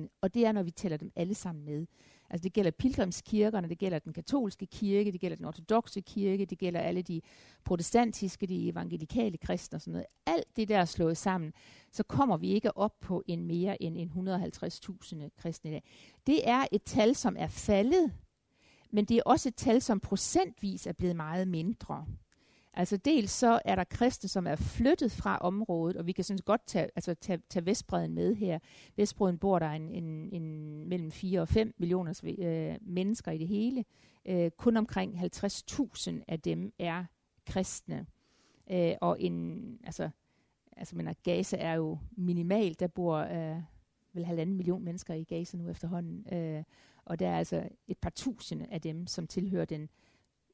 150.000, 0.08 0.20
og 0.22 0.34
det 0.34 0.46
er, 0.46 0.52
når 0.52 0.64
vi 0.64 0.72
tæller 0.72 0.98
dem 0.98 1.12
alle 1.16 1.34
sammen 1.34 1.66
med. 1.66 1.88
Altså 2.32 2.44
det 2.44 2.54
gælder 2.54 2.72
pilgrimskirkerne, 2.72 3.70
det 3.70 3.78
gælder 3.78 4.00
den 4.00 4.14
katolske 4.14 4.66
kirke, 4.66 5.12
det 5.12 5.22
gælder 5.22 5.38
den 5.38 5.46
ortodoxe 5.46 6.02
kirke, 6.02 6.46
det 6.46 6.58
gælder 6.58 6.80
alle 6.80 7.02
de 7.02 7.22
protestantiske, 7.64 8.48
de 8.48 8.70
evangelikale 8.70 9.38
kristne 9.38 9.76
og 9.76 9.82
sådan 9.82 9.92
noget. 9.92 10.06
Alt 10.26 10.56
det 10.56 10.68
der 10.70 10.78
er 10.78 10.86
slået 10.86 11.18
sammen, 11.18 11.54
så 11.92 12.04
kommer 12.04 12.38
vi 12.38 12.48
ikke 12.48 12.78
op 12.78 13.00
på 13.00 13.24
en 13.28 13.46
mere 13.46 13.84
end 13.84 13.98
en 13.98 14.12
150.000 14.30 15.30
kristne 15.38 15.70
i 15.70 15.74
dag. 15.74 15.84
Det 16.28 16.50
er 16.50 16.66
et 16.72 16.84
tal, 16.84 17.16
som 17.16 17.36
er 17.40 17.48
faldet, 17.48 18.12
men 18.92 19.06
det 19.06 19.18
er 19.18 19.24
også 19.26 19.50
et 19.50 19.56
tal, 19.56 19.82
som 19.82 20.00
procentvis 20.00 20.88
er 20.88 20.94
blevet 20.94 21.16
meget 21.16 21.48
mindre. 21.48 22.06
Altså 22.74 22.98
dels 22.98 23.32
så 23.32 23.62
er 23.66 23.76
der 23.76 23.84
kristne, 23.84 24.30
som 24.30 24.48
er 24.48 24.56
flyttet 24.56 25.12
fra 25.12 25.38
området, 25.38 25.98
og 25.98 26.08
vi 26.08 26.12
kan 26.12 26.24
sådan 26.24 26.40
godt 26.46 26.62
tage, 26.68 26.90
altså 26.96 27.14
tage, 27.14 27.42
tage 27.50 27.66
Vestbreden 27.66 28.14
med 28.14 28.36
her. 28.36 28.60
Vestbreden 28.96 29.38
bor 29.38 29.60
der 29.60 29.70
en, 29.70 29.90
en, 29.90 30.30
en 30.34 30.88
mellem 30.88 31.12
4 31.12 31.42
og 31.42 31.48
5 31.50 31.74
millioner 31.78 32.22
øh, 32.40 32.78
mennesker 32.82 33.32
i 33.32 33.38
det 33.38 33.48
hele. 33.48 33.86
Øh, 34.26 34.52
kun 34.52 34.78
omkring 34.78 35.20
50.000 35.20 36.12
af 36.28 36.40
dem 36.40 36.74
er 36.80 37.06
kristne. 37.46 38.06
Øh, 38.72 38.94
og 39.02 39.22
en, 39.22 39.80
altså, 39.84 40.10
altså 40.78 40.96
mener, 40.96 41.14
Gaza 41.24 41.58
er 41.58 41.74
jo 41.74 41.98
minimal, 42.12 42.76
der 42.80 42.88
bor 42.88 43.18
øh, 43.18 43.62
vel 44.14 44.26
halvanden 44.26 44.56
million 44.56 44.84
mennesker 44.84 45.14
i 45.14 45.24
Gaza 45.24 45.58
nu 45.58 45.70
efterhånden. 45.70 46.34
Øh, 46.34 46.64
og 47.06 47.20
der 47.20 47.28
er 47.30 47.38
altså 47.38 47.70
et 47.88 47.98
par 47.98 48.10
tusinde 48.10 48.66
af 48.72 48.82
dem, 48.82 49.08
som 49.08 49.28
tilhører 49.28 49.66
den 49.66 49.90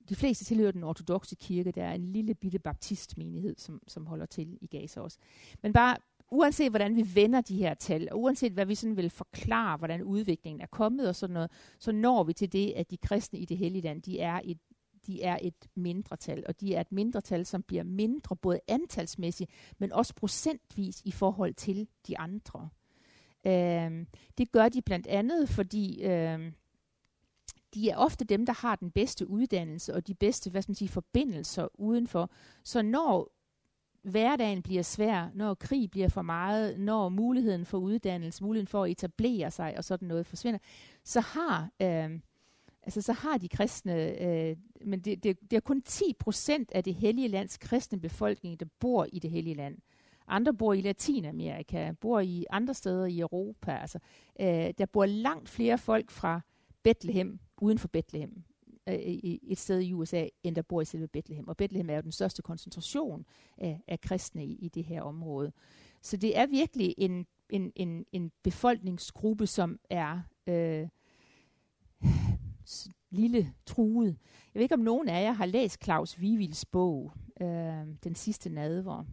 de 0.09 0.15
fleste 0.15 0.45
tilhører 0.45 0.71
den 0.71 0.83
ortodoxe 0.83 1.35
kirke. 1.35 1.71
Der 1.71 1.83
er 1.83 1.93
en 1.93 2.07
lille 2.07 2.35
bitte 2.35 2.59
baptistmenighed, 2.59 3.55
som, 3.57 3.81
som 3.87 4.05
holder 4.05 4.25
til 4.25 4.57
i 4.61 4.67
Gaza 4.67 5.01
også. 5.01 5.17
Men 5.61 5.73
bare 5.73 5.97
uanset 6.31 6.69
hvordan 6.69 6.95
vi 6.95 7.05
vender 7.13 7.41
de 7.41 7.57
her 7.57 7.73
tal, 7.73 8.07
og 8.11 8.21
uanset 8.21 8.51
hvad 8.51 8.65
vi 8.65 8.75
sådan 8.75 8.97
vil 8.97 9.09
forklare, 9.09 9.77
hvordan 9.77 10.03
udviklingen 10.03 10.61
er 10.61 10.67
kommet 10.67 11.09
og 11.09 11.15
sådan 11.15 11.33
noget, 11.33 11.51
så 11.79 11.91
når 11.91 12.23
vi 12.23 12.33
til 12.33 12.53
det, 12.53 12.73
at 12.73 12.91
de 12.91 12.97
kristne 12.97 13.39
i 13.39 13.45
det 13.45 13.57
hellige 13.57 13.81
land, 13.81 14.01
de 14.01 14.19
er 14.19 14.41
et 14.43 14.57
de 15.07 15.23
er 15.23 15.37
et 15.41 15.67
mindretal, 15.75 16.43
og 16.47 16.59
de 16.59 16.75
er 16.75 16.81
et 16.81 16.91
mindretal, 16.91 17.45
som 17.45 17.63
bliver 17.63 17.83
mindre 17.83 18.35
både 18.35 18.59
antalsmæssigt, 18.67 19.51
men 19.77 19.91
også 19.91 20.13
procentvis 20.15 21.01
i 21.05 21.11
forhold 21.11 21.53
til 21.53 21.87
de 22.07 22.19
andre. 22.19 22.69
Øh, 23.45 24.05
det 24.37 24.51
gør 24.51 24.69
de 24.69 24.81
blandt 24.81 25.07
andet, 25.07 25.49
fordi 25.49 26.03
øh, 26.03 26.51
de 27.77 27.89
er 27.89 27.97
ofte 27.97 28.25
dem, 28.25 28.45
der 28.45 28.53
har 28.53 28.75
den 28.75 28.91
bedste 28.91 29.29
uddannelse 29.29 29.93
og 29.93 30.07
de 30.07 30.13
bedste 30.13 30.49
hvad 30.49 30.61
skal 30.61 30.69
man 30.71 30.75
sige, 30.75 30.89
forbindelser 30.89 31.67
udenfor. 31.79 32.29
Så 32.63 32.81
når 32.81 33.31
hverdagen 34.01 34.61
bliver 34.61 34.81
svær, 34.81 35.29
når 35.33 35.53
krig 35.53 35.91
bliver 35.91 36.07
for 36.07 36.21
meget, 36.21 36.79
når 36.79 37.09
muligheden 37.09 37.65
for 37.65 37.77
uddannelse, 37.77 38.43
muligheden 38.43 38.67
for 38.67 38.83
at 38.83 38.91
etablere 38.91 39.51
sig 39.51 39.77
og 39.77 39.83
sådan 39.83 40.07
noget 40.07 40.25
forsvinder, 40.25 40.59
så 41.03 41.19
har, 41.19 41.69
øh, 41.81 42.19
altså, 42.83 43.01
så 43.01 43.13
har 43.13 43.37
de 43.37 43.47
kristne, 43.47 44.21
øh, 44.21 44.57
men 44.85 44.99
det, 44.99 45.23
det, 45.23 45.51
det 45.51 45.57
er 45.57 45.61
kun 45.61 45.81
10 45.81 46.03
procent 46.19 46.71
af 46.71 46.83
det 46.83 46.95
hellige 46.95 47.27
lands 47.27 47.57
kristne 47.57 47.99
befolkning, 47.99 48.59
der 48.59 48.65
bor 48.79 49.07
i 49.13 49.19
det 49.19 49.31
hellige 49.31 49.55
land. 49.55 49.77
Andre 50.27 50.53
bor 50.53 50.73
i 50.73 50.81
Latinamerika, 50.81 51.91
bor 51.91 52.19
i 52.19 52.45
andre 52.49 52.73
steder 52.73 53.05
i 53.05 53.19
Europa. 53.19 53.71
Altså, 53.71 53.99
øh, 54.39 54.73
der 54.77 54.85
bor 54.85 55.05
langt 55.05 55.49
flere 55.49 55.77
folk 55.77 56.11
fra 56.11 56.41
Bethlehem, 56.83 57.39
uden 57.61 57.77
for 57.77 57.87
Bethlehem, 57.87 58.43
øh, 58.87 58.95
i 58.99 59.39
et 59.43 59.57
sted 59.57 59.79
i 59.79 59.93
USA, 59.93 60.27
end 60.43 60.55
der 60.55 60.61
bor 60.61 60.81
i 60.81 60.85
selve 60.85 61.07
Bethlehem. 61.07 61.47
Og 61.47 61.57
Bethlehem 61.57 61.89
er 61.89 61.95
jo 61.95 62.01
den 62.01 62.11
største 62.11 62.41
koncentration 62.41 63.25
af, 63.57 63.81
af 63.87 64.01
kristne 64.01 64.45
i, 64.45 64.55
i 64.55 64.69
det 64.69 64.83
her 64.83 65.01
område. 65.01 65.51
Så 66.01 66.17
det 66.17 66.37
er 66.37 66.45
virkelig 66.45 66.95
en, 66.97 67.27
en, 67.49 67.71
en, 67.75 68.05
en 68.11 68.31
befolkningsgruppe, 68.43 69.47
som 69.47 69.79
er 69.89 70.21
øh, 70.47 70.87
lille 73.09 73.53
truet. 73.65 74.17
Jeg 74.53 74.59
ved 74.59 74.61
ikke, 74.61 74.75
om 74.75 74.81
nogen 74.81 75.09
af 75.09 75.23
jer 75.23 75.31
har 75.31 75.45
læst 75.45 75.83
Claus 75.83 76.21
Vivils 76.21 76.65
bog, 76.65 77.13
øh, 77.41 77.85
Den 78.03 78.15
sidste 78.15 78.49
nadver. 78.49 79.03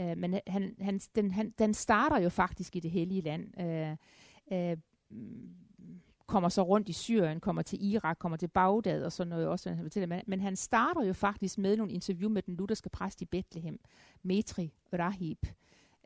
Øh, 0.00 0.18
men 0.18 0.40
han, 0.46 0.76
han, 0.80 0.98
den, 0.98 1.30
han, 1.30 1.54
den 1.58 1.74
starter 1.74 2.18
jo 2.18 2.28
faktisk 2.28 2.76
i 2.76 2.80
det 2.80 2.90
hellige 2.90 3.20
land. 3.20 3.60
Øh, 3.60 3.96
øh, 4.52 4.76
kommer 6.30 6.48
så 6.48 6.62
rundt 6.62 6.88
i 6.88 6.92
Syrien, 6.92 7.40
kommer 7.40 7.62
til 7.62 7.92
Irak, 7.92 8.18
kommer 8.18 8.36
til 8.36 8.48
Bagdad 8.48 9.04
og 9.04 9.12
sådan 9.12 9.28
noget 9.28 9.48
også. 9.48 9.70
Han 9.70 9.84
fortæller. 9.84 10.20
Men 10.26 10.40
han 10.40 10.56
starter 10.56 11.04
jo 11.04 11.12
faktisk 11.12 11.58
med 11.58 11.76
nogle 11.76 11.92
interview 11.92 12.30
med 12.30 12.42
den 12.42 12.54
lutherske 12.54 12.88
præst 12.88 13.22
i 13.22 13.24
Bethlehem, 13.24 13.80
Metri 14.22 14.72
Rahib, 14.92 15.46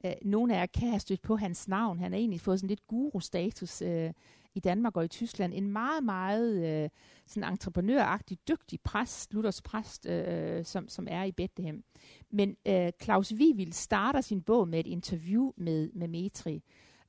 øh, 0.05 0.13
nogle 0.23 0.55
af 0.55 0.61
jer 0.61 0.67
kan 0.67 0.89
have 0.89 1.01
stødt 1.01 1.23
på 1.23 1.37
hans 1.37 1.69
navn. 1.69 1.99
Han 1.99 2.13
har 2.13 2.19
egentlig 2.19 2.41
fået 2.41 2.61
sådan 2.61 2.69
lidt 2.69 2.87
guru-status 2.87 3.83
øh, 3.83 4.13
i 4.55 4.61
Danmark 4.61 4.97
og 4.97 5.05
i 5.05 5.09
Tyskland. 5.09 5.55
En 5.55 5.73
meget, 5.73 6.05
meget 6.05 6.85
øh, 6.85 6.91
sådan 7.27 7.53
entreprenøragtig, 7.53 8.39
dygtig 8.49 8.81
præst, 8.81 9.35
Luthers 9.35 9.63
præst, 9.63 10.07
øh, 10.07 10.59
øh, 10.59 10.65
som, 10.65 10.89
som 10.89 11.07
er 11.11 11.25
i 11.25 11.33
Bethlehem. 11.33 11.85
Men 12.31 12.57
øh, 12.67 12.93
Claus 13.03 13.33
Vivild 13.37 13.73
starter 13.73 14.21
sin 14.21 14.43
bog 14.43 14.69
med 14.69 14.81
et 14.81 14.87
interview 14.87 15.53
med, 15.57 15.91
med 15.93 16.09
Metri, 16.09 16.63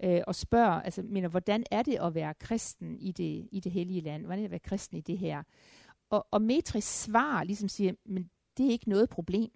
øh, 0.04 0.22
og 0.28 0.36
spørger, 0.36 0.82
altså, 0.82 1.02
mener, 1.02 1.30
hvordan 1.30 1.64
er 1.72 1.84
det 1.84 1.98
at 2.02 2.16
være 2.16 2.34
kristen 2.34 2.98
i 3.00 3.12
det, 3.12 3.48
i 3.52 3.60
det 3.60 3.72
hellige 3.72 4.02
land? 4.02 4.26
Hvordan 4.26 4.40
er 4.40 4.42
det 4.42 4.48
at 4.48 4.52
være 4.52 4.60
kristen 4.60 4.98
i 4.98 5.02
det 5.02 5.18
her? 5.18 5.44
Og, 6.10 6.28
og 6.32 6.42
Metris 6.42 6.84
svar 6.84 7.44
ligesom 7.44 7.70
siger, 7.70 7.94
men 8.06 8.30
det 8.58 8.66
er 8.66 8.72
ikke 8.72 8.90
noget 8.90 9.10
problem. 9.10 9.52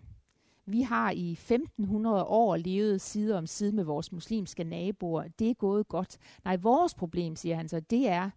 Vi 0.65 0.81
har 0.81 1.11
i 1.11 1.31
1500 1.31 2.23
år 2.23 2.57
levet 2.57 3.01
side 3.01 3.37
om 3.37 3.47
side 3.47 3.71
med 3.71 3.83
vores 3.83 4.11
muslimske 4.11 4.63
naboer. 4.63 5.27
Det 5.39 5.49
er 5.49 5.53
gået 5.53 5.87
godt. 5.87 6.17
Nej, 6.45 6.57
vores 6.57 6.95
problem, 6.95 7.35
siger 7.35 7.55
han 7.55 7.67
så, 7.67 7.79
det 7.79 8.07
er, 8.07 8.29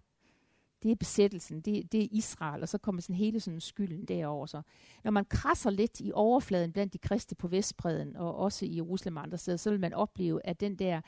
det 0.83 0.91
er 0.91 0.97
besættelsen, 0.97 1.61
det, 1.61 1.93
det 1.93 2.03
er 2.03 2.09
Israel, 2.11 2.63
og 2.63 2.69
så 2.69 2.79
kommer 2.79 3.03
sådan 3.03 3.17
hele 3.17 3.41
sådan 3.41 3.61
skylden 3.61 4.05
derover. 4.05 4.47
Så. 4.47 4.63
Når 5.05 5.11
man 5.11 5.25
krasser 5.25 5.71
lidt 5.71 6.01
i 6.01 6.13
overfladen 6.15 6.73
blandt 6.73 6.93
de 6.93 6.99
kristne 6.99 7.35
på 7.35 7.49
Vestbreden, 7.49 8.17
og 8.17 8.37
også 8.37 8.65
i 8.67 8.77
Jerusalem 8.77 9.17
og 9.17 9.23
andre 9.23 9.39
steder, 9.39 9.57
så 9.57 9.71
vil 9.71 9.81
man 9.81 9.93
opleve, 9.93 10.47
at 10.47 10.61
den 10.61 10.77
der, 10.77 10.97
øh, 10.97 11.03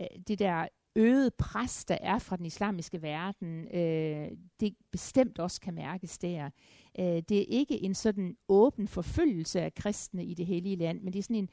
Øh, 0.00 0.06
det 0.28 0.38
der 0.38 0.68
øget 0.96 1.34
pres, 1.34 1.84
der 1.84 1.98
er 2.00 2.18
fra 2.18 2.36
den 2.36 2.46
islamiske 2.46 3.02
verden, 3.02 3.68
øh, 3.74 4.30
det 4.60 4.74
bestemt 4.92 5.38
også 5.38 5.60
kan 5.60 5.74
mærkes 5.74 6.18
der. 6.18 6.50
Øh, 6.98 7.22
det 7.28 7.38
er 7.38 7.44
ikke 7.48 7.82
en 7.82 7.94
sådan 7.94 8.36
åben 8.48 8.88
forfølgelse 8.88 9.60
af 9.60 9.74
kristne 9.74 10.24
i 10.24 10.34
det 10.34 10.46
hellige 10.46 10.76
land, 10.76 11.00
men 11.00 11.12
det 11.12 11.18
er 11.18 11.22
sådan 11.22 11.36
en 11.36 11.48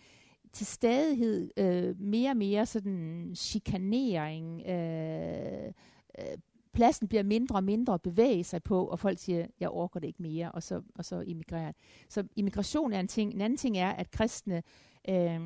til 0.53 0.65
stadighed 0.65 1.51
øh, 1.57 1.99
mere 1.99 2.29
og 2.29 2.37
mere 2.37 2.65
sådan 2.65 3.31
chikanering. 3.35 4.67
Øh, 4.67 5.71
øh, 6.19 6.37
pladsen 6.73 7.07
bliver 7.07 7.23
mindre 7.23 7.55
og 7.55 7.63
mindre 7.63 7.93
at 7.93 8.01
bevæge 8.01 8.43
sig 8.43 8.63
på, 8.63 8.85
og 8.85 8.99
folk 8.99 9.19
siger, 9.19 9.47
jeg 9.59 9.69
orker 9.69 9.99
det 9.99 10.07
ikke 10.07 10.21
mere, 10.21 10.51
og 10.51 10.63
så, 10.63 10.81
og 10.95 11.05
så 11.05 11.19
immigrerer. 11.19 11.71
Så 12.09 12.23
immigration 12.35 12.93
er 12.93 12.99
en 12.99 13.07
ting. 13.07 13.33
En 13.33 13.41
anden 13.41 13.57
ting 13.57 13.77
er, 13.77 13.89
at 13.89 14.11
kristne 14.11 14.63
øh, 15.09 15.41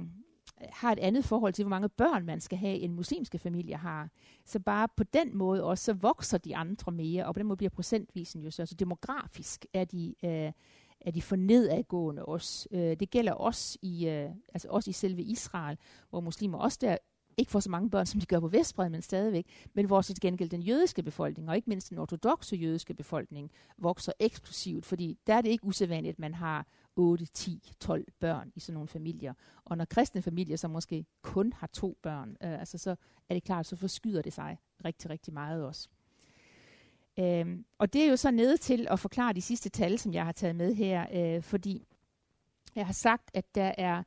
har 0.62 0.92
et 0.92 1.00
andet 1.00 1.26
forhold 1.26 1.54
til, 1.54 1.64
hvor 1.64 1.70
mange 1.70 1.90
børn 1.90 2.26
man 2.26 2.42
skal 2.42 2.58
have, 2.58 2.78
end 2.78 2.94
muslimske 2.94 3.40
familier 3.40 3.78
har. 3.78 4.10
Så 4.46 4.60
bare 4.60 4.88
på 4.98 5.04
den 5.04 5.38
måde 5.38 5.64
også, 5.64 5.84
så 5.84 5.94
vokser 5.94 6.38
de 6.38 6.56
andre 6.56 6.92
mere, 6.92 7.26
og 7.26 7.34
på 7.34 7.40
den 7.40 7.48
måde 7.48 7.58
bliver 7.58 7.70
procentvisen 7.70 8.44
jo 8.44 8.52
så. 8.52 8.62
Altså 8.62 8.76
demografisk 8.76 9.66
er 9.74 9.86
de, 9.86 10.16
øh, 10.24 10.52
er 11.02 11.12
de 11.12 11.22
for 11.22 11.36
nedadgående 11.36 12.26
også. 12.26 12.68
Øh, 12.72 13.00
det 13.00 13.10
gælder 13.10 13.34
også 13.34 13.78
i, 13.82 14.08
øh, 14.08 14.30
altså 14.54 14.68
også 14.70 14.90
i 14.90 14.94
selve 14.94 15.22
Israel, 15.22 15.78
hvor 16.10 16.20
muslimer 16.20 16.58
også 16.58 16.78
der 16.82 16.98
ikke 17.38 17.52
får 17.52 17.60
så 17.60 17.70
mange 17.70 17.90
børn, 17.90 18.06
som 18.06 18.20
de 18.20 18.26
gør 18.26 18.40
på 18.40 18.48
Vestbred, 18.48 18.90
men 18.90 19.02
stadigvæk, 19.02 19.46
men 19.74 19.86
hvor 19.86 20.02
så 20.02 20.14
til 20.14 20.22
gengæld 20.22 20.50
den 20.50 20.62
jødiske 20.62 21.04
befolkning, 21.04 21.50
og 21.50 21.56
ikke 21.56 21.70
mindst 21.70 21.90
den 21.90 21.98
ortodoxe 21.98 22.56
jødiske 22.56 22.94
befolkning, 22.94 23.52
vokser 23.78 24.12
eksplosivt, 24.20 24.86
fordi 24.86 25.18
der 25.28 25.34
er 25.34 25.42
det 25.42 25.50
ikke 25.50 25.66
usædvanligt, 25.66 26.14
at 26.14 26.20
man 26.20 26.34
har 26.34 26.66
8, 26.98 27.26
10, 27.26 27.74
12 27.80 28.06
børn 28.20 28.52
i 28.56 28.60
sådan 28.60 28.74
nogle 28.74 28.88
familier. 28.88 29.34
Og 29.66 29.78
når 29.78 29.86
kristne 29.86 30.22
familier 30.22 30.58
så 30.58 30.68
måske 30.68 31.06
kun 31.22 31.54
har 31.54 31.68
to 31.68 31.98
børn, 32.02 32.30
øh, 32.30 32.60
altså 32.60 32.78
så 32.78 32.96
er 33.30 33.34
det 33.34 33.44
klart, 33.44 33.66
så 33.66 33.76
forskyder 33.76 34.22
det 34.22 34.34
sig 34.34 34.58
rigtig, 34.86 35.10
rigtig 35.10 35.34
meget 35.34 35.66
også. 35.66 35.90
Øhm, 37.20 37.66
og 37.78 37.94
det 37.94 38.04
er 38.04 38.10
jo 38.10 38.16
så 38.16 38.32
nede 38.32 38.58
til 38.58 38.88
at 38.90 39.00
forklare 39.00 39.34
de 39.34 39.42
sidste 39.42 39.70
tal, 39.70 40.00
som 40.00 40.14
jeg 40.14 40.26
har 40.26 40.32
taget 40.32 40.56
med 40.56 40.76
her, 40.76 41.06
øh, 41.14 41.44
fordi 41.44 41.88
jeg 42.76 42.86
har 42.86 42.94
sagt, 42.94 43.32
at 43.34 43.56
der 43.56 43.74
er, 43.78 44.04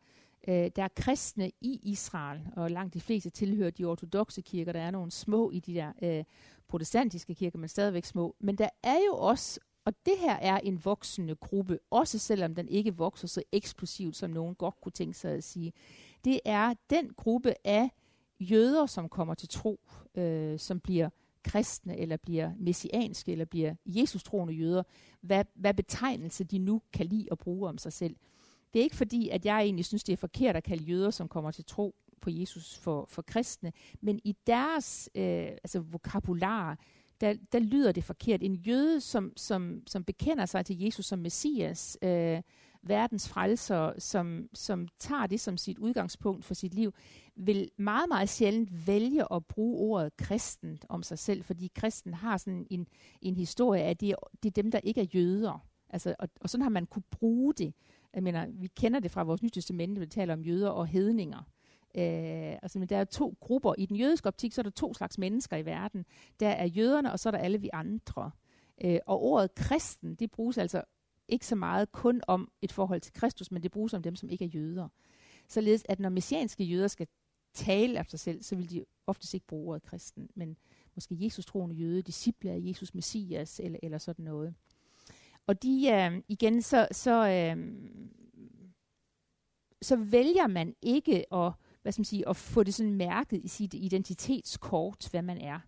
øh, 0.48 0.70
der 0.76 0.82
er 0.82 0.88
kristne 0.96 1.50
i 1.60 1.80
Israel, 1.82 2.48
og 2.56 2.70
langt 2.70 2.94
de 2.94 3.00
fleste 3.00 3.30
tilhører 3.30 3.70
de 3.70 3.84
ortodoxe 3.84 4.40
kirker. 4.40 4.72
Der 4.72 4.80
er 4.80 4.90
nogle 4.90 5.10
små 5.10 5.50
i 5.50 5.60
de 5.60 5.74
der 5.74 5.92
øh, 6.02 6.24
protestantiske 6.68 7.34
kirker, 7.34 7.58
men 7.58 7.68
stadigvæk 7.68 8.04
små. 8.04 8.36
Men 8.40 8.58
der 8.58 8.68
er 8.82 8.98
jo 9.06 9.16
også 9.16 9.60
og 9.90 9.96
det 10.06 10.14
her 10.18 10.36
er 10.36 10.58
en 10.58 10.84
voksende 10.84 11.34
gruppe, 11.34 11.78
også 11.90 12.18
selvom 12.18 12.54
den 12.54 12.68
ikke 12.68 12.96
vokser 12.96 13.28
så 13.28 13.42
eksplosivt, 13.52 14.16
som 14.16 14.30
nogen 14.30 14.54
godt 14.54 14.80
kunne 14.80 14.92
tænke 14.92 15.18
sig 15.18 15.32
at 15.32 15.44
sige. 15.44 15.72
Det 16.24 16.40
er 16.44 16.74
den 16.90 17.12
gruppe 17.16 17.54
af 17.64 17.90
jøder, 18.40 18.86
som 18.86 19.08
kommer 19.08 19.34
til 19.34 19.48
tro, 19.48 19.80
øh, 20.14 20.58
som 20.58 20.80
bliver 20.80 21.10
kristne, 21.44 21.96
eller 21.96 22.16
bliver 22.16 22.52
messianske, 22.58 23.32
eller 23.32 23.44
bliver 23.44 23.74
Jesus-troende 23.86 24.54
jøder, 24.54 24.82
hvad, 25.20 25.44
hvad 25.54 25.74
betegnelse 25.74 26.44
de 26.44 26.58
nu 26.58 26.82
kan 26.92 27.06
lide 27.06 27.28
at 27.30 27.38
bruge 27.38 27.68
om 27.68 27.78
sig 27.78 27.92
selv. 27.92 28.16
Det 28.74 28.80
er 28.80 28.84
ikke 28.84 28.96
fordi, 28.96 29.28
at 29.28 29.44
jeg 29.44 29.60
egentlig 29.60 29.84
synes, 29.84 30.04
det 30.04 30.12
er 30.12 30.16
forkert 30.16 30.56
at 30.56 30.64
kalde 30.64 30.84
jøder, 30.84 31.10
som 31.10 31.28
kommer 31.28 31.50
til 31.50 31.64
tro 31.64 31.94
på 32.20 32.30
Jesus 32.30 32.78
for, 32.78 33.06
for 33.08 33.22
kristne, 33.22 33.72
men 34.00 34.20
i 34.24 34.36
deres 34.46 35.10
øh, 35.14 35.46
altså 35.46 35.80
vokabular, 35.80 36.78
der, 37.20 37.34
der 37.52 37.58
lyder 37.58 37.92
det 37.92 38.04
forkert. 38.04 38.42
En 38.42 38.54
jøde, 38.54 39.00
som, 39.00 39.32
som, 39.36 39.82
som 39.86 40.04
bekender 40.04 40.46
sig 40.46 40.66
til 40.66 40.80
Jesus 40.80 41.06
som 41.06 41.18
Messias, 41.18 41.98
øh, 42.02 42.42
verdens 42.82 43.28
frelser, 43.28 43.92
som, 43.98 44.48
som 44.54 44.88
tager 44.98 45.26
det 45.26 45.40
som 45.40 45.56
sit 45.56 45.78
udgangspunkt 45.78 46.44
for 46.44 46.54
sit 46.54 46.74
liv, 46.74 46.92
vil 47.36 47.70
meget, 47.76 48.08
meget 48.08 48.28
sjældent 48.28 48.86
vælge 48.86 49.32
at 49.32 49.46
bruge 49.46 49.78
ordet 49.78 50.16
kristen 50.16 50.78
om 50.88 51.02
sig 51.02 51.18
selv, 51.18 51.44
fordi 51.44 51.70
kristen 51.74 52.14
har 52.14 52.36
sådan 52.36 52.66
en, 52.70 52.86
en 53.22 53.36
historie 53.36 53.82
af, 53.82 53.90
at 53.90 54.00
det 54.00 54.14
det 54.42 54.48
er 54.48 54.62
dem, 54.62 54.70
der 54.70 54.80
ikke 54.82 55.00
er 55.00 55.06
jøder. 55.14 55.66
Altså, 55.90 56.14
og, 56.18 56.28
og 56.40 56.50
sådan 56.50 56.62
har 56.62 56.70
man 56.70 56.86
kunne 56.86 57.02
bruge 57.10 57.54
det. 57.54 57.74
Jeg 58.14 58.22
mener, 58.22 58.46
vi 58.50 58.66
kender 58.66 59.00
det 59.00 59.10
fra 59.10 59.22
vores 59.22 59.42
nye 59.42 59.50
testamente, 59.50 60.00
vi 60.00 60.06
taler 60.06 60.34
om 60.34 60.42
jøder 60.42 60.70
og 60.70 60.86
hedninger. 60.86 61.42
Øh, 61.94 62.52
altså, 62.62 62.78
men 62.78 62.88
der 62.88 62.96
er 62.96 63.04
to 63.04 63.36
grupper. 63.40 63.74
I 63.78 63.86
den 63.86 63.96
jødiske 63.96 64.26
optik, 64.26 64.52
så 64.52 64.60
er 64.60 64.62
der 64.62 64.70
to 64.70 64.94
slags 64.94 65.18
mennesker 65.18 65.56
i 65.56 65.64
verden. 65.64 66.04
Der 66.40 66.48
er 66.48 66.66
jøderne, 66.66 67.12
og 67.12 67.18
så 67.18 67.28
er 67.28 67.30
der 67.30 67.38
alle 67.38 67.60
vi 67.60 67.70
andre. 67.72 68.30
Øh, 68.84 68.98
og 69.06 69.22
ordet 69.22 69.54
kristen, 69.54 70.14
det 70.14 70.30
bruges 70.30 70.58
altså 70.58 70.82
ikke 71.28 71.46
så 71.46 71.54
meget 71.54 71.92
kun 71.92 72.20
om 72.26 72.50
et 72.62 72.72
forhold 72.72 73.00
til 73.00 73.12
Kristus, 73.12 73.50
men 73.50 73.62
det 73.62 73.70
bruges 73.70 73.94
om 73.94 74.02
dem, 74.02 74.16
som 74.16 74.28
ikke 74.28 74.44
er 74.44 74.48
jøder. 74.48 74.88
Således 75.48 75.84
at 75.88 76.00
når 76.00 76.08
messianske 76.08 76.64
jøder 76.64 76.88
skal 76.88 77.06
tale 77.54 77.98
af 77.98 78.06
sig 78.06 78.20
selv, 78.20 78.42
så 78.42 78.56
vil 78.56 78.70
de 78.70 78.84
oftest 79.06 79.34
ikke 79.34 79.46
bruge 79.46 79.68
ordet 79.68 79.82
kristen, 79.82 80.28
men 80.34 80.56
måske 80.94 81.16
Jesus 81.24 81.46
troende 81.46 81.74
jøde, 81.74 82.02
disciple 82.02 82.50
af 82.50 82.58
Jesus 82.62 82.94
Messias, 82.94 83.60
eller, 83.60 83.78
eller 83.82 83.98
sådan 83.98 84.24
noget. 84.24 84.54
Og 85.46 85.62
de, 85.62 85.88
øh, 85.92 86.22
igen, 86.28 86.62
så, 86.62 86.88
så, 86.92 87.28
øh, 87.28 87.74
så 89.82 89.96
vælger 89.96 90.46
man 90.46 90.74
ikke 90.82 91.34
at 91.34 91.52
hvad 91.82 91.92
skal 91.92 92.00
man 92.00 92.04
sige, 92.04 92.28
at 92.28 92.36
få 92.36 92.62
det 92.62 92.74
sådan 92.74 92.94
mærket 92.94 93.40
i 93.44 93.48
sit 93.48 93.74
identitetskort, 93.74 95.08
hvad 95.10 95.22
man 95.22 95.38
er. 95.38 95.58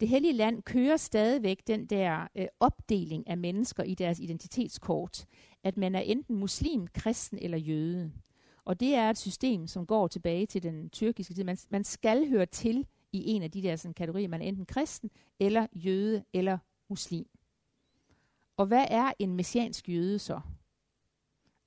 Det 0.00 0.08
hellige 0.08 0.32
land 0.32 0.62
kører 0.62 0.96
stadigvæk 0.96 1.62
den 1.66 1.86
der 1.86 2.28
øh, 2.36 2.46
opdeling 2.60 3.28
af 3.28 3.38
mennesker 3.38 3.82
i 3.82 3.94
deres 3.94 4.18
identitetskort, 4.18 5.26
at 5.62 5.76
man 5.76 5.94
er 5.94 6.00
enten 6.00 6.36
muslim, 6.36 6.86
kristen 6.86 7.38
eller 7.38 7.58
jøde. 7.58 8.12
Og 8.64 8.80
det 8.80 8.94
er 8.94 9.10
et 9.10 9.18
system, 9.18 9.66
som 9.66 9.86
går 9.86 10.08
tilbage 10.08 10.46
til 10.46 10.62
den 10.62 10.90
tyrkiske 10.90 11.34
tid. 11.34 11.44
Man, 11.44 11.58
man 11.70 11.84
skal 11.84 12.28
høre 12.28 12.46
til 12.46 12.86
i 13.12 13.30
en 13.30 13.42
af 13.42 13.50
de 13.50 13.62
der 13.62 13.76
sådan, 13.76 13.94
kategorier. 13.94 14.28
Man 14.28 14.42
er 14.42 14.46
enten 14.46 14.66
kristen, 14.66 15.10
eller 15.40 15.66
jøde, 15.74 16.24
eller 16.32 16.58
muslim. 16.88 17.26
Og 18.56 18.66
hvad 18.66 18.86
er 18.90 19.12
en 19.18 19.36
messiansk 19.36 19.88
jøde 19.88 20.18
så? 20.18 20.40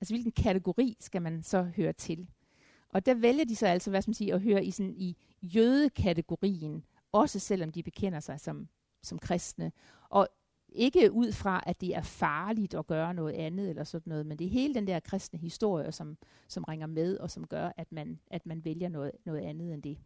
Altså 0.00 0.14
hvilken 0.14 0.32
kategori 0.32 0.96
skal 1.00 1.22
man 1.22 1.42
så 1.42 1.62
høre 1.62 1.92
til? 1.92 2.28
Og 2.94 3.06
der 3.06 3.14
vælger 3.14 3.44
de 3.44 3.56
så 3.56 3.66
altså, 3.66 3.90
hvad 3.90 4.02
skal 4.02 4.10
man 4.10 4.14
sige, 4.14 4.34
at 4.34 4.40
høre 4.40 4.64
i, 4.64 4.70
sådan, 4.70 4.94
i 4.96 5.16
jødekategorien, 5.42 6.84
også 7.12 7.38
selvom 7.38 7.72
de 7.72 7.82
bekender 7.82 8.20
sig 8.20 8.40
som, 8.40 8.68
som 9.02 9.18
kristne. 9.18 9.72
Og 10.08 10.28
ikke 10.68 11.12
ud 11.12 11.32
fra, 11.32 11.62
at 11.66 11.80
det 11.80 11.96
er 11.96 12.02
farligt 12.02 12.74
at 12.74 12.86
gøre 12.86 13.14
noget 13.14 13.32
andet 13.32 13.70
eller 13.70 13.84
sådan 13.84 14.10
noget, 14.10 14.26
men 14.26 14.38
det 14.38 14.46
er 14.46 14.50
hele 14.50 14.74
den 14.74 14.86
der 14.86 15.00
kristne 15.00 15.38
historie, 15.38 15.92
som, 15.92 16.16
som 16.48 16.64
ringer 16.64 16.86
med, 16.86 17.18
og 17.18 17.30
som 17.30 17.46
gør, 17.46 17.72
at 17.76 17.92
man, 17.92 18.20
at 18.30 18.46
man 18.46 18.64
vælger 18.64 18.88
noget, 18.88 19.12
noget 19.24 19.40
andet 19.40 19.74
end 19.74 19.82
det. 19.82 19.98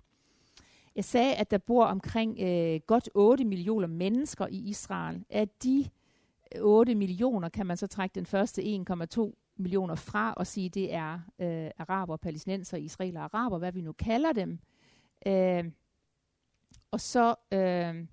Jeg 0.96 1.04
sagde, 1.04 1.34
at 1.34 1.50
der 1.50 1.58
bor 1.58 1.84
omkring 1.84 2.40
øh, 2.40 2.80
godt 2.86 3.10
8 3.14 3.44
millioner 3.44 3.86
mennesker 3.86 4.46
i 4.46 4.58
Israel. 4.58 5.24
Af 5.30 5.48
de 5.48 5.88
8 6.60 6.94
millioner 6.94 7.48
kan 7.48 7.66
man 7.66 7.76
så 7.76 7.86
trække 7.86 8.14
den 8.14 8.26
første 8.26 8.62
1,2 8.62 9.47
millioner 9.58 9.94
fra 9.94 10.32
og 10.32 10.46
sige, 10.46 10.68
det 10.68 10.94
er 10.94 11.20
øh, 11.38 11.70
araber, 11.78 12.16
palæstinenser, 12.16 12.76
israeler, 12.76 13.20
araber, 13.20 13.58
hvad 13.58 13.72
vi 13.72 13.80
nu 13.80 13.92
kalder 13.92 14.32
dem. 14.32 14.58
Øh, 15.26 15.64
og 16.90 17.00
så 17.00 17.34
øh, 17.52 18.06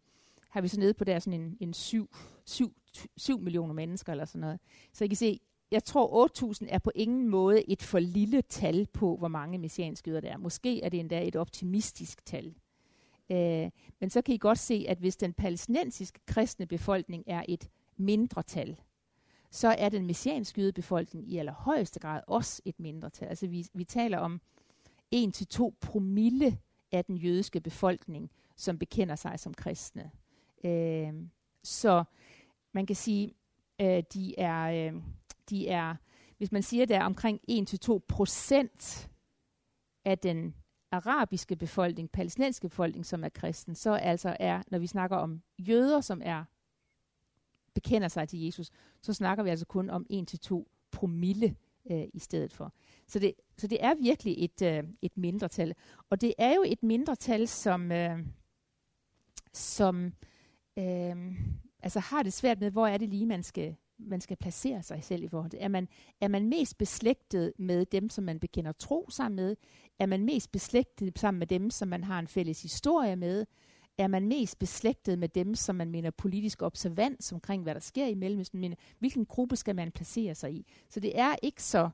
har 0.50 0.62
vi 0.62 0.68
så 0.68 0.80
nede 0.80 0.94
på 0.94 1.04
der 1.04 1.20
sådan 1.20 1.42
en, 1.42 1.58
en 1.60 1.74
7, 1.74 2.10
7, 2.46 2.74
7 3.18 3.40
millioner 3.40 3.74
mennesker 3.74 4.12
eller 4.12 4.26
sådan 4.26 4.42
noget. 4.42 4.60
Så 4.94 5.04
I 5.04 5.08
kan 5.08 5.18
se, 5.18 5.40
jeg 5.72 5.84
tror 5.84 6.28
8.000 6.62 6.66
er 6.70 6.80
på 6.80 6.92
ingen 6.96 7.30
måde 7.30 7.70
et 7.70 7.84
for 7.84 8.00
lille 8.00 8.42
tal 8.42 8.88
på, 8.94 9.16
hvor 9.18 9.28
mange 9.28 9.58
messianske 9.58 10.10
jøder 10.10 10.22
der 10.22 10.32
er. 10.32 10.38
Måske 10.38 10.84
er 10.84 10.90
det 10.90 11.00
endda 11.00 11.28
et 11.28 11.36
optimistisk 11.36 12.26
tal. 12.26 12.56
Øh, 13.30 13.70
men 14.00 14.10
så 14.10 14.22
kan 14.22 14.36
I 14.36 14.38
godt 14.38 14.60
se, 14.60 14.86
at 14.88 14.98
hvis 14.98 15.18
den 15.18 15.34
palæstinensiske 15.34 16.20
kristne 16.26 16.66
befolkning 16.66 17.24
er 17.28 17.44
et 17.48 17.70
mindre 17.98 18.44
tal, 18.44 18.80
så 19.56 19.68
er 19.68 19.90
den 19.90 20.06
messianske 20.06 20.72
befolkning 20.72 21.32
i 21.32 21.38
allerhøjeste 21.38 22.00
grad 22.00 22.22
også 22.28 22.62
et 22.66 22.80
mindretal. 22.80 23.28
Altså 23.28 23.48
vi, 23.48 23.68
vi 23.74 23.84
taler 23.84 24.18
om 24.18 24.42
1-2 25.16 25.72
promille 25.82 26.60
af 26.92 27.06
den 27.06 27.18
jødiske 27.18 27.62
befolkning, 27.62 28.32
som 28.56 28.78
bekender 28.78 29.16
sig 29.16 29.40
som 29.40 29.54
kristne. 29.54 30.12
Øh, 30.64 31.14
så 31.64 32.04
man 32.74 32.86
kan 32.86 32.96
sige, 32.96 33.34
øh, 33.82 34.04
de 34.14 34.40
er, 34.40 34.92
øh, 34.94 35.02
de 35.50 35.68
er, 35.68 35.96
hvis 36.38 36.52
man 36.52 36.64
siger, 36.64 36.86
der 36.86 37.00
er 37.00 37.06
omkring 37.06 37.40
1-2 37.52 38.00
procent 38.08 39.10
af 40.06 40.20
den 40.20 40.56
arabiske 40.92 41.56
befolkning, 41.56 42.12
palæstinensiske 42.12 42.70
befolkning, 42.70 43.06
som 43.06 43.24
er 43.24 43.30
kristen, 43.30 43.76
så 43.76 43.94
altså 43.94 44.38
er, 44.40 44.64
når 44.68 44.80
vi 44.80 44.88
snakker 44.88 45.18
om 45.18 45.42
jøder, 45.60 46.02
som 46.02 46.22
er 46.26 46.44
bekender 47.76 48.08
sig 48.08 48.30
til 48.30 48.46
Jesus, 48.46 48.70
så 49.02 49.14
snakker 49.14 49.44
vi 49.44 49.50
altså 49.50 49.66
kun 49.66 49.90
om 49.90 50.06
1-2 50.12 50.64
promille 50.92 51.56
øh, 51.92 52.04
i 52.14 52.20
stedet 52.20 52.54
for. 52.54 52.74
Så 53.08 53.20
det, 53.20 53.34
så 53.58 53.68
det 53.68 53.78
er 53.82 53.96
virkelig 53.96 54.36
et, 54.44 54.62
øh, 54.62 54.84
et 55.02 55.18
mindretal. 55.18 55.74
Og 56.10 56.22
det 56.22 56.34
er 56.38 56.56
jo 56.56 56.64
et 56.68 56.84
mindretal, 56.84 57.48
som, 57.48 57.92
øh, 57.92 58.20
som 59.54 60.14
øh, 60.78 61.16
altså 61.84 62.00
har 62.00 62.24
det 62.24 62.34
svært 62.34 62.60
med, 62.60 62.72
hvor 62.72 62.88
er 62.88 62.98
det 62.98 63.10
lige, 63.10 63.26
man 63.26 63.44
skal, 63.44 63.76
man 63.98 64.22
skal 64.22 64.38
placere 64.38 64.84
sig 64.84 65.04
selv 65.04 65.24
i 65.24 65.28
forhold 65.28 65.52
til. 65.52 65.60
Er 65.62 65.68
man, 65.68 65.88
er 66.22 66.28
man 66.28 66.50
mest 66.50 66.78
beslægtet 66.78 67.54
med 67.58 67.86
dem, 67.86 68.10
som 68.10 68.24
man 68.24 68.40
bekender 68.40 68.72
tro 68.72 69.10
sammen 69.10 69.36
med? 69.36 69.56
Er 70.00 70.06
man 70.06 70.26
mest 70.26 70.52
beslægtet 70.52 71.20
sammen 71.20 71.40
med 71.40 71.48
dem, 71.48 71.70
som 71.70 71.88
man 71.88 72.04
har 72.04 72.20
en 72.20 72.28
fælles 72.28 72.62
historie 72.62 73.16
med? 73.16 73.46
Er 73.98 74.08
man 74.08 74.28
mest 74.28 74.60
beslægtet 74.60 75.20
med 75.20 75.30
dem, 75.30 75.56
som 75.56 75.76
man 75.76 75.92
mener 75.92 76.12
politisk 76.12 76.62
observant 76.62 77.34
omkring, 77.34 77.64
hvad 77.64 77.74
der 77.74 77.80
sker 77.80 78.08
i 78.08 78.14
Mellemøsten? 78.14 78.60
Men 78.60 78.76
hvilken 79.00 79.26
gruppe 79.26 79.56
skal 79.56 79.76
man 79.76 79.92
placere 79.92 80.36
sig 80.36 80.54
i? 80.54 80.66
Så 80.90 81.00
det 81.00 81.20
er 81.20 81.36
ikke 81.44 81.64
så, 81.64 81.90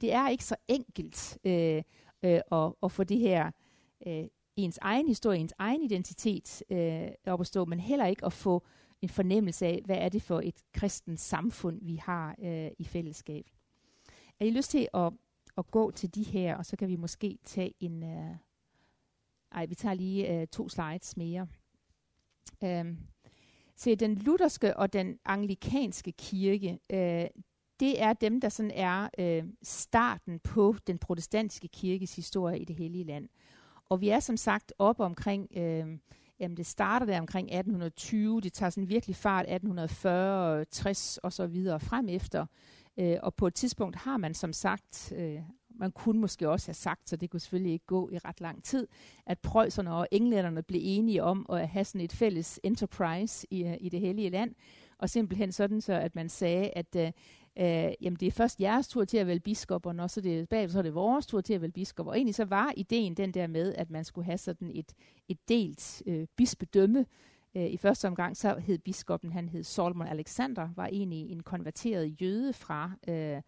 det 0.00 0.12
er 0.12 0.28
ikke 0.28 0.44
så 0.44 0.56
enkelt 0.68 1.38
øh, 1.44 1.82
øh, 2.22 2.40
at, 2.52 2.72
at 2.82 2.92
få 2.92 3.04
det 3.04 3.18
her 3.18 3.50
øh, 4.06 4.24
ens 4.56 4.78
egen 4.82 5.08
historie, 5.08 5.38
ens 5.38 5.54
egen 5.58 5.82
identitet 5.82 6.62
øh, 6.70 7.08
op 7.26 7.40
at 7.40 7.46
stå, 7.46 7.64
men 7.64 7.80
heller 7.80 8.06
ikke 8.06 8.26
at 8.26 8.32
få 8.32 8.64
en 9.02 9.08
fornemmelse 9.08 9.66
af, 9.66 9.82
hvad 9.84 9.96
er 9.96 10.08
det 10.08 10.22
for 10.22 10.40
et 10.40 10.62
kristent 10.72 11.20
samfund, 11.20 11.80
vi 11.82 11.96
har 11.96 12.36
øh, 12.42 12.70
i 12.78 12.84
fællesskab. 12.84 13.44
Er 14.40 14.44
I 14.44 14.50
lyst 14.50 14.70
til 14.70 14.88
at, 14.94 15.12
at 15.58 15.70
gå 15.70 15.90
til 15.90 16.14
de 16.14 16.22
her, 16.22 16.56
og 16.56 16.66
så 16.66 16.76
kan 16.76 16.88
vi 16.88 16.96
måske 16.96 17.38
tage 17.44 17.74
en... 17.80 18.02
Øh, 18.02 18.36
ej, 19.54 19.66
vi 19.66 19.74
tager 19.74 19.94
lige 19.94 20.40
øh, 20.40 20.46
to 20.46 20.68
slides 20.68 21.16
mere. 21.16 21.46
Øhm, 22.64 22.98
se, 23.76 23.96
den 23.96 24.14
lutherske 24.14 24.76
og 24.76 24.92
den 24.92 25.18
anglikanske 25.24 26.12
kirke, 26.12 26.78
øh, 26.92 27.26
det 27.80 28.02
er 28.02 28.12
dem, 28.12 28.40
der 28.40 28.48
sådan 28.48 28.70
er 28.70 29.08
øh, 29.18 29.44
starten 29.62 30.38
på 30.38 30.74
den 30.86 30.98
protestantiske 30.98 31.68
kirkes 31.68 32.16
historie 32.16 32.58
i 32.58 32.64
det 32.64 32.76
hellige 32.76 33.04
land. 33.04 33.28
Og 33.88 34.00
vi 34.00 34.08
er 34.08 34.20
som 34.20 34.36
sagt 34.36 34.72
op 34.78 35.00
omkring, 35.00 35.48
øh, 35.56 35.98
jamen 36.40 36.56
det 36.56 36.66
starter 36.66 37.06
der 37.06 37.20
omkring 37.20 37.46
1820, 37.46 38.40
det 38.40 38.52
tager 38.52 38.70
sådan 38.70 38.88
virkelig 38.88 39.16
fart 39.16 39.44
1840, 39.44 40.64
60 40.64 41.18
og 41.18 41.32
så 41.32 41.46
videre 41.46 41.80
frem 41.80 42.08
efter. 42.08 42.46
Øh, 42.96 43.16
og 43.22 43.34
på 43.34 43.46
et 43.46 43.54
tidspunkt 43.54 43.96
har 43.96 44.16
man 44.16 44.34
som 44.34 44.52
sagt, 44.52 45.12
øh, 45.16 45.40
man 45.74 45.92
kunne 45.92 46.20
måske 46.20 46.48
også 46.48 46.68
have 46.68 46.74
sagt, 46.74 47.08
så 47.08 47.16
det 47.16 47.30
kunne 47.30 47.40
selvfølgelig 47.40 47.72
ikke 47.72 47.86
gå 47.86 48.10
i 48.12 48.18
ret 48.18 48.40
lang 48.40 48.64
tid, 48.64 48.86
at 49.26 49.38
prøjserne 49.38 49.94
og 49.94 50.08
englænderne 50.10 50.62
blev 50.62 50.80
enige 50.84 51.22
om 51.22 51.46
at 51.48 51.68
have 51.68 51.84
sådan 51.84 52.00
et 52.00 52.12
fælles 52.12 52.60
enterprise 52.62 53.46
i, 53.50 53.64
øh, 53.64 53.76
i 53.80 53.88
det 53.88 54.00
hellige 54.00 54.30
land, 54.30 54.54
og 54.98 55.10
simpelthen 55.10 55.52
sådan 55.52 55.80
så, 55.80 55.92
at 55.92 56.14
man 56.14 56.28
sagde, 56.28 56.70
at 56.70 56.96
øh, 56.96 57.12
øh, 57.58 57.92
jamen 58.00 58.16
det 58.20 58.26
er 58.26 58.30
først 58.30 58.60
jeres 58.60 58.88
tur 58.88 59.04
til 59.04 59.18
at 59.18 59.26
vælge 59.26 59.40
biskopper, 59.40 60.02
og 60.02 60.10
så, 60.10 60.20
det, 60.20 60.48
bag, 60.48 60.70
så 60.70 60.78
er 60.78 60.82
det 60.82 60.94
vores 60.94 61.26
tur 61.26 61.40
til 61.40 61.54
at 61.54 61.60
vælge 61.60 61.72
biskopper. 61.72 62.12
Og 62.12 62.16
egentlig 62.18 62.34
så 62.34 62.44
var 62.44 62.72
ideen 62.76 63.14
den 63.14 63.34
der 63.34 63.46
med, 63.46 63.74
at 63.74 63.90
man 63.90 64.04
skulle 64.04 64.24
have 64.24 64.38
sådan 64.38 64.70
et, 64.74 64.92
et 65.28 65.48
delt 65.48 66.02
øh, 66.06 66.26
bispedømme. 66.36 67.06
Øh, 67.56 67.66
I 67.66 67.76
første 67.76 68.08
omgang 68.08 68.36
så 68.36 68.58
hed 68.58 68.78
biskoppen, 68.78 69.32
han 69.32 69.48
hed 69.48 69.62
Solomon 69.62 70.06
Alexander, 70.06 70.68
var 70.76 70.86
egentlig 70.86 71.30
en 71.30 71.42
konverteret 71.42 72.22
jøde 72.22 72.52
fra, 72.52 72.90
øh, 73.08 73.42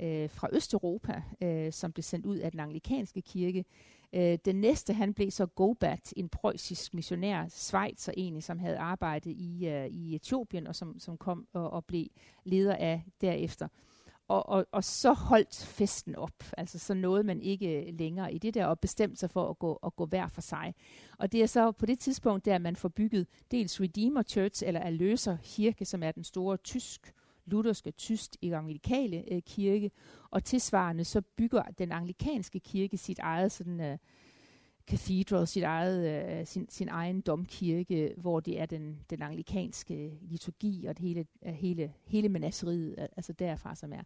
øh, 0.00 0.30
fra 0.30 0.48
Østeuropa, 0.52 1.22
øh, 1.40 1.72
som 1.72 1.92
blev 1.92 2.02
sendt 2.02 2.26
ud 2.26 2.36
af 2.36 2.50
den 2.50 2.60
anglikanske 2.60 3.22
kirke. 3.22 3.64
Øh, 4.12 4.38
den 4.44 4.56
næste, 4.56 4.92
han 4.92 5.14
blev 5.14 5.30
så 5.30 5.46
Gobat, 5.46 6.12
en 6.16 6.28
preussisk 6.28 6.94
missionær, 6.94 7.48
Schweizer 7.48 8.12
egentlig, 8.16 8.44
som 8.44 8.58
havde 8.58 8.78
arbejdet 8.78 9.30
i, 9.30 9.68
øh, 9.68 9.86
i 9.86 10.14
Etiopien, 10.14 10.66
og 10.66 10.74
som, 10.74 10.98
som 10.98 11.16
kom 11.16 11.46
og, 11.52 11.70
og 11.70 11.84
blev 11.84 12.06
leder 12.44 12.76
af 12.76 13.04
derefter. 13.20 13.68
Og, 14.28 14.48
og, 14.48 14.66
og 14.72 14.84
så 14.84 15.12
holdt 15.12 15.64
festen 15.66 16.16
op. 16.16 16.44
Altså 16.56 16.78
så 16.78 16.94
nåede 16.94 17.24
man 17.24 17.42
ikke 17.42 17.94
længere 17.98 18.34
i 18.34 18.38
det 18.38 18.54
der, 18.54 18.66
og 18.66 18.80
bestemte 18.80 19.16
sig 19.16 19.30
for 19.30 19.50
at 19.50 19.58
gå, 19.58 19.74
at 19.74 19.96
gå 19.96 20.06
hver 20.06 20.28
for 20.28 20.40
sig. 20.40 20.74
Og 21.18 21.32
det 21.32 21.42
er 21.42 21.46
så 21.46 21.72
på 21.72 21.86
det 21.86 21.98
tidspunkt, 21.98 22.44
der 22.44 22.58
man 22.58 22.76
får 22.76 22.88
bygget 22.88 23.26
dels 23.50 23.80
Redeemer 23.80 24.22
Church, 24.22 24.62
eller 24.66 24.80
Erløser 24.80 25.36
Kirke, 25.42 25.84
som 25.84 26.02
er 26.02 26.12
den 26.12 26.24
store 26.24 26.56
tysk 26.56 27.14
lutherske 27.50 27.90
tyst 27.90 28.38
evangelikale 28.42 29.24
øh, 29.32 29.42
kirke, 29.42 29.90
og 30.30 30.44
tilsvarende 30.44 31.04
så 31.04 31.20
bygger 31.20 31.62
den 31.62 31.92
anglikanske 31.92 32.60
kirke 32.60 32.96
sit 32.96 33.18
eget 33.18 33.52
sådan 33.52 33.80
øh, 33.80 33.98
cathedral, 34.86 35.46
sit 35.46 35.62
eget, 35.62 36.30
øh, 36.40 36.46
sin, 36.46 36.66
sin 36.68 36.88
egen 36.88 37.20
domkirke, 37.20 38.14
hvor 38.16 38.40
det 38.40 38.60
er 38.60 38.66
den, 38.66 38.98
den 39.10 39.22
anglikanske 39.22 40.18
liturgi 40.22 40.86
og 40.88 40.98
det 40.98 41.06
hele, 41.06 41.26
øh, 41.46 41.52
hele, 41.52 41.92
hele 42.04 42.28
menageriet, 42.28 43.08
altså 43.16 43.32
derfra 43.32 43.74
som 43.74 43.92
er. 43.92 44.02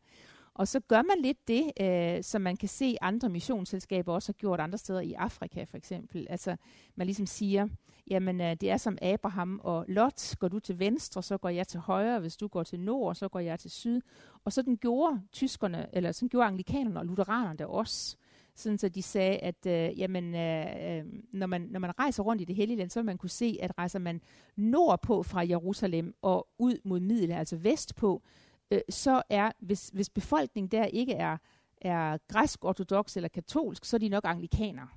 Og 0.54 0.68
så 0.68 0.80
gør 0.80 1.02
man 1.02 1.18
lidt 1.22 1.48
det, 1.48 1.72
øh, 1.80 2.24
som 2.24 2.42
man 2.42 2.56
kan 2.56 2.68
se 2.68 2.96
andre 3.00 3.28
missionsselskaber 3.28 4.12
også 4.12 4.28
har 4.28 4.38
gjort 4.38 4.60
andre 4.60 4.78
steder 4.78 5.00
i 5.00 5.12
Afrika 5.12 5.64
for 5.64 5.76
eksempel. 5.76 6.26
Altså 6.30 6.56
man 6.94 7.06
ligesom 7.06 7.26
siger, 7.26 7.68
jamen 8.10 8.40
øh, 8.40 8.56
det 8.60 8.70
er 8.70 8.76
som 8.76 8.98
Abraham 9.02 9.60
og 9.64 9.84
Lot, 9.88 10.36
går 10.38 10.48
du 10.48 10.58
til 10.58 10.78
venstre, 10.78 11.22
så 11.22 11.38
går 11.38 11.48
jeg 11.48 11.68
til 11.68 11.80
højre, 11.80 12.20
hvis 12.20 12.36
du 12.36 12.48
går 12.48 12.62
til 12.62 12.80
nord, 12.80 13.14
så 13.14 13.28
går 13.28 13.40
jeg 13.40 13.58
til 13.58 13.70
syd. 13.70 14.00
Og 14.44 14.52
sådan 14.52 14.76
gjorde 14.76 15.20
tyskerne, 15.32 15.86
eller 15.92 16.12
sådan 16.12 16.28
gjorde 16.28 16.46
anglikanerne 16.46 17.00
og 17.00 17.06
lutheranerne 17.06 17.68
også. 17.68 18.16
Sådan 18.56 18.78
så 18.78 18.88
de 18.88 19.02
sagde, 19.02 19.38
at 19.38 19.66
øh, 19.66 19.98
jamen, 19.98 20.34
øh, 20.34 20.66
øh, 20.80 21.04
når, 21.32 21.46
man, 21.46 21.60
når 21.60 21.80
man 21.80 21.98
rejser 21.98 22.22
rundt 22.22 22.42
i 22.42 22.44
det 22.44 22.56
hellige 22.56 22.78
land, 22.78 22.90
så 22.90 23.00
vil 23.00 23.06
man 23.06 23.18
kunne 23.18 23.30
se, 23.30 23.58
at 23.62 23.78
rejser 23.78 23.98
man 23.98 24.20
nordpå 24.56 25.22
fra 25.22 25.46
Jerusalem 25.48 26.14
og 26.22 26.48
ud 26.58 26.78
mod 26.84 27.00
Middel, 27.00 27.32
altså 27.32 27.56
vestpå, 27.56 28.22
øh, 28.70 28.80
så 28.88 29.22
er, 29.30 29.52
hvis, 29.58 29.88
hvis 29.88 30.10
befolkningen 30.10 30.70
der 30.70 30.84
ikke 30.84 31.12
er, 31.12 31.36
er 31.80 32.18
græsk-ortodox 32.28 33.16
eller 33.16 33.28
katolsk, 33.28 33.84
så 33.84 33.96
er 33.96 33.98
de 33.98 34.08
nok 34.08 34.24
anglikanere. 34.26 34.88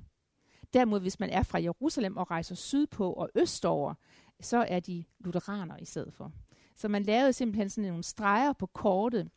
Derimod, 0.73 0.99
hvis 0.99 1.19
man 1.19 1.29
er 1.29 1.43
fra 1.43 1.61
Jerusalem 1.61 2.17
og 2.17 2.31
rejser 2.31 2.55
sydpå 2.55 3.13
og 3.13 3.29
østover, 3.35 3.93
så 4.39 4.65
er 4.67 4.79
de 4.79 5.03
lutheraner 5.19 5.77
i 5.77 5.85
stedet 5.85 6.13
for. 6.13 6.31
Så 6.75 6.87
man 6.87 7.03
lavede 7.03 7.33
simpelthen 7.33 7.69
sådan 7.69 7.89
nogle 7.89 8.03
streger 8.03 8.53
på 8.53 8.65
kortet, 8.65 9.29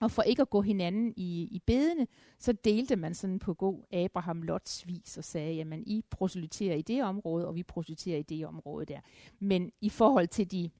og 0.00 0.10
for 0.10 0.22
ikke 0.22 0.42
at 0.42 0.50
gå 0.50 0.60
hinanden 0.60 1.14
i, 1.16 1.42
i 1.42 1.62
bedene, 1.66 2.06
så 2.38 2.52
delte 2.52 2.96
man 2.96 3.14
sådan 3.14 3.38
på 3.38 3.54
god 3.54 3.82
Abraham 3.92 4.42
Lots 4.42 4.86
vis 4.86 5.18
og 5.18 5.24
sagde, 5.24 5.54
jamen 5.54 5.82
I 5.86 6.04
proselyterer 6.10 6.76
i 6.76 6.82
det 6.82 7.04
område, 7.04 7.46
og 7.46 7.54
vi 7.54 7.62
proselyterer 7.62 8.18
i 8.18 8.22
det 8.22 8.46
område 8.46 8.86
der. 8.86 9.00
Men 9.38 9.72
i 9.80 9.88
forhold 9.88 10.28
til 10.28 10.50
de 10.50 10.70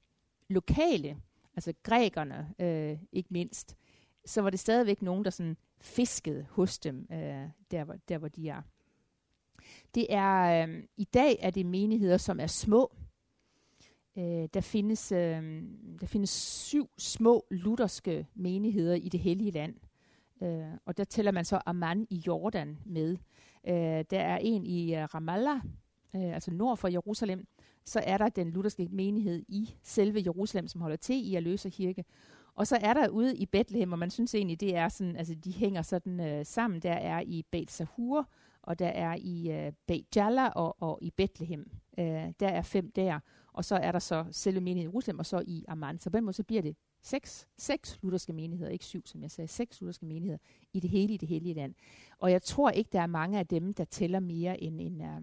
lokale 0.49 1.17
altså 1.55 1.73
grækerne 1.83 2.53
øh, 2.59 2.97
ikke 3.11 3.29
mindst, 3.31 3.77
så 4.25 4.41
var 4.41 4.49
det 4.49 4.59
stadigvæk 4.59 5.01
nogen, 5.01 5.25
der 5.25 5.31
sådan 5.31 5.57
fiskede 5.81 6.45
hos 6.49 6.79
dem, 6.79 7.07
øh, 7.11 7.49
der, 7.71 7.83
hvor, 7.83 7.95
der 8.09 8.17
hvor 8.17 8.27
de 8.27 8.49
er. 8.49 8.61
Det 9.95 10.07
er 10.09 10.67
øh, 10.67 10.83
i 10.97 11.03
dag 11.03 11.37
er 11.39 11.49
det 11.49 11.65
menigheder, 11.65 12.17
som 12.17 12.39
er 12.39 12.47
små. 12.47 12.95
Øh, 14.17 14.49
der 14.53 14.61
findes 14.61 15.11
øh, 15.11 15.63
der 16.01 16.07
findes 16.07 16.29
syv 16.29 16.89
små 16.97 17.45
lutherske 17.51 18.27
menigheder 18.33 18.95
i 18.95 19.09
det 19.09 19.19
hellige 19.19 19.51
land. 19.51 19.75
Øh, 20.43 20.77
og 20.85 20.97
der 20.97 21.03
tæller 21.03 21.31
man 21.31 21.45
så 21.45 21.61
Amman 21.65 22.07
i 22.09 22.23
Jordan 22.27 22.79
med. 22.85 23.17
Øh, 23.67 24.05
der 24.09 24.19
er 24.19 24.37
en 24.41 24.65
i 24.65 24.95
uh, 24.95 25.01
Ramallah, 25.01 25.61
øh, 26.15 26.33
altså 26.33 26.51
nord 26.51 26.77
for 26.77 26.87
Jerusalem, 26.87 27.47
så 27.85 28.01
er 28.03 28.17
der 28.17 28.29
den 28.29 28.49
lutherske 28.49 28.87
menighed 28.91 29.45
i 29.47 29.75
selve 29.83 30.21
Jerusalem, 30.25 30.67
som 30.67 30.81
holder 30.81 30.95
til 30.97 31.31
i 31.31 31.35
Aløse 31.35 31.69
Kirke. 31.69 32.05
Og 32.55 32.67
så 32.67 32.77
er 32.81 32.93
der 32.93 33.09
ude 33.09 33.37
i 33.37 33.45
Bethlehem, 33.45 33.91
og 33.91 33.99
man 33.99 34.09
synes 34.09 34.35
egentlig, 34.35 34.59
det 34.59 34.75
er 34.75 34.89
sådan, 34.89 35.15
altså 35.15 35.35
de 35.35 35.51
hænger 35.51 35.81
sådan 35.81 36.19
øh, 36.19 36.45
sammen. 36.45 36.79
Der 36.79 36.93
er 36.93 37.21
i 37.21 37.45
Beit 37.51 37.71
Sahur, 37.71 38.29
og 38.61 38.79
der 38.79 38.87
er 38.87 39.15
i 39.19 39.51
øh, 39.51 39.71
Beit 39.87 40.15
Jalla 40.15 40.49
og, 40.49 40.75
og 40.81 40.99
i 41.01 41.11
Bethlehem. 41.11 41.71
Øh, 41.99 42.31
der 42.39 42.47
er 42.47 42.61
fem 42.61 42.91
der, 42.91 43.19
og 43.53 43.65
så 43.65 43.75
er 43.75 43.91
der 43.91 43.99
så 43.99 44.25
selve 44.31 44.61
menigheden 44.61 44.89
i 44.89 44.91
Jerusalem, 44.91 45.19
og 45.19 45.25
så 45.25 45.43
i 45.47 45.65
Amman. 45.67 45.99
Så 45.99 46.09
på 46.09 46.17
den 46.17 46.25
måde 46.25 46.35
så 46.35 46.43
bliver 46.43 46.61
det 46.61 46.75
seks, 47.01 47.47
seks 47.57 47.99
lutherske 48.01 48.33
menigheder, 48.33 48.71
ikke 48.71 48.85
syv, 48.85 49.05
som 49.05 49.21
jeg 49.21 49.31
sagde, 49.31 49.47
seks 49.47 49.81
lutherske 49.81 50.05
menigheder 50.05 50.37
i 50.73 50.79
det 50.79 50.89
hele 50.89 51.13
i 51.13 51.17
det 51.17 51.29
hellige 51.29 51.53
land. 51.53 51.75
Og 52.19 52.31
jeg 52.31 52.41
tror 52.41 52.69
ikke, 52.69 52.89
der 52.93 53.01
er 53.01 53.07
mange 53.07 53.39
af 53.39 53.47
dem, 53.47 53.73
der 53.73 53.85
tæller 53.85 54.19
mere 54.19 54.63
end 54.63 54.81
en, 54.81 55.01
uh, 55.01 55.07
øh, 55.07 55.21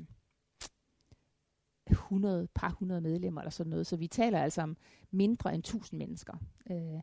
100, 1.90 2.48
par 2.54 2.76
hundrede 2.78 3.00
medlemmer 3.00 3.40
eller 3.40 3.50
sådan 3.50 3.70
noget. 3.70 3.86
Så 3.86 3.96
vi 3.96 4.06
taler 4.06 4.42
altså 4.42 4.62
om 4.62 4.76
mindre 5.10 5.54
end 5.54 5.60
1000 5.60 5.98
mennesker. 5.98 6.32
Øh, 6.70 7.00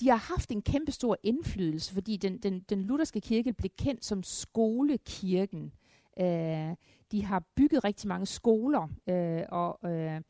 de 0.00 0.08
har 0.08 0.16
haft 0.16 0.50
en 0.50 0.62
kæmpe 0.62 0.92
stor 0.92 1.16
indflydelse, 1.22 1.94
fordi 1.94 2.16
den, 2.16 2.38
den, 2.38 2.60
den 2.60 2.82
lutherske 2.82 3.20
kirke 3.20 3.52
blev 3.52 3.70
kendt 3.78 4.04
som 4.04 4.22
skolekirken. 4.22 5.72
Øh, 6.20 6.76
de 7.12 7.24
har 7.24 7.44
bygget 7.56 7.84
rigtig 7.84 8.08
mange 8.08 8.26
skoler, 8.26 8.88
øh, 9.06 9.42
og 9.48 9.90
øh, 9.90 10.20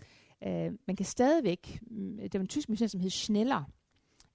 øh, 0.47 0.73
man 0.87 0.97
kan 0.97 1.07
stadigvæk, 1.07 1.81
mm, 1.83 2.17
der 2.17 2.39
var 2.39 2.41
en 2.41 2.49
tysk 2.49 2.69
museum, 2.69 2.89
som 2.89 3.01
hed 3.01 3.11
Schneller, 3.11 3.65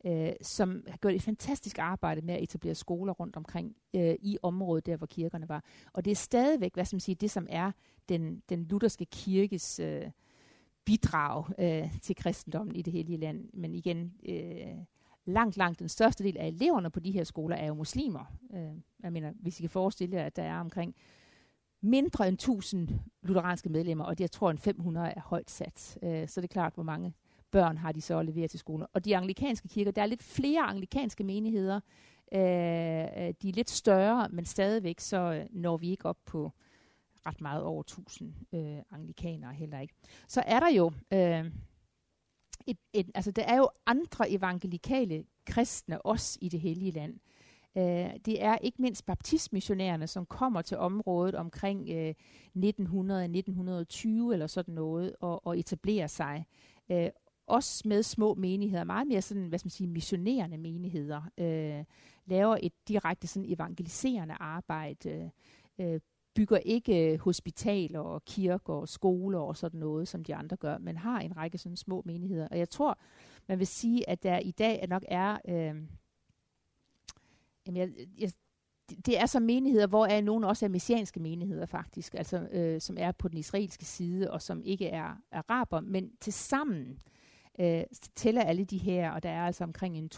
øh, 0.06 0.34
som 0.42 0.84
har 0.88 0.98
gjort 0.98 1.14
et 1.14 1.22
fantastisk 1.22 1.80
arbejde 1.80 2.22
med 2.22 2.34
at 2.34 2.44
etablere 2.44 2.76
skoler 2.76 3.14
rundt 3.14 3.36
omkring 3.36 3.76
øh, 3.96 4.16
i 4.22 4.38
området, 4.42 4.86
der 4.86 4.98
hvor 4.98 5.08
kirkerne 5.08 5.50
var. 5.50 5.64
Og 5.94 6.06
det 6.06 6.12
er 6.12 6.16
stadigvæk, 6.16 6.74
hvad 6.74 6.86
som 6.86 7.00
siger, 7.00 7.16
det 7.16 7.32
som 7.32 7.48
er 7.50 7.72
den, 8.10 8.42
den 8.50 8.64
lutherske 8.64 9.06
kirkes 9.06 9.80
øh, 9.80 10.10
bidrag 10.86 11.46
øh, 11.60 12.00
til 12.02 12.16
kristendommen 12.16 12.76
i 12.76 12.82
det 12.82 12.94
hele 12.94 13.18
land. 13.18 13.50
Men 13.54 13.76
igen, 13.76 14.14
øh, 14.30 14.78
langt, 15.26 15.58
langt 15.58 15.80
den 15.80 15.90
største 15.90 16.24
del 16.24 16.38
af 16.38 16.48
eleverne 16.48 16.90
på 16.90 17.00
de 17.00 17.12
her 17.12 17.24
skoler 17.24 17.56
er 17.56 17.68
jo 17.68 17.74
muslimer. 17.74 18.38
Øh, 18.54 18.82
jeg 19.04 19.14
mener, 19.14 19.34
hvis 19.40 19.60
I 19.60 19.64
kan 19.64 19.70
forestille 19.70 20.16
jer, 20.16 20.26
at 20.26 20.36
der 20.36 20.44
er 20.44 20.60
omkring 20.60 20.96
mindre 21.82 22.28
end 22.28 22.34
1000 22.34 22.90
lutheranske 23.22 23.70
medlemmer, 23.70 24.06
og 24.06 24.16
jeg 24.20 24.32
tror, 24.32 24.52
en 24.52 24.58
500 24.58 25.08
er 25.08 25.22
højt 25.22 25.52
sat. 25.52 25.98
Øh, 26.04 26.28
så 26.28 26.42
det 26.42 26.48
er 26.48 26.54
klart, 26.54 26.74
hvor 26.74 26.84
mange 26.84 27.14
børn 27.56 27.78
har 27.78 27.92
de 27.92 28.02
så 28.02 28.20
at 28.20 28.26
levere 28.26 28.48
til 28.48 28.60
skoler. 28.60 28.86
Og 28.94 29.06
de 29.06 29.18
anglikanske 29.18 29.68
kirker, 29.68 29.92
der 29.92 30.02
er 30.02 30.06
lidt 30.06 30.24
flere 30.24 30.62
anglikanske 30.62 31.24
menigheder. 31.24 31.80
Øh, 32.34 32.40
øh 32.40 33.34
de 33.42 33.50
er 33.50 33.54
lidt 33.54 33.70
større, 33.70 34.30
men 34.30 34.46
stadigvæk 34.46 35.00
så 35.00 35.18
øh, 35.18 35.46
når 35.52 35.78
vi 35.78 35.90
ikke 35.90 36.06
op 36.06 36.18
på 36.26 36.52
ret 37.26 37.42
meget 37.42 37.64
over 37.64 37.82
1000 37.82 38.34
øh, 38.54 38.78
anglikanere 38.92 39.54
heller 39.54 39.80
ikke. 39.80 39.94
Så 40.28 40.44
er 40.46 40.60
der 40.60 40.70
jo 40.70 40.92
øh, 41.14 41.46
et, 42.68 42.78
et, 42.94 43.12
altså 43.16 43.32
der 43.32 43.44
er 43.44 43.58
jo 43.58 43.70
andre 43.86 44.32
evangelikale 44.32 45.26
kristne 45.46 46.02
også 46.02 46.38
i 46.42 46.50
det 46.50 46.60
hellige 46.60 46.92
land. 46.92 47.20
Øh, 47.78 48.20
det 48.26 48.44
er 48.44 48.58
ikke 48.58 48.82
mindst 48.82 49.06
baptistmissionærerne, 49.06 50.08
som 50.08 50.26
kommer 50.26 50.62
til 50.62 50.78
området 50.78 51.36
omkring 51.36 51.90
øh, 51.90 52.14
1900-1920 52.58 52.64
eller 54.34 54.48
sådan 54.48 54.74
noget 54.74 55.16
og, 55.20 55.48
og 55.48 55.60
etablerer 55.60 56.08
sig. 56.08 56.46
Øh, 56.92 57.10
også 57.48 57.88
med 57.88 58.04
små 58.04 58.34
menigheder, 58.34 58.84
meget 58.84 59.08
mere 59.08 59.22
sådan, 59.22 59.48
hvad 59.48 59.60
skal 59.60 59.68
man 59.68 59.72
sige, 59.72 59.88
missionerende 59.88 60.58
menigheder, 60.58 61.22
øh, 61.38 61.84
laver 62.26 62.58
et 62.64 62.74
direkte 62.88 63.28
sådan 63.28 63.52
evangeliserende 63.52 64.34
arbejde, 64.40 65.32
øh, 65.80 66.00
bygger 66.36 66.58
ikke 66.58 67.18
hospitaler 67.18 68.00
og 68.00 68.26
kirker 68.26 68.74
og 68.74 68.90
skoler 68.90 69.40
og 69.40 69.58
sådan 69.58 69.80
noget, 69.80 70.08
som 70.08 70.24
de 70.24 70.36
andre 70.36 70.58
gør, 70.58 70.78
men 70.78 70.98
har 70.98 71.20
en 71.20 71.38
række 71.38 71.58
sådan 71.58 71.78
små 71.78 72.02
menigheder. 72.06 72.48
Og 72.48 72.58
jeg 72.58 72.70
tror, 72.70 73.00
man 73.48 73.60
vil 73.60 73.68
sige, 73.68 74.10
at 74.10 74.24
der 74.24 74.40
i 74.40 74.52
dag 74.52 74.86
nok 74.90 75.06
er, 75.08 75.38
øh, 75.48 75.76
jamen 77.68 77.78
jeg, 77.78 77.90
jeg, 78.18 78.32
det 79.06 79.20
er 79.20 79.26
så 79.26 79.40
menigheder, 79.40 79.88
hvor 79.88 80.06
er 80.06 80.22
nogen 80.22 80.44
også 80.44 80.66
er 80.66 80.70
messianske 80.70 81.20
menigheder 81.20 81.66
faktisk, 81.66 82.16
altså 82.16 82.48
øh, 82.52 82.82
som 82.82 82.98
er 83.00 83.12
på 83.12 83.28
den 83.28 83.38
israelske 83.38 83.86
side 83.86 84.32
og 84.32 84.42
som 84.42 84.62
ikke 84.64 84.88
er 84.88 85.16
araber, 85.32 85.80
men 85.80 86.12
til 86.22 86.34
sammen 86.34 86.88
øh, 86.90 87.15
øh, 87.60 87.84
tæller 88.16 88.44
alle 88.44 88.66
de 88.66 88.78
her, 88.78 89.12
og 89.12 89.24
der 89.24 89.30
er 89.30 89.46
altså 89.46 89.64
omkring 89.64 89.98
en 89.98 90.10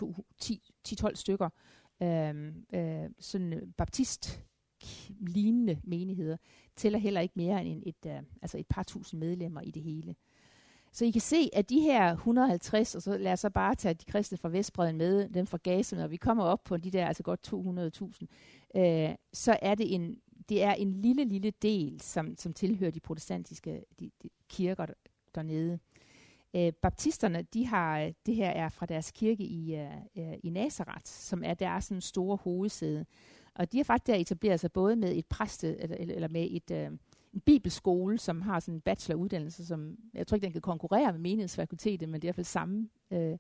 10-12 0.44 1.16
stykker 1.16 1.50
øh, 2.02 2.54
øh, 2.74 3.10
sådan 3.20 3.54
øh, 3.54 3.62
baptist 3.78 4.44
lignende 5.20 5.80
menigheder, 5.84 6.38
tæller 6.76 7.00
heller 7.00 7.22
ikke 7.22 7.34
mere 7.38 7.66
end 7.66 7.84
et, 7.86 8.06
øh, 8.06 8.22
altså 8.42 8.58
et 8.58 8.68
par 8.68 8.84
tusind 8.84 9.20
medlemmer 9.20 9.62
i 9.62 9.72
det 9.72 9.84
hele. 9.84 10.16
Så 10.92 11.06
I 11.06 11.12
kan 11.12 11.22
se, 11.22 11.50
at 11.54 11.70
de 11.70 11.80
her 11.80 12.12
150, 12.12 12.96
og 12.96 13.02
så 13.02 13.18
lad 13.18 13.34
os 13.34 13.40
så 13.40 13.50
bare 13.50 13.76
tage 13.76 13.94
de 13.94 14.06
kristne 14.06 14.38
fra 14.38 14.50
Vestbreden 14.50 14.98
med, 14.98 15.30
dem 15.30 15.48
fra 15.48 15.58
Gaza, 15.64 15.96
når 15.96 16.08
vi 16.08 16.18
kommer 16.18 16.44
op 16.44 16.64
på 16.64 16.78
de 16.78 16.92
der 16.92 17.08
altså 17.08 17.24
godt 17.24 17.54
200.000, 17.54 18.80
øh, 18.80 19.16
så 19.34 19.58
er 19.62 19.76
det 19.76 19.96
en, 19.96 20.18
det 20.50 20.64
er 20.64 20.74
en 20.74 21.02
lille, 21.02 21.24
lille 21.24 21.52
del, 21.62 22.02
som, 22.02 22.36
som 22.38 22.54
tilhører 22.54 22.92
de 22.92 23.00
protestantiske 23.00 23.84
de, 24.00 24.12
de 24.24 24.30
kirker 24.50 24.86
dernede. 25.36 25.80
Øh, 26.56 26.74
baptisterne, 26.82 27.42
de 27.54 27.66
har, 27.66 28.00
øh, 28.00 28.14
det 28.26 28.36
her 28.36 28.50
er 28.50 28.70
fra 28.70 28.86
deres 28.86 29.12
kirke 29.12 29.44
i, 29.44 29.76
øh, 29.76 29.92
øh, 30.18 30.34
i 30.44 30.50
Nazareth, 30.50 31.06
som 31.06 31.44
er 31.46 31.54
deres 31.54 31.86
sådan 31.86 32.02
store 32.02 32.38
hovedsæde. 32.44 33.06
Og 33.56 33.72
de 33.72 33.78
har 33.78 33.84
faktisk 33.84 34.08
der 34.08 34.16
etableret 34.16 34.60
sig 34.60 34.72
både 34.72 34.96
med 34.96 35.16
et 35.16 35.26
præste, 35.26 35.82
eller, 35.82 35.96
eller 35.98 36.28
med 36.28 36.48
et, 36.52 36.72
øh, 36.72 36.92
en 37.34 37.42
bibelskole, 37.46 38.18
som 38.18 38.42
har 38.42 38.60
sådan 38.60 38.76
en 38.76 38.82
bacheloruddannelse, 38.82 39.66
som 39.66 39.98
jeg 40.14 40.28
tror 40.28 40.36
ikke, 40.36 40.46
den 40.46 40.54
kan 40.54 40.62
konkurrere 40.62 41.12
med 41.12 41.20
menighedsfakultetet, 41.20 42.10
men 42.10 42.22
det 42.22 42.28
er 42.28 42.28
i 42.28 42.30
hvert 42.30 42.36
fald 42.36 42.46
samme 42.46 42.90
øh, 43.12 43.38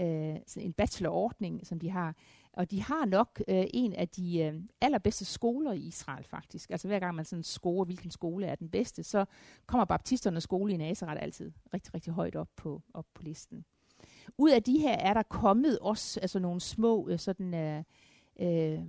øh, 0.00 0.36
en 0.56 0.72
bachelorordning, 0.72 1.66
som 1.66 1.80
de 1.80 1.90
har. 1.90 2.14
Og 2.52 2.70
de 2.70 2.82
har 2.82 3.04
nok 3.04 3.42
øh, 3.48 3.64
en 3.74 3.92
af 3.92 4.08
de 4.08 4.38
øh, 4.38 4.54
allerbedste 4.80 5.24
skoler 5.24 5.72
i 5.72 5.80
Israel 5.80 6.24
faktisk. 6.24 6.70
Altså 6.70 6.88
hver 6.88 6.98
gang 6.98 7.14
man 7.14 7.24
sådan 7.24 7.42
scorer, 7.42 7.84
hvilken 7.84 8.10
skole 8.10 8.46
er 8.46 8.54
den 8.54 8.68
bedste, 8.68 9.02
så 9.02 9.24
kommer 9.66 9.84
baptisternes 9.84 10.44
skole 10.44 10.72
i 10.72 10.76
Nazareth 10.76 11.22
altid 11.22 11.52
rigtig, 11.74 11.94
rigtig 11.94 12.12
højt 12.12 12.36
op 12.36 12.48
på, 12.56 12.82
op 12.94 13.06
på 13.14 13.22
listen. 13.22 13.64
Ud 14.38 14.50
af 14.50 14.62
de 14.62 14.78
her 14.78 14.94
er 14.94 15.14
der 15.14 15.22
kommet 15.22 15.78
også 15.78 16.20
altså 16.20 16.38
nogle 16.38 16.60
små 16.60 17.08
øh, 17.08 17.18
sådan... 17.18 17.54
Øh, 17.54 17.82
øh, 18.40 18.80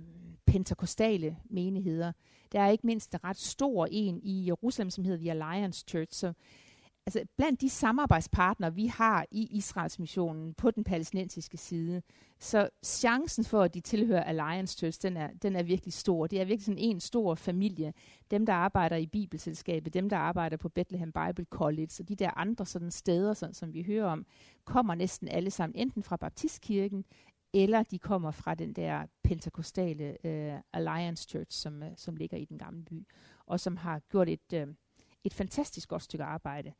pentakostale 0.46 1.36
menigheder. 1.50 2.12
Der 2.52 2.60
er 2.60 2.68
ikke 2.68 2.86
mindst 2.86 3.14
en 3.14 3.24
ret 3.24 3.36
stor 3.38 3.88
en 3.90 4.20
i 4.22 4.46
Jerusalem, 4.46 4.90
som 4.90 5.04
hedder 5.04 5.18
The 5.18 5.30
Alliance 5.30 5.84
Church. 5.88 6.18
Så 6.18 6.32
altså, 7.06 7.24
blandt 7.36 7.60
de 7.60 7.70
samarbejdspartnere, 7.70 8.74
vi 8.74 8.86
har 8.86 9.26
i 9.30 9.48
Israels 9.50 9.98
missionen 9.98 10.54
på 10.54 10.70
den 10.70 10.84
palæstinensiske 10.84 11.56
side, 11.56 12.02
så 12.38 12.68
chancen 12.84 13.44
for, 13.44 13.62
at 13.62 13.74
de 13.74 13.80
tilhører 13.80 14.24
Alliance 14.24 14.78
Church, 14.78 15.02
den 15.02 15.16
er, 15.16 15.30
den 15.42 15.56
er 15.56 15.62
virkelig 15.62 15.92
stor. 15.92 16.26
Det 16.26 16.40
er 16.40 16.44
virkelig 16.44 16.64
sådan 16.64 16.78
en 16.78 17.00
stor 17.00 17.34
familie. 17.34 17.92
Dem, 18.30 18.46
der 18.46 18.52
arbejder 18.52 18.96
i 18.96 19.06
Bibelselskabet, 19.06 19.94
dem, 19.94 20.08
der 20.08 20.16
arbejder 20.16 20.56
på 20.56 20.68
Bethlehem 20.68 21.12
Bible 21.12 21.46
College, 21.50 21.90
og 22.00 22.08
de 22.08 22.16
der 22.16 22.38
andre 22.38 22.66
sådan 22.66 22.90
steder, 22.90 23.34
sådan, 23.34 23.54
som 23.54 23.74
vi 23.74 23.82
hører 23.82 24.06
om, 24.06 24.26
kommer 24.64 24.94
næsten 24.94 25.28
alle 25.28 25.50
sammen 25.50 25.76
enten 25.76 26.02
fra 26.02 26.16
Baptistkirken, 26.16 27.04
eller 27.54 27.82
de 27.82 27.98
kommer 27.98 28.30
fra 28.30 28.54
den 28.54 28.72
der 28.72 29.06
pentakostale 29.24 30.16
uh, 30.24 30.60
Alliance 30.72 31.28
Church, 31.28 31.58
som, 31.58 31.82
uh, 31.82 31.88
som 31.96 32.16
ligger 32.16 32.36
i 32.36 32.44
den 32.44 32.58
gamle 32.58 32.84
by, 32.84 33.06
og 33.46 33.60
som 33.60 33.76
har 33.76 34.00
gjort 34.10 34.28
et, 34.28 34.52
uh, 34.52 34.74
et 35.24 35.34
fantastisk 35.34 35.88
godt 35.88 36.02
stykke 36.02 36.24
arbejde. 36.24 36.72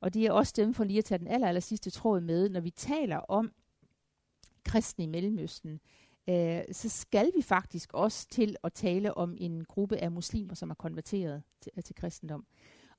Og 0.00 0.14
det 0.14 0.26
er 0.26 0.32
også 0.32 0.52
dem 0.56 0.74
for 0.74 0.84
lige 0.84 0.98
at 0.98 1.04
tage 1.04 1.18
den 1.18 1.28
aller, 1.28 1.48
aller 1.48 1.60
sidste 1.60 1.90
tråd 1.90 2.20
med, 2.20 2.48
når 2.48 2.60
vi 2.60 2.70
taler 2.70 3.16
om 3.16 3.52
kristne 4.64 5.04
i 5.04 5.06
Mellemøsten, 5.06 5.80
øh, 6.28 6.60
så 6.72 6.88
skal 6.88 7.30
vi 7.36 7.42
faktisk 7.42 7.92
også 7.92 8.28
til 8.30 8.56
at 8.64 8.72
tale 8.72 9.16
om 9.16 9.36
en 9.38 9.64
gruppe 9.64 9.96
af 9.96 10.10
muslimer, 10.10 10.54
som 10.54 10.70
er 10.70 10.74
konverteret 10.74 11.42
til, 11.60 11.72
til 11.84 11.94
kristendom. 11.94 12.46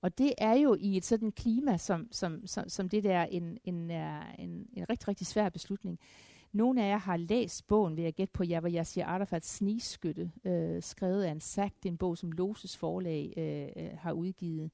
Og 0.02 0.18
det 0.18 0.34
er 0.38 0.54
jo 0.54 0.78
i 0.80 0.98
et 0.98 1.06
sådan 1.06 1.32
klima, 1.32 1.78
som, 1.78 2.08
som, 2.12 2.48
som, 2.48 2.70
som 2.70 2.90
det 2.90 3.04
der 3.04 3.24
en, 3.24 3.58
en, 3.64 3.92
en, 3.92 4.68
en 4.74 4.90
rigtig, 4.90 5.08
rigtig 5.08 5.28
svær 5.28 5.50
beslutning. 5.50 6.00
Nogle 6.54 6.84
af 6.84 6.90
jer 6.90 6.98
har 6.98 7.18
læst 7.18 7.68
bogen, 7.68 7.98
ved 7.98 8.04
at 8.04 8.16
gætte 8.16 8.32
på 8.32 8.44
Java 8.44 8.70
Yasir 8.70 9.06
Arafats 9.06 9.50
snigskytte, 9.50 10.32
øh, 10.46 10.84
skrevet 10.84 11.24
af 11.24 11.32
en 11.32 11.40
Sack. 11.40 11.76
Det 11.76 11.86
er 11.86 11.92
en 11.92 11.98
bog, 11.98 12.18
som 12.18 12.32
Loses 12.32 12.78
forlag 12.78 13.34
øh, 13.38 13.84
øh, 13.84 13.98
har 13.98 14.12
udgivet. 14.12 14.72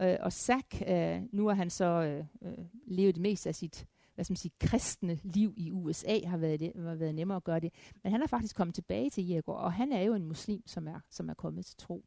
Øh, 0.00 0.16
og 0.20 0.32
Sack, 0.32 0.82
øh, 0.88 1.22
nu 1.32 1.46
har 1.46 1.54
han 1.54 1.70
så 1.70 1.84
øh, 1.84 2.24
øh, 2.42 2.64
levet 2.86 3.16
mest 3.16 3.46
af 3.46 3.54
sit 3.54 3.86
hvad 4.14 4.24
skal 4.24 4.32
man 4.32 4.36
sige, 4.36 4.52
kristne 4.60 5.18
liv 5.22 5.54
i 5.56 5.70
USA, 5.70 6.18
har 6.26 6.36
været, 6.36 6.60
det, 6.60 6.72
har 6.76 6.94
været 6.94 7.14
nemmere 7.14 7.36
at 7.36 7.44
gøre 7.44 7.60
det. 7.60 7.72
Men 8.02 8.12
han 8.12 8.22
er 8.22 8.26
faktisk 8.26 8.56
kommet 8.56 8.74
tilbage 8.74 9.10
til 9.10 9.28
Jericho, 9.28 9.52
og 9.52 9.72
han 9.72 9.92
er 9.92 10.02
jo 10.02 10.14
en 10.14 10.24
muslim, 10.24 10.62
som 10.66 10.88
er, 10.88 11.00
som 11.10 11.28
er 11.28 11.34
kommet 11.34 11.66
til 11.66 11.76
tro. 11.76 12.04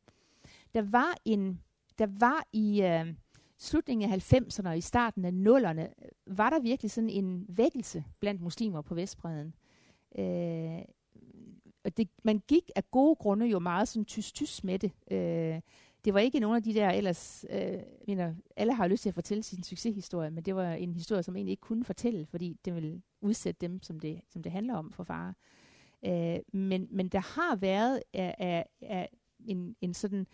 Der 0.74 0.82
var 0.82 1.18
en, 1.26 1.62
der 2.00 2.08
var 2.20 2.48
i, 2.54 2.82
øh, 2.82 3.14
slutningen 3.58 4.12
af 4.12 4.34
90'erne 4.34 4.70
og 4.70 4.78
i 4.78 4.82
starten 4.82 5.26
af 5.26 5.34
nullerne, 5.34 5.84
øh, 5.84 6.38
var 6.38 6.50
der 6.50 6.60
virkelig 6.60 6.92
sådan 6.92 7.10
en 7.10 7.46
vækkelse 7.50 8.04
blandt 8.20 8.42
muslimer 8.42 8.82
på 8.82 8.96
Vestbreden. 8.96 9.56
Øh, 10.20 10.82
og 11.84 11.98
det, 11.98 12.10
man 12.24 12.42
gik 12.48 12.70
af 12.76 12.92
gode 12.92 13.16
grunde 13.16 13.46
jo 13.46 13.60
meget 13.60 13.88
sådan 13.88 14.06
tyst-tyst 14.06 14.64
med 14.64 14.80
det. 14.80 14.92
Øh, 15.12 15.62
det 16.06 16.14
var 16.14 16.20
ikke 16.20 16.40
nogen 16.40 16.56
af 16.56 16.64
de 16.64 16.74
der 16.74 16.90
ellers, 16.90 17.46
øh, 17.50 17.80
mener, 18.08 18.36
alle 18.56 18.74
har 18.74 18.88
lyst 18.88 19.02
til 19.02 19.10
at 19.10 19.16
fortælle 19.16 19.44
sin 19.44 19.64
succeshistorie, 19.64 20.32
men 20.32 20.44
det 20.44 20.56
var 20.56 20.74
en 20.74 20.94
historie, 20.94 21.24
som 21.24 21.36
egentlig 21.36 21.52
ikke 21.52 21.62
kunne 21.62 21.86
fortælle, 21.86 22.26
fordi 22.26 22.58
det 22.66 22.76
ville 22.76 23.02
udsætte 23.22 23.68
dem, 23.68 23.84
som 23.84 24.00
det, 24.00 24.22
som 24.30 24.44
det 24.44 24.52
handler 24.52 24.76
om 24.76 24.92
for 24.92 25.04
far. 25.04 25.36
Øh, 26.06 26.40
men, 26.54 26.88
men 26.92 27.08
der 27.08 27.20
har 27.20 27.56
været 27.56 28.04
af, 28.14 28.36
af, 28.38 28.66
af 28.82 29.10
en, 29.40 29.76
en 29.82 29.94
sådan 29.94 30.20
øh, 30.20 30.26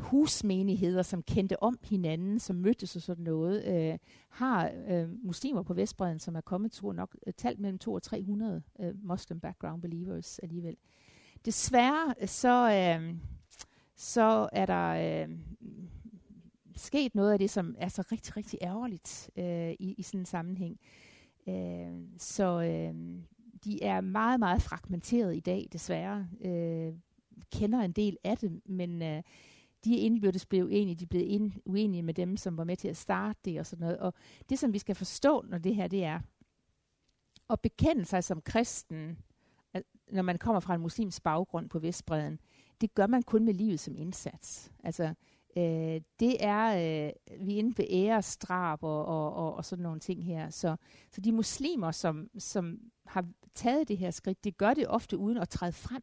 husmenigheder, 0.00 1.02
som 1.02 1.22
kendte 1.22 1.62
om 1.62 1.78
hinanden, 1.84 2.38
som 2.38 2.56
mødtes 2.56 2.96
og 2.96 3.02
sådan 3.02 3.24
noget, 3.24 3.64
øh, 3.64 3.98
har 4.28 4.72
øh, 4.88 5.24
muslimer 5.24 5.62
på 5.62 5.74
Vestbreden, 5.74 6.18
som 6.18 6.36
er 6.36 6.40
kommet 6.40 6.72
til 6.72 6.84
nok 6.84 7.16
øh, 7.26 7.32
talt 7.32 7.60
mellem 7.60 7.78
200 7.78 7.98
og 7.98 8.02
300 8.02 8.62
øh, 8.80 8.94
Muslim 9.04 9.40
background 9.40 9.82
believers 9.82 10.38
alligevel. 10.38 10.76
Desværre 11.44 12.26
så, 12.26 12.72
øh, 12.72 13.16
så 13.96 14.48
er 14.52 14.66
der 14.66 15.22
øh, 15.22 15.38
sket 16.76 17.14
noget 17.14 17.32
af 17.32 17.38
det, 17.38 17.50
som 17.50 17.74
er 17.78 17.88
så 17.88 18.04
rigtig, 18.12 18.36
rigtig 18.36 18.58
ærgerligt 18.62 19.30
øh, 19.36 19.70
i, 19.70 19.94
i 19.98 20.02
sådan 20.02 20.20
en 20.20 20.26
sammenhæng. 20.26 20.80
Øh, 21.48 22.02
så 22.18 22.62
øh, 22.62 22.94
de 23.64 23.82
er 23.82 24.00
meget, 24.00 24.40
meget 24.40 24.62
fragmenteret 24.62 25.36
i 25.36 25.40
dag, 25.40 25.68
desværre. 25.72 26.28
Øh, 26.44 26.92
kender 27.52 27.80
en 27.80 27.92
del 27.92 28.16
af 28.24 28.36
det, 28.36 28.60
men 28.66 29.02
øh, 29.02 29.22
de 29.84 29.94
er 29.94 30.04
indbyrdes 30.04 30.46
blevet 30.46 30.64
uenige, 30.64 30.94
de 30.94 31.04
er 31.04 31.08
blevet 31.08 31.26
ind, 31.26 31.52
uenige 31.64 32.02
med 32.02 32.14
dem, 32.14 32.36
som 32.36 32.56
var 32.56 32.64
med 32.64 32.76
til 32.76 32.88
at 32.88 32.96
starte 32.96 33.38
det 33.44 33.60
og 33.60 33.66
sådan 33.66 33.82
noget. 33.84 33.98
Og 33.98 34.14
det, 34.48 34.58
som 34.58 34.72
vi 34.72 34.78
skal 34.78 34.94
forstå, 34.94 35.44
når 35.48 35.58
det 35.58 35.74
her 35.74 35.88
det 35.88 36.04
er, 36.04 36.20
at 37.50 37.60
bekende 37.60 38.04
sig 38.04 38.24
som 38.24 38.40
kristen, 38.40 39.18
når 40.12 40.22
man 40.22 40.38
kommer 40.38 40.60
fra 40.60 40.74
en 40.74 40.80
muslims 40.80 41.20
baggrund 41.20 41.68
på 41.68 41.78
Vestbreden, 41.78 42.40
det 42.80 42.94
gør 42.94 43.06
man 43.06 43.22
kun 43.22 43.44
med 43.44 43.54
livet 43.54 43.80
som 43.80 43.96
indsats. 43.96 44.72
Altså, 44.84 45.14
øh, 45.56 46.00
det 46.20 46.36
er, 46.44 46.66
øh, 46.74 47.12
vi 47.46 47.54
er 47.54 47.58
inde 47.58 47.74
på 47.74 47.82
æresdrab 47.90 48.82
og, 48.82 49.06
og, 49.06 49.34
og, 49.34 49.54
og 49.54 49.64
sådan 49.64 49.82
nogle 49.82 50.00
ting 50.00 50.24
her. 50.24 50.50
Så, 50.50 50.76
så 51.10 51.20
de 51.20 51.32
muslimer, 51.32 51.90
som, 51.90 52.30
som 52.38 52.78
har 53.06 53.26
taget 53.54 53.88
det 53.88 53.98
her 53.98 54.10
skridt, 54.10 54.44
det 54.44 54.56
gør 54.56 54.74
det 54.74 54.88
ofte 54.88 55.16
uden 55.18 55.38
at 55.38 55.48
træde 55.48 55.72
frem. 55.72 56.02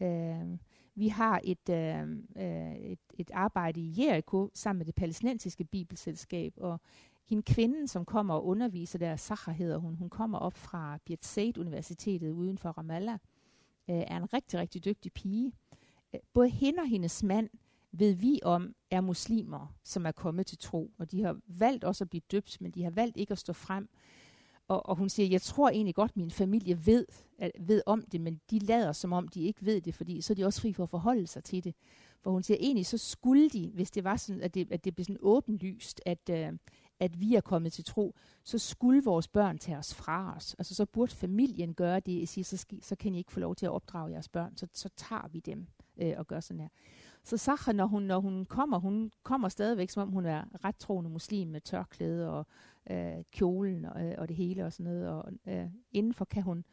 Øh, 0.00 0.58
vi 1.00 1.08
har 1.08 1.40
et, 1.44 1.68
øh, 1.70 2.02
øh, 2.36 2.74
et, 2.74 2.98
et 3.18 3.30
arbejde 3.34 3.80
i 3.80 3.94
Jericho 3.98 4.50
sammen 4.54 4.78
med 4.78 4.86
det 4.86 4.94
palæstinensiske 4.94 5.64
bibelselskab, 5.64 6.52
og 6.56 6.80
hende 7.28 7.42
kvinden, 7.42 7.88
som 7.88 8.04
kommer 8.04 8.34
og 8.34 8.46
underviser 8.46 8.98
der, 8.98 9.16
Sahar 9.16 9.52
hedder 9.52 9.78
hun, 9.78 9.94
hun 9.94 10.10
kommer 10.10 10.38
op 10.38 10.56
fra 10.56 10.98
Biat 11.04 11.24
Said 11.24 11.58
Universitetet 11.58 12.30
uden 12.30 12.58
for 12.58 12.70
Ramallah, 12.70 13.18
øh, 13.90 13.96
er 13.96 14.16
en 14.16 14.34
rigtig, 14.34 14.58
rigtig 14.58 14.84
dygtig 14.84 15.12
pige. 15.12 15.52
Øh, 16.14 16.20
både 16.32 16.48
hende 16.48 16.80
og 16.80 16.88
hendes 16.88 17.22
mand 17.22 17.50
ved 17.92 18.12
vi 18.12 18.40
om, 18.42 18.74
er 18.90 19.00
muslimer, 19.00 19.74
som 19.84 20.06
er 20.06 20.12
kommet 20.12 20.46
til 20.46 20.58
tro, 20.58 20.90
og 20.98 21.10
de 21.10 21.22
har 21.22 21.40
valgt 21.46 21.84
også 21.84 22.04
at 22.04 22.10
blive 22.10 22.22
døbt, 22.30 22.60
men 22.60 22.70
de 22.70 22.82
har 22.82 22.90
valgt 22.90 23.16
ikke 23.16 23.32
at 23.32 23.38
stå 23.38 23.52
frem. 23.52 23.88
Og, 24.70 24.88
og 24.88 24.96
hun 24.96 25.08
siger, 25.08 25.28
jeg 25.28 25.42
tror 25.42 25.68
egentlig 25.68 25.94
godt, 25.94 26.16
min 26.16 26.30
familie 26.30 26.86
ved, 26.86 27.06
at, 27.38 27.50
ved 27.60 27.82
om 27.86 28.04
det, 28.12 28.20
men 28.20 28.40
de 28.50 28.58
lader 28.58 28.92
som 28.92 29.12
om, 29.12 29.28
de 29.28 29.42
ikke 29.42 29.66
ved 29.66 29.80
det, 29.80 29.94
fordi 29.94 30.20
så 30.20 30.32
er 30.32 30.34
de 30.34 30.44
også 30.44 30.60
fri 30.60 30.72
for 30.72 30.82
at 30.82 30.90
forholde 30.90 31.26
sig 31.26 31.44
til 31.44 31.64
det. 31.64 31.74
For 32.22 32.30
hun 32.30 32.42
siger, 32.42 32.58
egentlig 32.60 32.86
så 32.86 32.98
skulle 32.98 33.48
de, 33.48 33.70
hvis 33.74 33.90
det 33.90 34.04
var 34.04 34.16
sådan, 34.16 34.42
at 34.42 34.54
det, 34.54 34.72
at 34.72 34.84
det 34.84 34.94
blev 34.94 35.04
sådan 35.04 35.18
åbenlyst, 35.20 36.00
at, 36.06 36.30
øh, 36.30 36.52
at 37.00 37.20
vi 37.20 37.34
er 37.34 37.40
kommet 37.40 37.72
til 37.72 37.84
tro, 37.84 38.14
så 38.44 38.58
skulle 38.58 39.04
vores 39.04 39.28
børn 39.28 39.58
tage 39.58 39.78
os 39.78 39.94
fra 39.94 40.34
os. 40.36 40.54
Altså 40.58 40.74
så 40.74 40.86
burde 40.86 41.12
familien 41.12 41.74
gøre 41.74 42.00
det, 42.00 42.22
og 42.22 42.28
sige, 42.28 42.44
så, 42.44 42.66
så 42.80 42.96
kan 42.96 43.14
I 43.14 43.18
ikke 43.18 43.32
få 43.32 43.40
lov 43.40 43.54
til 43.54 43.66
at 43.66 43.72
opdrage 43.72 44.12
jeres 44.12 44.28
børn, 44.28 44.56
så, 44.56 44.66
så 44.72 44.88
tager 44.96 45.28
vi 45.28 45.40
dem 45.40 45.66
øh, 45.96 46.14
og 46.16 46.26
gør 46.26 46.40
sådan 46.40 46.60
her. 46.60 46.68
Så 47.24 47.36
Sacha, 47.36 47.72
når 47.72 47.86
hun, 47.86 48.02
når 48.02 48.20
hun 48.20 48.44
kommer, 48.44 48.78
hun 48.78 49.12
kommer 49.22 49.48
stadigvæk, 49.48 49.90
som 49.90 50.02
om 50.02 50.08
hun 50.08 50.26
er 50.26 50.64
ret 50.64 50.76
troende 50.76 51.10
muslim 51.10 51.48
med 51.48 51.60
tørklæde 51.60 52.32
og 52.32 52.46
øh, 52.90 53.24
kjolen 53.32 53.84
og, 53.84 54.02
øh, 54.02 54.14
og 54.18 54.28
det 54.28 54.36
hele 54.36 54.66
og 54.66 54.72
sådan 54.72 54.92
noget. 54.92 55.08
Og 55.08 55.32
øh, 55.46 55.66
indenfor 55.92 56.24
kan 56.24 56.42
hun 56.42 56.64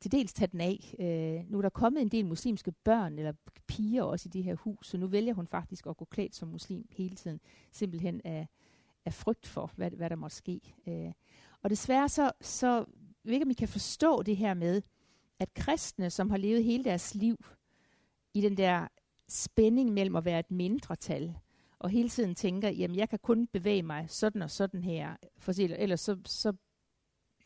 til 0.00 0.12
dels 0.12 0.32
tage 0.32 0.48
den 0.52 0.60
af. 0.60 0.94
Øh, 0.98 1.50
nu 1.50 1.58
er 1.58 1.62
der 1.62 1.68
kommet 1.68 2.02
en 2.02 2.08
del 2.08 2.26
muslimske 2.26 2.72
børn 2.72 3.18
eller 3.18 3.32
piger 3.66 4.02
også 4.02 4.28
i 4.28 4.30
det 4.32 4.44
her 4.44 4.54
hus, 4.54 4.86
så 4.86 4.98
nu 4.98 5.06
vælger 5.06 5.34
hun 5.34 5.46
faktisk 5.46 5.86
at 5.86 5.96
gå 5.96 6.04
klædt 6.04 6.34
som 6.34 6.48
muslim 6.48 6.88
hele 6.90 7.16
tiden, 7.16 7.40
simpelthen 7.72 8.20
af, 8.24 8.48
af 9.04 9.14
frygt 9.14 9.46
for, 9.46 9.72
hvad, 9.76 9.90
hvad 9.90 10.10
der 10.10 10.16
måtte 10.16 10.36
ske. 10.36 10.60
Øh, 10.86 11.12
og 11.62 11.70
desværre 11.70 12.08
så, 12.08 12.32
så 12.40 12.84
ved 13.24 13.32
ikke, 13.32 13.44
om 13.44 13.50
I 13.50 13.54
kan 13.54 13.68
forstå 13.68 14.22
det 14.22 14.36
her 14.36 14.54
med, 14.54 14.82
at 15.38 15.54
kristne, 15.54 16.10
som 16.10 16.30
har 16.30 16.36
levet 16.36 16.64
hele 16.64 16.84
deres 16.84 17.14
liv 17.14 17.36
i 18.34 18.40
den 18.40 18.56
der 18.56 18.88
spænding 19.30 19.92
mellem 19.92 20.16
at 20.16 20.24
være 20.24 20.40
et 20.40 20.50
mindretal, 20.50 21.36
og 21.78 21.90
hele 21.90 22.08
tiden 22.08 22.34
tænker, 22.34 22.68
jamen 22.68 22.96
jeg 22.96 23.08
kan 23.08 23.18
kun 23.22 23.46
bevæge 23.46 23.82
mig 23.82 24.04
sådan 24.08 24.42
og 24.42 24.50
sådan 24.50 24.84
her, 24.84 25.16
for 25.38 25.54
ellers 25.58 26.00
så, 26.00 26.16
så, 26.24 26.52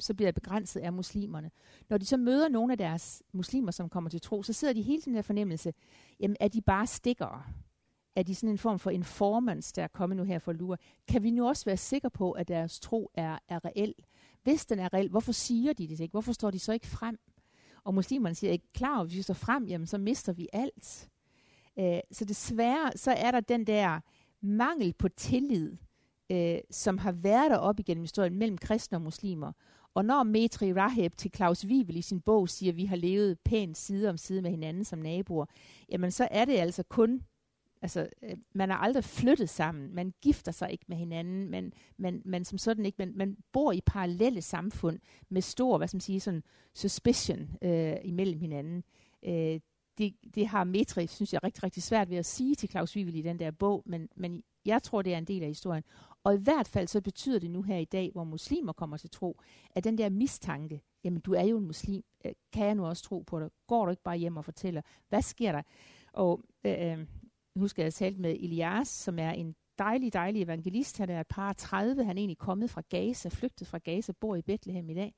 så 0.00 0.14
bliver 0.14 0.26
jeg 0.26 0.34
begrænset 0.34 0.80
af 0.80 0.92
muslimerne. 0.92 1.50
Når 1.88 1.98
de 1.98 2.06
så 2.06 2.16
møder 2.16 2.48
nogle 2.48 2.72
af 2.72 2.78
deres 2.78 3.22
muslimer, 3.32 3.70
som 3.70 3.88
kommer 3.88 4.10
til 4.10 4.20
tro, 4.20 4.42
så 4.42 4.52
sidder 4.52 4.74
de 4.74 4.82
hele 4.82 5.02
tiden 5.02 5.16
der 5.16 5.22
fornemmelse, 5.22 5.72
jamen 6.20 6.36
er 6.40 6.48
de 6.48 6.62
bare 6.62 6.86
stikkere? 6.86 7.42
Er 8.16 8.22
de 8.22 8.34
sådan 8.34 8.50
en 8.50 8.58
form 8.58 8.78
for 8.78 8.90
informants, 8.90 9.72
der 9.72 9.82
er 9.82 9.88
kommet 9.88 10.16
nu 10.16 10.24
her 10.24 10.38
for 10.38 10.52
lure? 10.52 10.76
Kan 11.08 11.22
vi 11.22 11.30
nu 11.30 11.48
også 11.48 11.64
være 11.64 11.76
sikre 11.76 12.10
på, 12.10 12.32
at 12.32 12.48
deres 12.48 12.80
tro 12.80 13.10
er, 13.14 13.38
er 13.48 13.64
reel? 13.64 13.94
Hvis 14.42 14.66
den 14.66 14.78
er 14.78 14.94
reel, 14.94 15.08
hvorfor 15.08 15.32
siger 15.32 15.72
de 15.72 15.88
det 15.88 16.00
ikke? 16.00 16.12
Hvorfor 16.12 16.32
står 16.32 16.50
de 16.50 16.58
så 16.58 16.72
ikke 16.72 16.86
frem? 16.86 17.18
Og 17.84 17.94
muslimerne 17.94 18.34
siger, 18.34 18.52
ikke 18.52 18.72
klar, 18.72 19.04
hvis 19.04 19.16
vi 19.16 19.22
står 19.22 19.34
frem, 19.34 19.66
jamen 19.66 19.86
så 19.86 19.98
mister 19.98 20.32
vi 20.32 20.48
alt. 20.52 21.10
Øh, 21.78 22.00
så 22.10 22.24
desværre, 22.24 22.92
så 22.96 23.10
er 23.10 23.30
der 23.30 23.40
den 23.40 23.66
der 23.66 24.00
mangel 24.40 24.92
på 24.92 25.08
tillid, 25.08 25.76
øh, 26.32 26.58
som 26.70 26.98
har 26.98 27.12
været 27.12 27.50
der 27.50 27.56
op 27.56 27.80
igennem 27.80 28.02
historien 28.02 28.38
mellem 28.38 28.58
kristne 28.58 28.98
og 28.98 29.02
muslimer. 29.02 29.52
Og 29.94 30.04
når 30.04 30.22
Metri 30.22 30.72
Rahab 30.72 31.16
til 31.16 31.30
Claus 31.36 31.66
Wiebel 31.66 31.96
i 31.96 32.02
sin 32.02 32.20
bog 32.20 32.48
siger, 32.48 32.72
at 32.72 32.76
vi 32.76 32.84
har 32.84 32.96
levet 32.96 33.38
pænt 33.44 33.78
side 33.78 34.10
om 34.10 34.16
side 34.16 34.42
med 34.42 34.50
hinanden 34.50 34.84
som 34.84 34.98
naboer, 34.98 35.46
jamen 35.88 36.10
så 36.10 36.28
er 36.30 36.44
det 36.44 36.52
altså 36.52 36.82
kun, 36.82 37.22
altså 37.82 38.08
øh, 38.22 38.36
man 38.54 38.70
har 38.70 38.76
aldrig 38.76 39.04
flyttet 39.04 39.48
sammen, 39.48 39.94
man 39.94 40.14
gifter 40.22 40.52
sig 40.52 40.72
ikke 40.72 40.84
med 40.88 40.96
hinanden, 40.96 41.50
man, 41.50 41.72
man, 41.96 42.22
man 42.24 42.44
som 42.44 42.58
sådan 42.58 42.86
ikke, 42.86 42.96
man, 42.98 43.12
man 43.16 43.36
bor 43.52 43.72
i 43.72 43.80
parallelle 43.86 44.42
samfund 44.42 44.98
med 45.28 45.42
stor, 45.42 45.78
hvad 45.78 45.88
skal 45.88 45.96
man 45.96 46.00
sige, 46.00 46.20
sådan 46.20 46.42
suspicion 46.74 47.50
øh, 47.62 47.96
imellem 48.04 48.40
hinanden. 48.40 48.84
Øh, 49.22 49.60
det, 49.98 50.14
det 50.34 50.46
har 50.46 50.64
Metri, 50.64 51.06
synes 51.06 51.32
jeg, 51.32 51.44
rigtig, 51.44 51.62
rigtig 51.62 51.82
svært 51.82 52.10
ved 52.10 52.16
at 52.16 52.26
sige 52.26 52.54
til 52.54 52.70
Claus 52.70 52.96
Wivel 52.96 53.14
i 53.14 53.22
den 53.22 53.38
der 53.38 53.50
bog, 53.50 53.82
men, 53.86 54.08
men 54.16 54.42
jeg 54.66 54.82
tror, 54.82 55.02
det 55.02 55.14
er 55.14 55.18
en 55.18 55.24
del 55.24 55.42
af 55.42 55.48
historien. 55.48 55.84
Og 56.24 56.34
i 56.34 56.38
hvert 56.38 56.68
fald 56.68 56.88
så 56.88 57.00
betyder 57.00 57.38
det 57.38 57.50
nu 57.50 57.62
her 57.62 57.76
i 57.76 57.84
dag, 57.84 58.10
hvor 58.12 58.24
muslimer 58.24 58.72
kommer 58.72 58.96
til 58.96 59.10
tro, 59.10 59.40
at 59.70 59.84
den 59.84 59.98
der 59.98 60.08
mistanke, 60.08 60.82
jamen 61.04 61.20
du 61.20 61.32
er 61.32 61.42
jo 61.42 61.58
en 61.58 61.66
muslim, 61.66 62.04
øh, 62.24 62.32
kan 62.52 62.66
jeg 62.66 62.74
nu 62.74 62.86
også 62.86 63.02
tro 63.02 63.20
på 63.20 63.40
dig? 63.40 63.50
Går 63.66 63.84
du 63.84 63.90
ikke 63.90 64.02
bare 64.02 64.16
hjem 64.16 64.36
og 64.36 64.44
fortæller, 64.44 64.82
hvad 65.08 65.22
sker 65.22 65.52
der? 65.52 65.62
Og 66.12 66.40
øh, 66.64 66.92
øh 66.92 67.06
nu 67.54 67.68
skal 67.68 67.82
jeg, 67.82 67.94
tale 67.94 68.16
med 68.16 68.36
Elias, 68.40 68.88
som 68.88 69.18
er 69.18 69.30
en 69.30 69.54
dejlig, 69.78 70.12
dejlig 70.12 70.42
evangelist. 70.42 70.98
Han 70.98 71.10
er 71.10 71.20
et 71.20 71.26
par 71.26 71.52
30, 71.52 72.04
han 72.04 72.16
er 72.16 72.20
egentlig 72.20 72.38
kommet 72.38 72.70
fra 72.70 72.82
Gaza, 72.88 73.28
flygtet 73.28 73.66
fra 73.66 73.78
Gaza, 73.78 74.12
bor 74.12 74.36
i 74.36 74.42
Bethlehem 74.42 74.90
i 74.90 74.94
dag. 74.94 75.14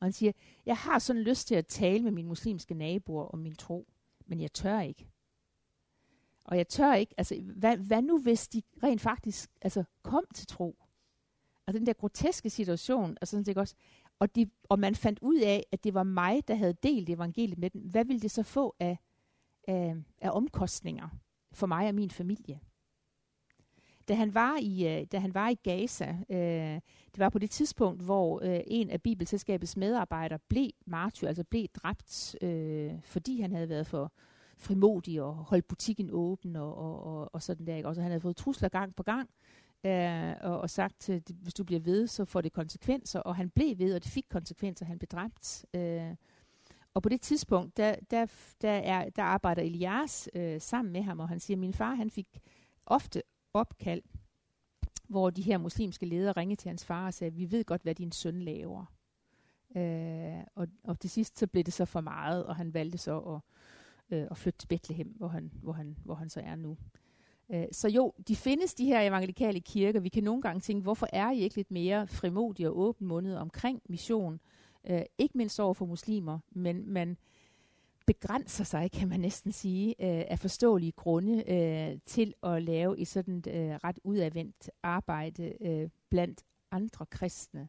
Og 0.00 0.06
han 0.06 0.12
siger, 0.12 0.32
jeg 0.66 0.76
har 0.76 0.98
sådan 0.98 1.22
lyst 1.22 1.48
til 1.48 1.54
at 1.54 1.66
tale 1.66 2.02
med 2.02 2.12
mine 2.12 2.28
muslimske 2.28 2.74
naboer 2.74 3.24
om 3.24 3.38
min 3.38 3.54
tro 3.54 3.86
men 4.26 4.40
jeg 4.40 4.52
tør 4.52 4.80
ikke. 4.80 5.08
Og 6.44 6.56
jeg 6.56 6.68
tør 6.68 6.94
ikke, 6.94 7.14
altså 7.18 7.40
hvad, 7.40 7.76
hvad 7.76 8.02
nu 8.02 8.18
hvis 8.18 8.48
de 8.48 8.62
rent 8.82 9.00
faktisk 9.00 9.50
altså, 9.62 9.84
kom 10.02 10.24
til 10.34 10.46
tro? 10.46 10.76
Altså 11.66 11.78
den 11.78 11.86
der 11.86 11.92
groteske 11.92 12.50
situation, 12.50 13.16
og 13.20 13.28
sådan 13.28 13.44
set 13.44 13.58
også, 13.58 13.74
og, 14.18 14.34
de, 14.34 14.50
og 14.68 14.78
man 14.78 14.94
fandt 14.94 15.18
ud 15.22 15.40
af, 15.40 15.66
at 15.72 15.84
det 15.84 15.94
var 15.94 16.02
mig, 16.02 16.48
der 16.48 16.54
havde 16.54 16.74
delt 16.82 17.10
evangeliet 17.10 17.58
med 17.58 17.70
dem. 17.70 17.80
Hvad 17.80 18.04
ville 18.04 18.20
det 18.20 18.30
så 18.30 18.42
få 18.42 18.76
af, 18.80 18.98
af, 19.68 19.96
af 20.18 20.30
omkostninger 20.30 21.08
for 21.52 21.66
mig 21.66 21.88
og 21.88 21.94
min 21.94 22.10
familie? 22.10 22.60
Da 24.08 24.14
han 24.14 24.34
var 24.34 24.56
i, 24.60 24.98
øh, 24.98 25.06
da 25.12 25.18
han 25.18 25.34
var 25.34 25.48
i 25.48 25.54
Gaza, 25.54 26.16
øh, 26.30 26.80
det 27.12 27.18
var 27.18 27.28
på 27.28 27.38
det 27.38 27.50
tidspunkt, 27.50 28.02
hvor 28.02 28.40
øh, 28.44 28.60
en 28.66 28.90
af 28.90 29.02
Bibelselskabets 29.02 29.76
medarbejdere 29.76 30.38
blev 30.48 30.70
martyr, 30.86 31.28
altså 31.28 31.44
blev 31.44 31.66
dræbt, 31.74 32.36
øh, 32.42 32.92
fordi 33.04 33.40
han 33.40 33.52
havde 33.52 33.68
været 33.68 33.86
for 33.86 34.12
frimodig 34.56 35.22
og 35.22 35.34
holdt 35.34 35.68
butikken 35.68 36.08
åben 36.12 36.56
og, 36.56 36.74
og, 36.74 37.02
og, 37.02 37.34
og 37.34 37.42
sådan 37.42 37.66
der. 37.66 37.76
Ikke? 37.76 37.88
Også 37.88 38.02
han 38.02 38.10
havde 38.10 38.20
fået 38.20 38.36
trusler 38.36 38.68
gang 38.68 38.96
på 38.96 39.02
gang, 39.02 39.30
øh, 39.84 40.34
og, 40.40 40.60
og 40.60 40.70
sagt, 40.70 41.10
at 41.10 41.30
hvis 41.42 41.54
du 41.54 41.64
bliver 41.64 41.80
ved, 41.80 42.06
så 42.06 42.24
får 42.24 42.40
det 42.40 42.52
konsekvenser, 42.52 43.20
og 43.20 43.36
han 43.36 43.50
blev 43.50 43.78
ved, 43.78 43.94
og 43.94 44.04
det 44.04 44.12
fik 44.12 44.26
konsekvenser, 44.30 44.86
han 44.86 44.98
blev 44.98 45.08
dræbt. 45.08 45.66
Øh, 45.74 46.14
og 46.94 47.02
på 47.02 47.08
det 47.08 47.20
tidspunkt, 47.20 47.76
der, 47.76 47.94
der, 48.10 48.26
der, 48.62 48.70
er, 48.70 49.10
der 49.10 49.22
arbejder 49.22 49.62
Elias 49.62 50.28
øh, 50.34 50.60
sammen 50.60 50.92
med 50.92 51.02
ham, 51.02 51.20
og 51.20 51.28
han 51.28 51.40
siger, 51.40 51.56
at 51.56 51.60
min 51.60 51.74
far 51.74 51.94
han 51.94 52.10
fik 52.10 52.40
ofte 52.86 53.22
opkald, 53.54 54.02
hvor 55.08 55.30
de 55.30 55.42
her 55.42 55.58
muslimske 55.58 56.06
ledere 56.06 56.32
ringede 56.32 56.60
til 56.60 56.68
hans 56.68 56.84
far 56.84 57.06
og 57.06 57.14
sagde, 57.14 57.34
vi 57.34 57.50
ved 57.50 57.64
godt, 57.64 57.82
hvad 57.82 57.94
din 57.94 58.12
søn 58.12 58.42
laver. 58.42 58.84
Øh, 59.76 60.44
og, 60.54 60.68
og 60.84 61.00
til 61.00 61.10
sidst 61.10 61.38
så 61.38 61.46
blev 61.46 61.64
det 61.64 61.74
så 61.74 61.84
for 61.84 62.00
meget, 62.00 62.46
og 62.46 62.56
han 62.56 62.74
valgte 62.74 62.98
så 62.98 63.18
at, 63.18 63.40
øh, 64.16 64.26
at 64.30 64.36
flytte 64.36 64.58
til 64.58 64.66
Bethlehem, 64.66 65.08
hvor 65.08 65.28
han, 65.28 65.52
hvor 65.62 65.72
han, 65.72 65.96
hvor 66.04 66.14
han 66.14 66.28
så 66.28 66.40
er 66.40 66.54
nu. 66.54 66.76
Øh, 67.50 67.64
så 67.72 67.88
jo, 67.88 68.12
de 68.28 68.36
findes, 68.36 68.74
de 68.74 68.86
her 68.86 69.00
evangelikale 69.00 69.60
kirker. 69.60 70.00
Vi 70.00 70.08
kan 70.08 70.24
nogle 70.24 70.42
gange 70.42 70.60
tænke, 70.60 70.82
hvorfor 70.82 71.08
er 71.12 71.30
I 71.30 71.38
ikke 71.38 71.56
lidt 71.56 71.70
mere 71.70 72.06
frimodige 72.06 72.70
og 72.70 72.78
åbenmundede 72.78 73.40
omkring 73.40 73.82
mission? 73.88 74.40
Øh, 74.90 75.02
ikke 75.18 75.38
mindst 75.38 75.60
over 75.60 75.74
for 75.74 75.86
muslimer, 75.86 76.38
men 76.50 76.88
man 76.88 77.16
begrænser 78.06 78.64
sig, 78.64 78.90
kan 78.90 79.08
man 79.08 79.20
næsten 79.20 79.52
sige, 79.52 79.88
øh, 79.88 80.24
af 80.28 80.38
forståelige 80.38 80.92
grunde 80.92 81.50
øh, 81.52 81.98
til 82.06 82.34
at 82.42 82.62
lave 82.62 82.98
et 82.98 83.08
sådan 83.08 83.36
øh, 83.48 83.74
ret 83.84 83.98
udadvendt 84.04 84.70
arbejde 84.82 85.52
øh, 85.60 85.88
blandt 86.10 86.44
andre 86.70 87.06
kristne, 87.06 87.68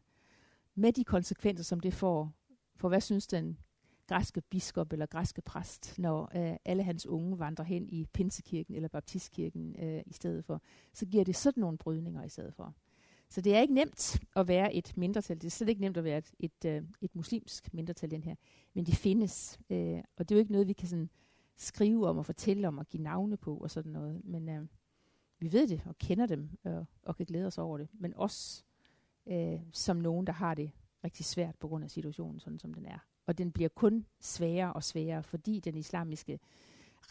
med 0.74 0.92
de 0.92 1.04
konsekvenser, 1.04 1.64
som 1.64 1.80
det 1.80 1.94
får. 1.94 2.32
For 2.76 2.88
hvad 2.88 3.00
synes 3.00 3.26
den 3.26 3.58
græske 4.06 4.40
biskop 4.40 4.92
eller 4.92 5.06
græske 5.06 5.42
præst, 5.42 5.98
når 5.98 6.30
øh, 6.36 6.56
alle 6.64 6.82
hans 6.82 7.06
unge 7.06 7.38
vandrer 7.38 7.64
hen 7.64 7.88
i 7.88 8.06
Pinsekirken 8.12 8.74
eller 8.74 8.88
Baptistkirken 8.88 9.76
øh, 9.78 10.02
i 10.06 10.12
stedet 10.12 10.44
for, 10.44 10.62
så 10.92 11.06
giver 11.06 11.24
det 11.24 11.36
sådan 11.36 11.60
nogle 11.60 11.78
brydninger 11.78 12.22
i 12.22 12.28
stedet 12.28 12.54
for. 12.54 12.74
Så 13.28 13.40
det 13.40 13.54
er 13.54 13.60
ikke 13.60 13.74
nemt 13.74 14.20
at 14.36 14.48
være 14.48 14.74
et 14.74 14.96
mindretal. 14.96 15.36
Det 15.36 15.46
er 15.46 15.50
slet 15.50 15.68
ikke 15.68 15.80
nemt 15.80 15.96
at 15.96 16.04
være 16.04 16.18
et, 16.18 16.34
et, 16.38 16.64
øh, 16.66 16.82
et 17.00 17.14
muslimsk 17.14 17.74
mindretal, 17.74 18.10
den 18.10 18.22
her. 18.22 18.34
Men 18.74 18.86
det 18.86 18.94
findes. 18.94 19.60
Øh, 19.70 20.02
og 20.16 20.28
det 20.28 20.34
er 20.34 20.36
jo 20.36 20.40
ikke 20.40 20.52
noget, 20.52 20.68
vi 20.68 20.72
kan 20.72 20.88
sådan 20.88 21.10
skrive 21.56 22.08
om 22.08 22.18
og 22.18 22.26
fortælle 22.26 22.68
om 22.68 22.78
og 22.78 22.88
give 22.88 23.02
navne 23.02 23.36
på 23.36 23.56
og 23.56 23.70
sådan 23.70 23.92
noget. 23.92 24.24
Men 24.24 24.48
øh, 24.48 24.66
vi 25.38 25.52
ved 25.52 25.68
det 25.68 25.82
og 25.86 25.98
kender 25.98 26.26
dem 26.26 26.50
og, 26.64 26.86
og 27.02 27.16
kan 27.16 27.26
glæde 27.26 27.46
os 27.46 27.58
over 27.58 27.78
det. 27.78 27.88
Men 27.92 28.14
også 28.16 28.64
øh, 29.26 29.60
som 29.72 29.96
nogen, 29.96 30.26
der 30.26 30.32
har 30.32 30.54
det 30.54 30.70
rigtig 31.04 31.24
svært 31.24 31.56
på 31.56 31.68
grund 31.68 31.84
af 31.84 31.90
situationen, 31.90 32.40
sådan 32.40 32.58
som 32.58 32.74
den 32.74 32.86
er. 32.86 32.98
Og 33.26 33.38
den 33.38 33.52
bliver 33.52 33.68
kun 33.68 34.06
sværere 34.20 34.72
og 34.72 34.84
sværere, 34.84 35.22
fordi 35.22 35.60
den 35.60 35.76
islamiske 35.76 36.38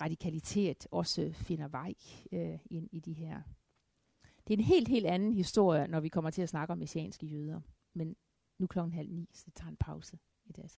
radikalitet 0.02 0.88
også 0.92 1.32
finder 1.34 1.68
vej 1.68 1.94
øh, 2.32 2.60
ind 2.66 2.90
i 2.92 3.00
de 3.00 3.14
her. 3.14 3.42
Det 4.48 4.54
er 4.54 4.58
en 4.58 4.64
helt, 4.64 4.88
helt 4.88 5.06
anden 5.06 5.34
historie, 5.34 5.88
når 5.88 6.00
vi 6.00 6.10
kommer 6.10 6.30
til 6.30 6.42
at 6.42 6.50
snakke 6.50 6.72
om 6.72 6.78
messianske 6.78 7.26
jøder. 7.26 7.62
Men 7.94 8.16
nu 8.60 8.68
klokken 8.68 8.94
halv 8.94 9.12
ni, 9.12 9.30
så 9.34 9.44
det 9.46 9.54
tager 9.56 9.70
en 9.70 9.78
pause 9.78 10.20
i 10.46 10.52
dag. 10.52 10.70